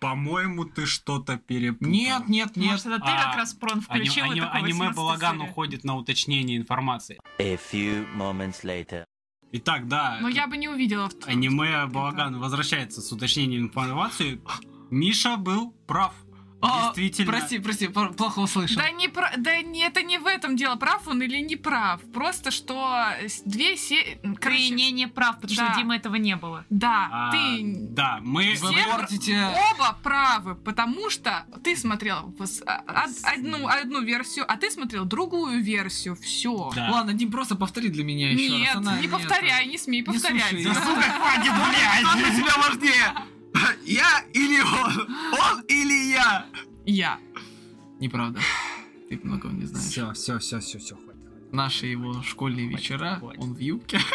[0.00, 1.90] По-моему, ты что-то перепутал.
[1.90, 2.70] Нет, нет, нет.
[2.70, 7.18] Может, это ты А, как раз прон включил, аниме 18 балаган уходит на уточнение информации.
[7.38, 9.04] A few moments later.
[9.52, 10.18] Итак, да.
[10.20, 14.40] Но я бы не увидела в Аниме Балаган возвращается с уточнением информации.
[14.90, 16.14] Миша был прав.
[16.60, 17.30] А, Действительно.
[17.32, 18.76] Прости, прости, пр- плохо услышал.
[18.82, 22.00] Да не про, да не, это не в этом дело, прав он или не прав.
[22.12, 23.04] Просто что
[23.44, 24.18] две серии.
[24.40, 25.70] Ты не, не прав, потому Да.
[25.70, 26.64] что Дима этого не было.
[26.68, 28.56] Да, А, ты Да, мы...
[28.60, 29.48] Вы все портите...
[29.72, 32.34] оба правы, потому что ты смотрел
[32.66, 36.16] а- од- одну, одну версию, а ты смотрел другую версию.
[36.16, 36.72] Все.
[36.74, 36.90] Да.
[36.90, 38.76] Ладно, Дим, просто повтори для меня еще Нет, раз.
[38.78, 40.42] Она- не повторяй, не смей повторять.
[40.50, 42.36] слушай, Да, сука, хватит, Кто для блядь!
[42.36, 43.14] тебя важнее?
[43.84, 45.08] Я или он?
[45.32, 46.46] Он или я?
[46.84, 47.18] Я.
[48.00, 48.40] Неправда.
[49.08, 49.86] Ты многого не знаешь.
[49.86, 51.52] Все, все, все, все, все, хватит.
[51.52, 54.00] Наши его школьные вечера, он в юбке.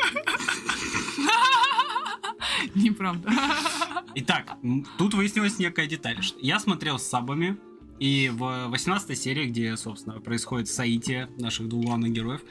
[2.75, 3.31] Неправда.
[4.15, 4.57] Итак,
[4.97, 6.19] тут выяснилась некая деталь.
[6.39, 7.57] Я смотрел с сабами,
[7.99, 12.41] и в 18 серии, где, собственно, происходит соитие наших двух главных героев,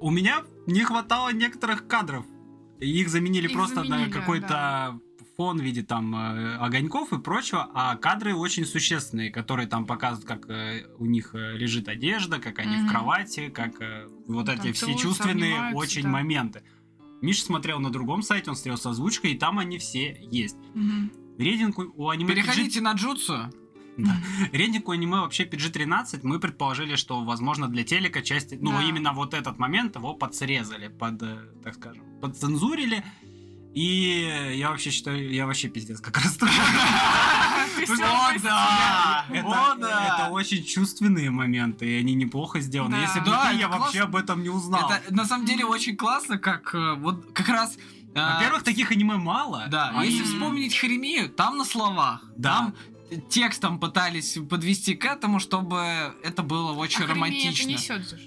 [0.00, 2.24] у меня не хватало некоторых кадров.
[2.80, 5.00] Их заменили Их просто заменили, на какой-то
[5.36, 10.26] фон в виде там э, огоньков и прочего, а кадры очень существенные, которые там показывают,
[10.26, 12.88] как э, у них э, лежит одежда, как они в Мгм.
[12.88, 13.72] кровати, как
[14.26, 16.08] вот Ну, эти все чувственные очень да.
[16.08, 16.62] моменты.
[17.22, 20.56] Миша смотрел на другом сайте, он смотрел с озвучкой, и там они все есть.
[20.74, 21.10] Мгм.
[21.38, 23.50] Рейтинг у- аниме Переходите на джутсу.
[23.98, 24.14] Да.
[24.52, 26.20] Рейтинг у аниме вообще PG-13.
[26.22, 28.58] Мы предположили, что, возможно, для телека части...
[28.60, 28.82] Ну, Да.
[28.82, 31.18] именно вот этот момент его подсрезали, под,
[31.62, 33.02] так скажем, подцензурили.
[33.76, 36.54] И я вообще считаю, я вообще пиздец как расстроен.
[39.44, 40.16] О, да!
[40.18, 42.96] Это, очень чувственные моменты, и они неплохо сделаны.
[42.96, 43.02] Да.
[43.02, 43.30] Если бы
[43.60, 44.90] я вообще об этом не узнал.
[44.90, 47.76] Это на самом деле очень классно, как э, вот как раз...
[48.14, 49.66] э, Во-первых, таких аниме мало.
[49.68, 52.48] Да, Они- если вспомнить Хремию, там на словах, Да.
[52.56, 52.74] там
[53.28, 57.68] текстом пытались подвести к этому, чтобы это было очень А Хремия это романтично.
[57.68, 58.18] несёт же.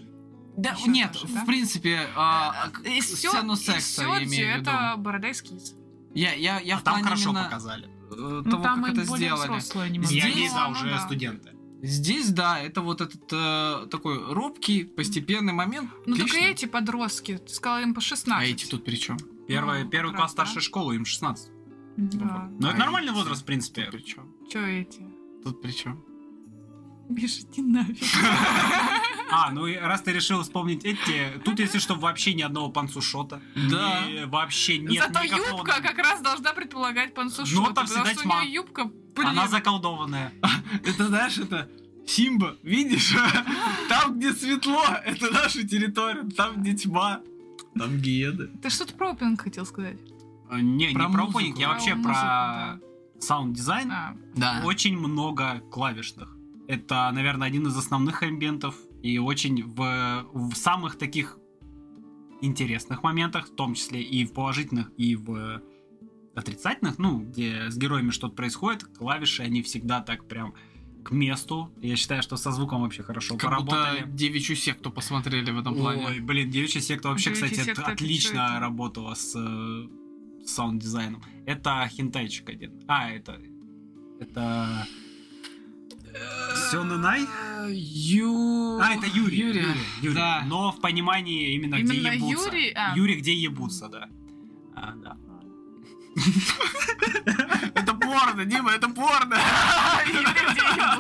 [0.61, 1.45] Да, несёт нет, даже, в да?
[1.45, 4.69] принципе, а, Из сё- сцену из секса я Сёдзи имею в виду.
[4.69, 5.75] это борода эскиз.
[6.13, 7.85] Я, я, я А в там плане хорошо именно, показали.
[7.85, 9.57] э, Ну, того, там как и это более сделали.
[9.97, 10.99] И Здесь- они, да, Ну, уже да.
[10.99, 11.51] студенты.
[11.81, 15.89] Здесь, да, это вот этот э, такой робкий, постепенный момент.
[16.05, 16.51] Ну только Отлично.
[16.51, 18.43] эти подростки, ты сказала им по 16.
[18.49, 19.17] А эти тут при чем?
[19.47, 20.43] Первый, Ну, первый класс да.
[20.45, 21.51] старшей школы, им 16.
[21.95, 22.49] Да.
[22.59, 23.83] Это А нормальный эти возраст, в принципе.
[23.85, 24.35] Тут при чем?
[24.51, 25.01] Чё эти?
[25.43, 26.03] Тут при чем?
[27.09, 27.97] Миша, иди нафиг.
[29.31, 33.39] А, ну и раз ты решил вспомнить эти, тут, если что, вообще ни одного панцушота.
[33.69, 34.03] Да.
[34.09, 35.57] И вообще нет Зато никакого...
[35.59, 37.69] юбка как раз должна предполагать пансушота.
[37.69, 38.37] Ну, там всегда тьма.
[38.39, 40.33] у нее юбка, блин, Она заколдованная.
[40.83, 41.69] Это знаешь, это
[42.07, 43.15] Симба, видишь?
[43.89, 46.23] Там, где светло, это наша территория.
[46.35, 47.21] Там, где тьма,
[47.77, 48.47] там гиены.
[48.63, 49.97] Ты что-то про опенинг хотел сказать?
[50.49, 52.79] Э, Не, Про не про опенинг, я вообще про
[53.19, 53.91] саунд-дизайн.
[53.91, 54.61] А, Да.
[54.65, 56.35] Очень много клавишных.
[56.69, 58.75] Это, наверное, один из основных амбиентов.
[59.01, 61.39] И очень в, в самых таких
[62.41, 65.63] интересных моментах, в том числе и в положительных, и в
[66.35, 70.53] отрицательных, ну, где с героями что-то происходит, клавиши, они всегда так прям
[71.03, 71.73] к месту.
[71.81, 74.11] Я считаю, что со звуком вообще хорошо Как будто поработали.
[74.15, 76.21] девичью секту посмотрели в этом Ой, плане.
[76.21, 78.59] блин, девичья секта вообще, Девичья кстати, секта, отлично это?
[78.59, 81.23] работала с э, саунд-дизайном.
[81.47, 82.79] Это хентайчик один.
[82.87, 83.41] А, это...
[84.19, 84.85] Это...
[86.71, 87.27] Сёнэн-ай?
[87.71, 88.79] Ю...
[88.79, 89.37] А, это юри.
[89.37, 89.61] Юри.
[89.61, 90.15] Юри, юри.
[90.15, 90.43] Да.
[90.45, 92.49] Но в понимании именно, где Именно ебутся.
[92.49, 92.71] Юри?
[92.75, 92.95] А.
[92.95, 94.09] Юри, где ебутся, да.
[94.75, 95.17] А, да.
[97.75, 99.37] Это порно, Дима, это порно.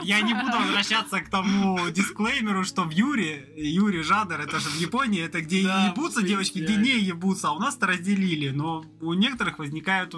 [0.03, 4.79] Я не буду возвращаться к тому дисклеймеру, что в юри, юри жанр, это же в
[4.79, 9.59] Японии, это где ебутся девочки, где не ебутся, а у нас-то разделили, но у некоторых
[9.59, 10.15] возникают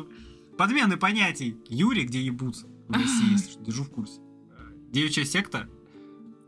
[0.57, 1.57] подмены понятий.
[1.67, 4.19] Юрий, где ебутся в России, если держу в курсе.
[4.91, 5.69] Девичья секта,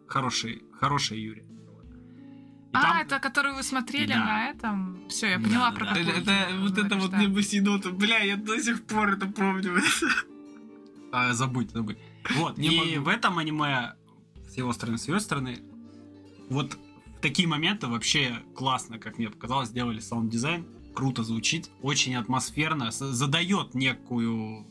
[0.08, 1.44] хороший, хороший Юрий.
[1.44, 4.26] И А, там- это который вы смотрели Да.
[4.26, 5.08] на этом?
[5.08, 5.92] Все, я поняла, да, про да.
[5.92, 7.92] Это, какой это- ты вот это вот небосидота.
[7.92, 9.80] Бля, я до сих пор это помню.
[11.12, 11.98] А, забудь, забудь.
[12.36, 13.06] Вот, Не и могу.
[13.06, 13.94] в этом аниме
[14.50, 15.60] с его стороны, с ее стороны,
[16.50, 16.74] вот
[17.18, 20.66] в такие моменты вообще классно, как мне показалось, сделали саунд-дизайн.
[20.96, 24.66] Круто звучит, очень атмосферно, задает некую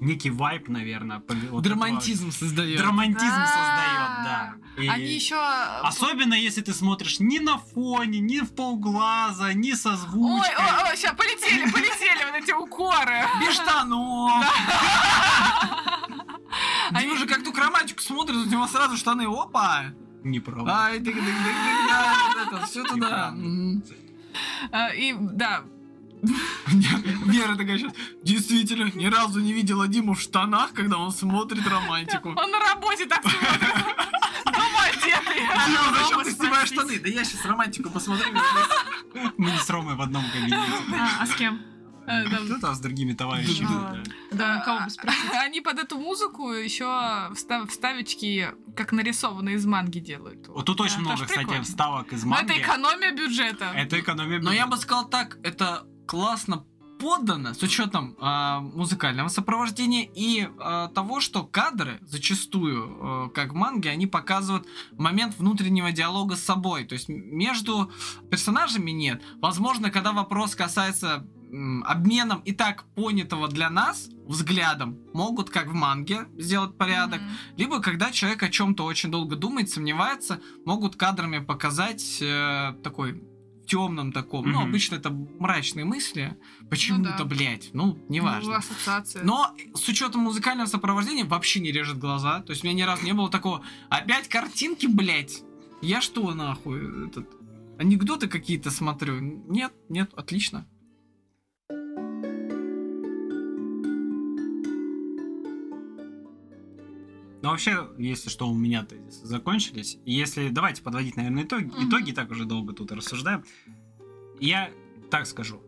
[0.00, 1.22] некий вайп, наверное.
[1.50, 2.78] вот Драмантизм этого- создает.
[2.78, 3.46] Драмантизм Да.
[3.46, 4.54] создает, да.
[4.82, 5.36] И Они еще...
[5.82, 10.54] Особенно если ты смотришь не на фоне, не в полглаза, не со Ой, звучкой.
[10.56, 13.24] ой, ой, сейчас полетели, полетели вот эти укоры.
[13.40, 14.44] Без штанов.
[16.92, 19.92] Они- Дима же как ту романтику смотрит, у него сразу штаны, опа!
[20.24, 20.76] Неправда.
[20.84, 23.34] Ай, да, вот это, все туда.
[24.72, 25.62] А, И да,
[26.66, 27.92] Вера такая сейчас,
[28.22, 32.30] действительно, ни разу не видела Диму в штанах, когда он смотрит романтику.
[32.30, 33.74] Он на работе так смотрит.
[34.44, 35.40] Дома одетый.
[35.66, 36.98] Дима, зачем ты снимаешь штаны?
[36.98, 38.26] Да я сейчас романтику посмотрю.
[39.36, 40.56] Мы не с Ромой в одном кабинете.
[41.20, 41.62] А, с кем?
[42.06, 42.24] Э.
[42.24, 44.04] Кто-то с другими товарищами.
[44.32, 44.62] Да.
[44.64, 45.30] кого бы спросить?
[45.32, 50.48] Они под эту музыку еще вставочки, как нарисованные из манги делают.
[50.48, 52.50] Вот тут очень много, кстати, вставок из манги.
[52.50, 53.72] это экономия бюджета.
[53.76, 54.82] Это экономия Но я бы бюджета.
[54.86, 56.64] сказал так, это классно
[56.98, 63.54] подано с учетом а, музыкального сопровождения и а, того, что кадры зачастую, а, как в
[63.54, 64.66] манге, они показывают
[64.98, 66.84] момент внутреннего диалога с собой.
[66.84, 67.92] То есть между
[68.28, 69.22] персонажами нет.
[69.40, 75.74] Возможно, когда вопрос касается м, обменом и так понятого для нас взглядом, могут, как в
[75.74, 77.20] манге, сделать порядок.
[77.20, 77.30] Мгм.
[77.56, 83.22] Либо когда человек о чем-то очень долго думает, сомневается, могут кадрами показать э, такой
[83.70, 84.44] темном таком.
[84.50, 84.68] Ну, Мгм.
[84.68, 86.36] обычно это мрачные мысли.
[86.68, 87.24] Почему-то, да.
[87.24, 88.56] блядь, ну, Ну, неважно.
[88.56, 89.22] ассоциация.
[89.22, 92.40] Но с учетом музыкального сопровождения вообще не режет глаза.
[92.42, 93.62] То есть у меня ни разу не было такого.
[93.88, 95.42] Опять картинки, блядь.
[95.82, 97.28] Я что, нахуй, этот...
[97.78, 99.20] Анекдоты какие-то смотрю.
[99.20, 100.66] Нет, нет, отлично.
[107.42, 109.98] Ну, вообще, если что, у меня тезисы закончились.
[110.04, 111.64] Если давайте подводить, наверное, итоги.
[111.64, 111.88] Мгм.
[111.88, 113.44] Итоги так уже долго тут рассуждаем.
[114.38, 114.70] Я
[115.10, 115.62] так скажу.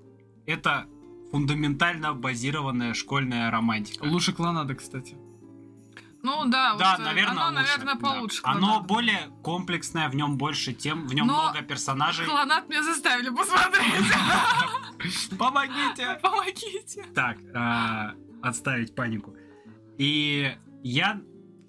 [0.46, 0.86] Это
[1.30, 4.04] фундаментально базированная школьная романтика.
[4.04, 5.16] Лучше клонада, кстати.
[6.22, 8.00] Ну да, Да, вот, э, наверное, оно, лучше, наверное, да.
[8.00, 8.40] получше.
[8.44, 8.86] Оно клонада.
[8.86, 12.26] более комплексное, в нем больше тем, в нем Но много персонажей.
[12.26, 14.04] Клонат меня заставили посмотреть.
[15.38, 16.20] Помогите!
[16.22, 17.06] Помогите.
[17.14, 19.34] Так, а, отставить панику.
[19.98, 20.54] И
[20.84, 21.20] я,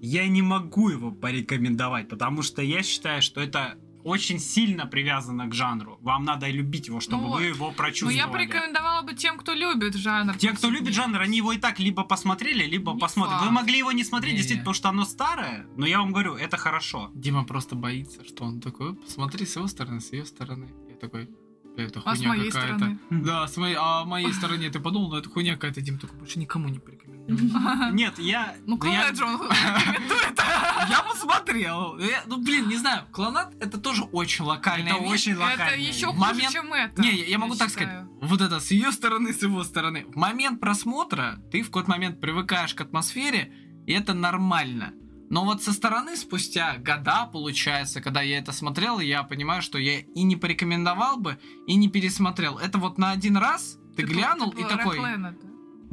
[0.06, 5.54] я не могу его порекомендовать, потому что я считаю, что это очень сильно привязано к
[5.54, 5.98] жанру.
[6.02, 8.16] Вам надо любить его, чтобы Ну, вы его Ну, прочувствовали.
[8.18, 10.36] я порекомендовала бы тем, кто любит жанр.
[10.38, 13.36] Те, кто любит жанр, они его и так либо посмотрели, либо Не посмотрят.
[13.40, 13.46] факт.
[13.46, 14.38] Вы могли его не смотреть, Не-не.
[14.40, 17.12] действительно, потому что оно старое, но я вам говорю, это хорошо.
[17.16, 20.68] Дима просто боится, что он такой, посмотри с его стороны, с ее стороны.
[20.90, 21.30] Я такой,
[21.78, 22.76] «Бля, это А с хуйня моей какая-то.
[22.76, 23.00] стороны?
[23.10, 26.20] Да, с моей, а о моей стороне ты подумал, ну это хуйня какая-то, Дим, такой
[26.20, 27.03] больше никому не порекомендую.
[27.28, 28.56] Нет, я...
[28.66, 29.42] Ну, клонат же он.
[30.90, 31.98] Я посмотрел.
[31.98, 35.78] Я- Ну, блин, не знаю, клонат это тоже очень локальная Это очень Это локальное.
[35.78, 37.02] еще хуже, чем это.
[37.02, 38.06] Не, я, могу так сказать.
[38.22, 40.06] Вот это с ее стороны, с его стороны.
[40.08, 43.54] В момент просмотра ты в какой-то момент привыкаешь к атмосфере,
[43.88, 44.94] и это нормально.
[45.30, 50.00] Но вот со стороны, спустя года, получается, когда я это смотрел, я понимаю, что я
[50.00, 52.58] и не порекомендовал бы, и не пересмотрел.
[52.60, 54.96] Это вот на один раз ты Типа- глянул типа и такой...
[54.98, 55.36] Рэклэна,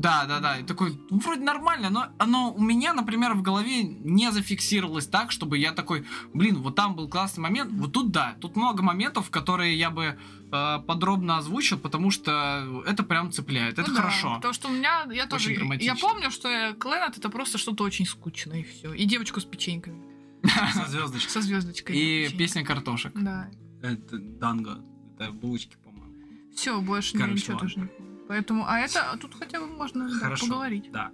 [0.01, 0.25] да?
[0.27, 0.59] Да, да.
[0.59, 5.31] И такой, ну, вроде нормально, но оно у меня, например, в голове не зафиксировалось так,
[5.31, 9.31] чтобы я такой, блин, вот там был классный момент, вот тут да, тут много моментов,
[9.31, 10.19] которые я бы
[10.53, 14.35] э, подробно озвучил, потому что это прям цепляет, это Ну да, хорошо.
[14.37, 15.93] Потому что у меня, я тоже, драматично.
[15.93, 18.93] я помню, что Клэнет это просто что-то очень скучное и все.
[18.93, 20.03] И девочку с печеньками,
[20.75, 21.31] Со звездочкой.
[21.31, 21.97] со звездочкой.
[21.97, 23.13] И песня картошек.
[23.15, 23.51] Да.
[23.83, 24.83] Это Данго.
[25.19, 26.15] Это булочки, по-моему.
[26.55, 28.10] Все, больше ничего тоже не помню.
[28.31, 30.47] Поэтому, а это тут хотя бы можно да, Хорошо.
[30.47, 30.89] поговорить.
[30.93, 31.11] Да.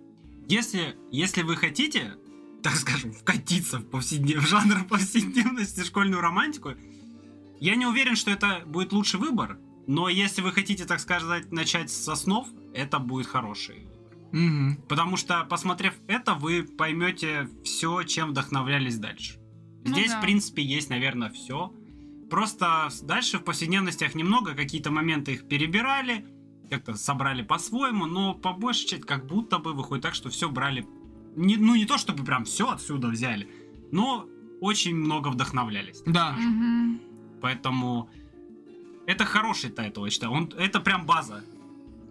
[0.48, 2.16] Если, если вы хотите,
[2.62, 4.44] так скажем, вкатиться в, повседнев...
[4.44, 6.74] в жанр повседневности школьную романтику,
[7.58, 11.90] я не уверен, что это будет лучший выбор, но если вы хотите, так сказать, начать
[11.90, 13.96] с основ, это будет хороший выбор.
[14.32, 14.76] Мгм.
[14.86, 19.40] Потому что, посмотрев это, вы поймете все, чем вдохновлялись дальше.
[19.86, 20.18] Ну Здесь, да.
[20.18, 21.72] в принципе, есть, наверное, все.
[22.28, 26.26] Просто дальше в повседневностях немного, какие-то моменты их перебирали,
[26.68, 30.86] как-то собрали по-своему, но по большей части как будто бы выходит так, что все брали.
[31.36, 33.48] Не, ну, не то, чтобы прям все отсюда взяли,
[33.92, 34.26] но
[34.60, 36.02] очень много вдохновлялись.
[36.06, 36.32] Да.
[36.32, 37.00] Мгм.
[37.40, 38.08] Поэтому
[39.06, 40.32] это хороший title, я считаю.
[40.32, 41.44] Он, это прям база.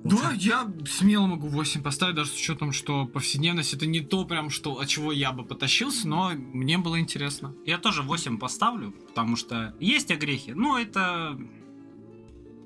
[0.05, 4.51] Да, я смело могу 8 поставить, даже с учетом, что повседневность это не то прям,
[4.51, 7.55] что от чего я бы потащился, но мне было интересно.
[7.65, 10.51] Я тоже 8 поставлю, потому что есть огрехи.
[10.51, 11.39] Ну, это...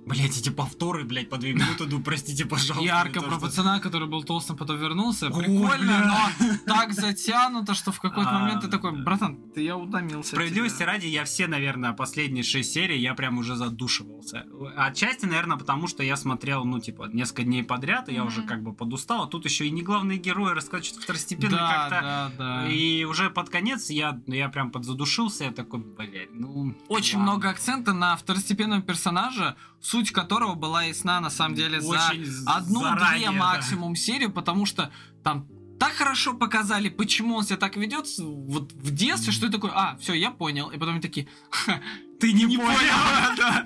[0.06, 2.84] Блять, эти повторы, блядь, по 2 минуты, ну, простите, пожалуйста.
[2.84, 5.30] Ярко про пацана, который был толстым, потом вернулся.
[5.30, 6.06] Прикольно,
[6.40, 10.32] но так затянуто, что в какой-то А, момент ты такой, братан, ты я утомился.
[10.32, 10.88] Справедливости тебя».
[10.88, 14.46] ради, я все, наверное, последние шесть серий, я прям уже задушивался.
[14.76, 18.64] Отчасти, наверное, потому что я смотрел, ну, типа, несколько дней подряд, и я уже как
[18.64, 19.24] бы подустал.
[19.24, 22.02] А тут еще и не главные герои раскачивают второстепенно Да, как-то.
[22.02, 22.32] да,
[22.64, 22.68] да.
[22.70, 26.76] И уже под конец я, я прям подзадушился, я такой, блядь, ну...
[26.88, 29.56] Очень много акцента на второстепенного персонажа,
[30.00, 33.38] суть которого была ясна на самом деле за Очень одну-две заранее, да.
[33.38, 34.92] максимум серию, потому что
[35.24, 35.46] там
[35.78, 39.98] так хорошо показали, почему он себя так ведет вот в детстве, что я такой, а,
[40.00, 40.70] все, я понял.
[40.70, 41.82] И потом они такие, «Ха,
[42.20, 42.70] Ты не, понял.
[43.38, 43.66] Да.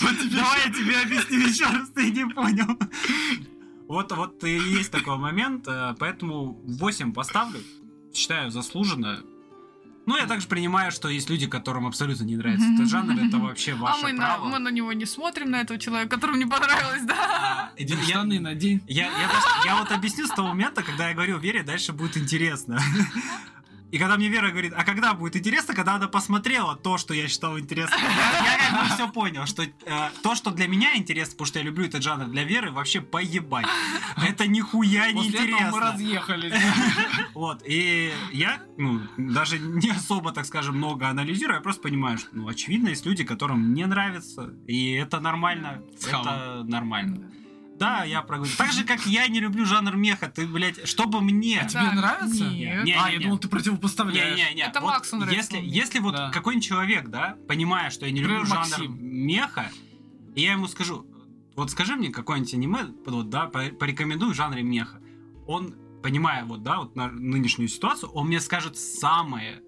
[0.00, 2.78] Вот тебе Давай я тебе объясню еще раз, ты не понял.
[3.88, 7.60] Вот, вот и есть такой момент, э, поэтому 8 поставлю,
[8.14, 9.20] считаю заслуженно.
[10.10, 13.74] Ну, я также принимаю, что есть люди, которым абсолютно не нравится этот жанр, это вообще
[13.74, 14.44] А ваше мы на, право.
[14.48, 17.14] мы на него не смотрим, на этого человека, которому не понравилось, да?
[17.14, 18.82] А, я- штаны надень.
[18.88, 22.16] Я, я, даже- я вот объясню с того момента, когда я говорю Вере, дальше будет
[22.16, 22.80] интересно.
[23.90, 27.28] И когда мне Вера говорит, а когда будет интересно, когда она посмотрела то, что я
[27.28, 29.70] считал интересным, я, я как бы все понял, что э,
[30.22, 33.66] то, что для меня интересно, потому что я люблю этот жанр, для Веры вообще поебать.
[34.16, 35.80] Это нихуя не После этого мы интересно.
[35.80, 36.52] разъехались.
[37.34, 42.28] Вот, и я, ну, даже не особо, так скажем, много анализирую, я просто понимаю, что,
[42.32, 47.30] ну, очевидно, есть люди, которым не нравится, и это нормально, это нормально.
[47.80, 48.52] Да, я проговорю.
[48.58, 51.66] Так же, как я не люблю жанр меха, ты, блядь, чтобы мне...
[51.68, 52.44] Тебе Да, нравится?
[52.44, 52.84] нет.
[52.84, 54.36] Не, А, не, я думал, ты противопоставляешь.
[54.36, 54.62] Не-не-не.
[54.62, 56.30] Это вот Максу нравится, Если, если вот Да.
[56.30, 58.98] какой-нибудь человек, да, понимая, что я не люблю Например, жанр Максим.
[59.00, 59.70] меха,
[60.34, 61.06] и я ему скажу,
[61.56, 65.00] вот скажи мне какое-нибудь аниме, вот, да, по- порекомендуй в жанре меха.
[65.46, 69.62] Он, понимая вот, да, вот на нынешнюю ситуацию, он мне скажет самое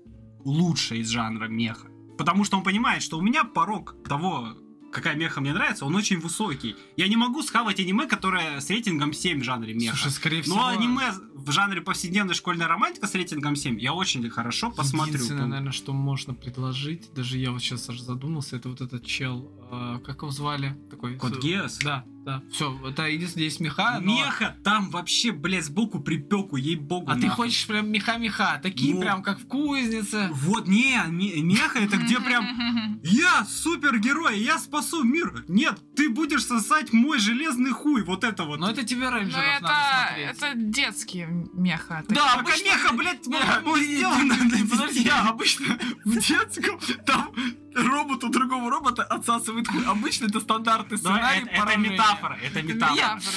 [0.44, 1.89] лучшее из жанра меха.
[2.18, 4.55] Потому что он понимает, что у меня порог того,
[4.93, 6.77] какая меха мне нравится, он очень высокий.
[6.97, 9.97] Я не могу схавать аниме, которое с рейтингом 7 в жанре меха.
[9.97, 10.56] Слушай, скорее всего...
[10.56, 15.14] Но аниме в жанре повседневной школьной романтика с рейтингом 7 я очень хорошо посмотрю.
[15.14, 19.51] Единственное, наверное, что можно предложить, даже я вот сейчас аж задумался, это вот этот чел,
[19.73, 20.77] э, как его звали?
[20.90, 21.78] Такой, Код с- Геос?
[21.78, 22.43] Да, да.
[22.53, 27.11] Все, это единственное, есть меха, но- Меха там вообще, блядь, сбоку припеку, ей-богу.
[27.11, 27.47] А ты нахуй.
[27.47, 29.01] хочешь прям меха-меха, такие Ну.
[29.01, 30.28] прям, как в кузнице.
[30.32, 35.44] Вот, не, ме- меха это где прям Я супергерой, я спасу мир.
[35.49, 38.03] Нет, ты будешь сосать мой железный хуй.
[38.05, 38.61] Вот это вот.
[38.61, 40.36] Но это тебе Ну рейнджеров это, надо смотреть.
[40.36, 42.05] это детские меха.
[42.09, 43.27] Да, Пока обычно- меха, блядь,
[43.65, 47.32] ну, сделано для Подожди, обычно в детском там
[47.74, 49.85] робот у другого робота отсасывает хуй.
[49.85, 53.15] Обычно это стандартный Но сценарий это, это метафора, это Это метафора.
[53.16, 53.36] метафора,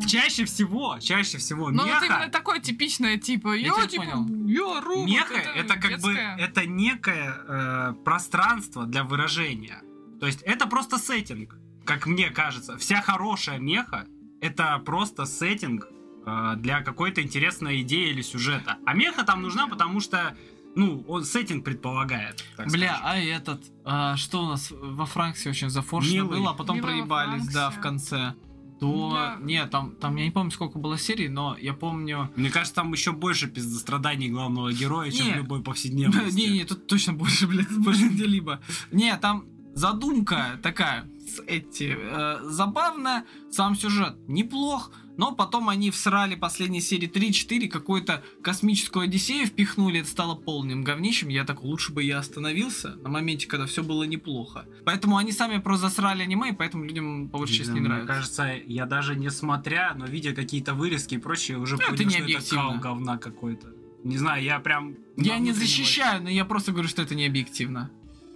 [0.00, 0.06] да.
[0.06, 4.46] Чаще всего, чаще всего Ну вот меха, именно такое типичное, типа, я, тебя типа, понял.
[4.46, 5.06] я робот.
[5.06, 9.82] меха это, как бы это некое э, пространство для выражения.
[10.20, 12.76] То есть это просто сеттинг, как мне кажется.
[12.78, 14.06] Вся хорошая меха
[14.40, 15.88] это просто сеттинг
[16.26, 18.76] э, для какой-то интересной идеи или сюжета.
[18.84, 20.36] А меха там нужна, потому что
[20.74, 22.44] ну, он сеттинг предполагает.
[22.56, 23.00] Бля, скажем.
[23.04, 27.46] а этот, а, что у нас во Франксе очень зафоршено было, а потом Милый проебались,
[27.48, 28.34] да, в конце.
[28.80, 29.12] До...
[29.12, 29.38] Да.
[29.40, 32.30] Не, там, там, я не помню, сколько было серий, но я помню...
[32.34, 35.32] Мне кажется, там еще больше пиздостраданий главного героя, чем Не.
[35.34, 36.36] в любой повседневности.
[36.36, 38.60] Не-не, тут точно больше, блядь, больше где-либо.
[38.90, 46.34] Не, там задумка такая, с эти, э, забавная, сам сюжет неплох, но потом они всрали
[46.34, 52.02] последние серии 3-4, какую-то космическую Одиссею впихнули, это стало полным говнищем, я так, лучше бы
[52.02, 54.66] я остановился на моменте, когда все было неплохо.
[54.84, 58.12] Поэтому они сами просто засрали аниме, и поэтому людям по большей части не Мне нравится.
[58.12, 62.24] кажется, я даже не смотря, но видя какие-то вырезки и прочее, уже Ну, это понял,
[62.24, 63.68] не что это кал говна какой-то.
[64.02, 64.96] Не знаю, я прям...
[65.16, 67.90] Я не защищаю, но я просто говорю, что это не объективно.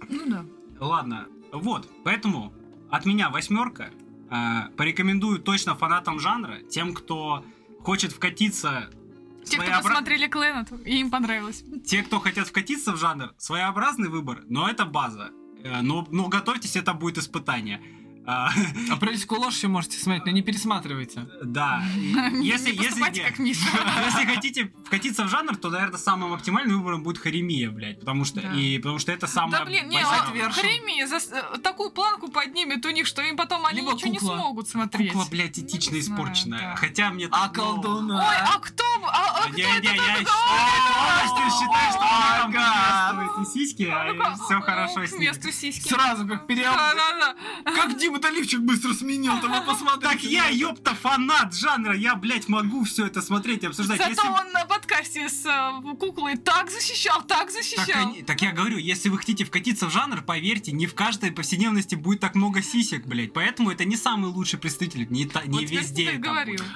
[0.09, 0.45] Ну да.
[0.79, 2.53] Ладно, вот, поэтому
[2.89, 3.91] от меня восьмерка.
[4.29, 7.43] А, порекомендую точно фанатам жанра, тем, кто
[7.79, 8.89] хочет вкатиться...
[9.43, 11.63] Те, кто своеобра- посмотрели Клэнет, и им понравилось.
[11.85, 15.31] Те, кто хотят вкатиться в жанр, своеобразный выбор, но это база.
[15.63, 17.81] Э, Но, но готовьтесь, это будет испытание.
[18.31, 18.51] А,
[18.91, 21.27] Апрельскую ложь все можете смотреть, но не пересматривайте.
[21.43, 21.81] Да.
[21.95, 23.01] Если, если,
[24.35, 27.99] хотите вкатиться в жанр, то, наверное, самым оптимальным выбором будет Харемия, блядь.
[27.99, 28.53] Потому что, Да.
[28.53, 30.05] и, потому что это самое Да блин, не, а
[31.19, 34.31] с- э, такую планку поднимет у них, что им потом они Либо ничего кукла.
[34.35, 35.11] не смогут смотреть.
[35.11, 36.59] Кукла, блядь, Ну, этично испорченная.
[36.59, 36.75] да.
[36.75, 37.25] Хотя мне...
[37.31, 38.29] А так, колдуна?
[38.29, 38.83] Ой, а кто?
[39.07, 40.25] А, а кто Не, это не, я такой?
[40.25, 42.51] считаю, что ты считаешь, что Ага.
[42.51, 45.87] там приветствуют и сиськи, а все хорошо с месту сиськи.
[45.89, 46.75] Сразу как переоб...
[47.65, 50.07] Как Дима Доливчик быстро сменил, там вы посмотрите.
[50.07, 53.99] Так я, ёпта, фанат жанра, я, блядь, могу все это смотреть и обсуждать.
[53.99, 58.15] Зато он на подкасте с э, куклой так защищал, так защищал.
[58.25, 62.19] так я говорю, если вы хотите вкатиться в жанр, поверьте, не в каждой повседневности будет
[62.19, 63.33] так много сисек, блядь.
[63.33, 66.21] Поэтому это не самый лучший представитель, не, та- не Вот теперь везде.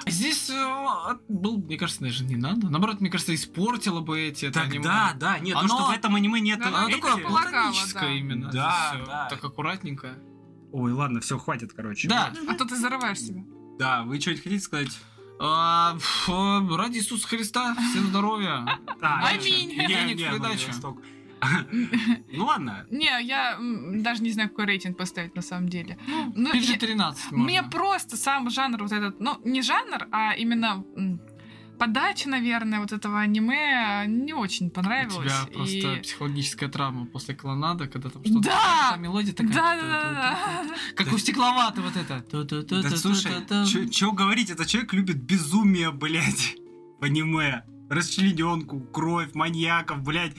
[0.06, 2.68] Здесь э, был, мне кажется, даже не надо.
[2.70, 4.84] Наоборот, мне кажется, испортило бы эти это Так аниме.
[4.84, 8.12] да, да, нет, Оно- то, что в этом аниме нет Да, Оно такое платоническое да.
[8.12, 8.50] именно.
[8.50, 9.26] Да, да.
[9.30, 10.14] Так аккуратненько.
[10.72, 12.08] Ой, ладно, все, хватит, короче.
[12.08, 12.32] Да.
[12.48, 13.42] А то ты зарываешь себя.
[13.78, 14.96] Да, вы что-нибудь хотите сказать?
[15.40, 15.96] А,
[16.28, 18.64] ради Иисуса Христа, всем здоровья.
[19.00, 19.70] Аминь.
[19.70, 20.70] не, Денег не, в придачу.
[22.32, 22.86] Ну ладно.
[22.90, 25.98] Не, я даже не знаю, какой рейтинг поставить на самом деле.
[26.34, 26.96] Ну, я- PG-13
[27.32, 27.36] можно.
[27.38, 30.82] Мне просто сам жанр вот этот, ну, не жанр, а именно
[31.78, 35.32] подача, наверное, вот этого аниме не очень У понравилась.
[35.32, 38.40] тебя просто и- психологическая травма после клонада, когда там что-то...
[38.40, 38.90] Да!
[38.90, 39.52] Та мелодия такая...
[39.54, 40.74] Да, да, да, да.
[40.94, 42.24] Как у стекловата вот это.
[42.82, 43.32] Да слушай,
[43.92, 46.56] что говорить, этот человек любит безумие, блядь,
[47.00, 47.64] в аниме.
[47.90, 50.32] Расчлененку, кровь, маньяков, блядь.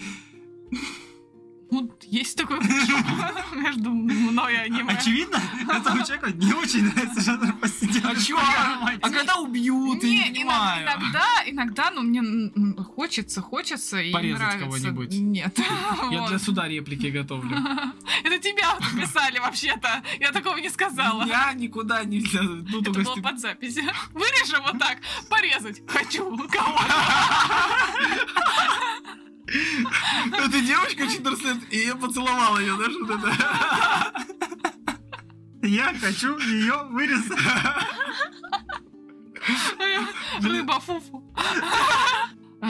[1.72, 2.60] Ну, есть такой
[3.54, 4.94] между мной и аниме.
[4.94, 8.38] Очевидно, этому человеку не очень нравится жанр повседневной А чё?
[8.38, 14.66] А когда убьют, я Не, иногда, иногда, ну, мне хочется, хочется и Порезать нравится.
[14.66, 15.14] кого-нибудь.
[15.14, 15.58] Нет.
[16.12, 17.58] Я для суда реплики готовлю.
[18.24, 20.04] Это тебя писали вообще-то.
[20.20, 21.24] Я такого не сказала.
[21.26, 22.42] Я никуда нельзя.
[22.42, 23.76] Ну, Это только было под запись.
[24.14, 25.00] Вырежем вот так.
[25.30, 25.82] Порезать.
[25.88, 26.38] Хочу.
[26.50, 26.80] Кого?
[29.48, 33.34] Эта девочка 14 лет, и я поцеловал ее, знаешь, вот это.
[35.62, 37.40] Я хочу ее вырезать.
[40.42, 41.24] Рыба фуфу.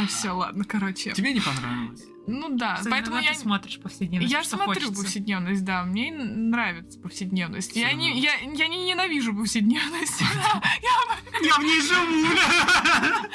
[0.07, 1.11] Все, ладно, короче.
[1.14, 2.03] Тебе не понравилось?
[2.27, 3.34] Ну да, Кстати, поэтому я...
[3.34, 4.31] ты смотришь повседневность.
[4.31, 5.03] Я что смотрю хочется.
[5.03, 7.76] повседневность, да, мне нравится повседневность.
[7.76, 10.22] Я не, я, я не ненавижу повседневность.
[11.43, 12.27] Я в ней живу.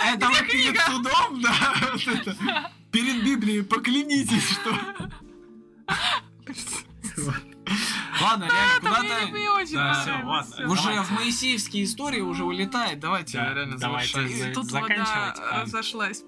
[0.04, 2.72] Это вы перед судом, да?
[2.92, 4.70] Перед Библией поклянитесь, что...
[8.20, 9.30] Ладно, реально, куда-то...
[9.30, 10.70] не очень Да, всё, ладно.
[10.70, 11.02] Уже Давайте.
[11.04, 12.98] в моисеевские истории уже улетает.
[13.00, 14.12] Давайте Да, реально давайте.
[14.12, 14.50] завершать.
[14.50, 15.06] И тут заканчивать.
[15.08, 15.62] вода А.
[15.62, 16.24] разошлась.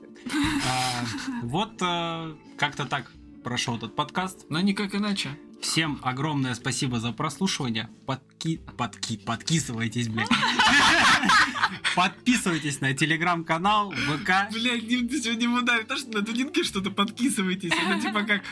[0.66, 1.04] А,
[1.42, 3.10] Вот э, как-то так
[3.42, 4.46] прошел этот подкаст.
[4.48, 5.36] Но никак иначе.
[5.62, 7.88] Всем огромное спасибо за прослушивание.
[8.04, 8.60] Подки...
[8.76, 9.16] Подки...
[9.16, 10.28] Подкисывайтесь, блядь.
[11.96, 14.52] Подписывайтесь на телеграм-канал, ВК.
[14.52, 17.70] Блядь, Дим, ты сегодня ему давит, то, что на тудинке что-то подкисываетесь.
[17.70, 18.42] Это типа как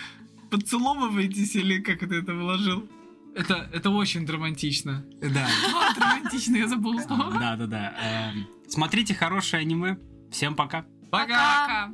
[0.50, 2.88] поцеловываетесь или как ты это выложил?
[3.34, 5.04] Это, это очень драматично.
[5.20, 7.32] Да, Вот романтично, я забыла слово.
[7.38, 7.94] да, да, да.
[8.32, 9.98] Эм, Смотрите хорошее аниме.
[10.30, 10.84] Всем пока.
[11.10, 11.26] Пока!
[11.26, 11.90] Пока.